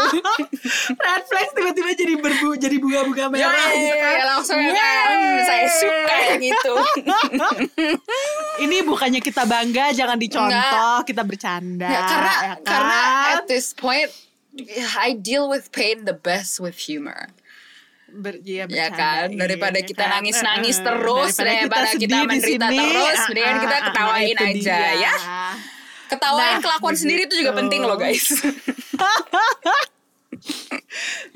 red 1.05 1.23
flags 1.23 1.51
tiba-tiba 1.51 1.89
jadi 1.93 2.13
berbu 2.17 2.49
jadi 2.55 2.75
bunga-bunga 2.75 3.25
merah 3.27 3.47
Ya, 3.69 3.71
gitu 3.71 3.95
kan 3.95 4.11
ya, 4.11 4.23
langsung 4.27 4.57
kayak 4.57 5.03
hmm, 5.07 5.37
saya 5.41 5.67
suka 5.71 6.15
yang 6.27 6.43
itu. 6.51 6.73
ini 8.63 8.77
bukannya 8.81 9.19
kita 9.19 9.43
bangga 9.43 9.91
jangan 9.91 10.17
dicontoh 10.17 10.97
kita 11.03 11.21
bercanda 11.21 11.87
Ya, 11.87 12.01
karena 12.03 12.31
ya 12.31 12.53
kan? 12.53 12.57
karena 12.63 12.99
at 13.33 13.43
this 13.45 13.71
point 13.71 14.11
I 14.97 15.13
deal 15.13 15.47
with 15.47 15.71
pain 15.71 16.03
the 16.03 16.11
best 16.13 16.59
with 16.59 16.75
humor. 16.81 17.31
Ber, 18.05 18.35
iya, 18.37 18.67
Ya 18.67 18.91
bercandain, 18.91 18.91
kan 19.31 19.39
daripada 19.39 19.77
ya 19.77 19.87
kita 19.87 20.03
kan? 20.03 20.11
nangis-nangis 20.13 20.75
Eh, 20.75 20.83
terus 20.83 21.31
daripada 21.33 21.87
kita, 21.87 21.95
sedih 21.95 22.07
di 22.11 22.19
menderita 22.27 22.67
sini, 22.67 22.79
terus 22.83 23.19
mendingan 23.25 23.57
kita 23.57 23.77
ketawain 23.81 24.35
aja 24.37 24.51
dia. 24.51 24.91
ya. 24.99 25.13
Ketawain 26.05 26.51
Nah, 26.51 26.59
kelakuan 26.59 26.91
sendiri 26.93 27.23
itu 27.23 27.35
juga 27.37 27.55
begitu. 27.55 27.59
penting 27.63 27.81
loh 27.81 27.95
guys. 27.95 28.27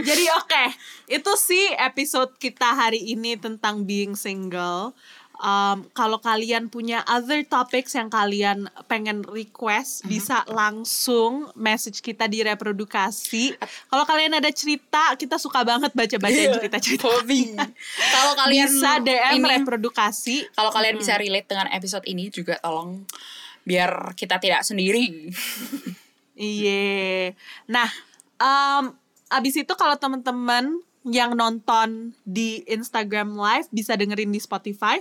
Jadi 0.07 0.25
oke, 0.35 0.63
itu 1.07 1.31
sih 1.37 1.65
episode 1.77 2.33
kita 2.37 2.75
hari 2.75 2.99
ini 3.13 3.37
tentang 3.37 3.85
being 3.85 4.17
single. 4.17 4.93
Um, 5.35 5.83
kalau 5.91 6.15
kalian 6.23 6.71
punya 6.71 7.03
other 7.11 7.43
topics 7.43 7.91
yang 7.91 8.07
kalian 8.07 8.71
pengen 8.87 9.19
request, 9.27 10.07
bisa 10.07 10.47
langsung 10.47 11.51
message 11.59 11.99
kita 11.99 12.23
di 12.31 12.39
reprodukasi. 12.39 13.51
Kalau 13.91 14.07
kalian 14.07 14.39
ada 14.39 14.47
cerita, 14.55 15.11
kita 15.19 15.35
suka 15.35 15.67
banget 15.67 15.91
baca-bacain 15.91 16.55
cerita-cerita. 16.55 17.03
Hobi. 17.11 17.51
Kalau 18.15 18.31
kalian 18.47 18.79
bisa 18.79 19.03
DM 19.03 19.43
ini- 19.43 19.51
reprodukasi. 19.59 20.47
Kalau 20.55 20.71
kalian 20.71 20.95
bisa 20.95 21.19
relate 21.19 21.51
dengan 21.51 21.67
episode 21.67 22.07
ini 22.07 22.31
juga 22.31 22.55
tolong 22.63 23.03
biar 23.67 24.15
kita 24.15 24.39
tidak 24.39 24.63
sendiri. 24.63 25.35
Iya. 26.35 27.33
Nah, 27.65 27.89
um, 28.37 28.93
abis 29.31 29.63
itu 29.63 29.73
kalau 29.73 29.95
teman-teman 29.95 30.83
yang 31.07 31.37
nonton 31.37 32.11
di 32.25 32.65
Instagram 32.67 33.37
Live 33.37 33.71
bisa 33.71 33.95
dengerin 33.95 34.29
di 34.29 34.41
Spotify. 34.41 34.99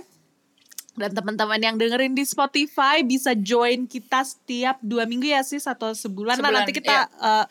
Dan 0.95 1.11
teman-teman 1.11 1.59
yang 1.59 1.75
dengerin 1.75 2.15
di 2.15 2.23
Spotify 2.23 3.03
bisa 3.03 3.35
join 3.35 3.83
kita 3.83 4.23
setiap 4.23 4.79
dua 4.79 5.03
minggu 5.03 5.27
ya 5.27 5.43
sis 5.43 5.67
atau 5.67 5.91
sebulan, 5.91 6.39
lah 6.39 6.55
Sebulan, 6.55 6.55
nanti 6.63 6.71
kita 6.71 6.97
uh, 7.19 7.45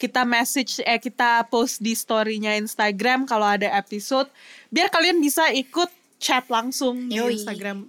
kita 0.00 0.24
message 0.24 0.80
eh 0.88 0.96
kita 0.96 1.44
post 1.52 1.84
di 1.84 1.92
storynya 1.92 2.56
Instagram 2.56 3.28
kalau 3.28 3.44
ada 3.44 3.68
episode 3.76 4.32
biar 4.72 4.88
kalian 4.88 5.20
bisa 5.20 5.52
ikut 5.52 5.92
chat 6.16 6.48
langsung 6.48 7.12
di 7.12 7.20
Yoi. 7.20 7.36
Instagram 7.36 7.84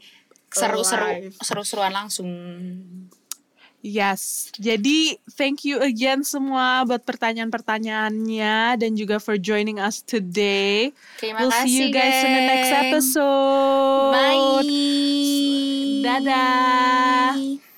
Seru-seru 0.52 1.08
Live. 1.08 1.40
seru-seruan 1.40 1.96
langsung. 1.96 2.28
Yes, 3.82 4.54
jadi 4.62 5.18
thank 5.34 5.66
you 5.66 5.82
again 5.82 6.22
semua 6.22 6.86
buat 6.86 7.02
pertanyaan-pertanyaannya 7.02 8.78
dan 8.78 8.92
juga 8.94 9.18
for 9.18 9.42
joining 9.42 9.82
us 9.82 10.06
today. 10.06 10.94
Terima 11.18 11.42
we'll 11.42 11.50
kasih, 11.50 11.66
see 11.66 11.82
you 11.82 11.88
guys 11.90 12.22
in 12.22 12.30
the 12.30 12.44
next 12.46 12.72
episode. 12.78 14.14
Bye. 14.14 14.70
Dadah. 16.06 17.71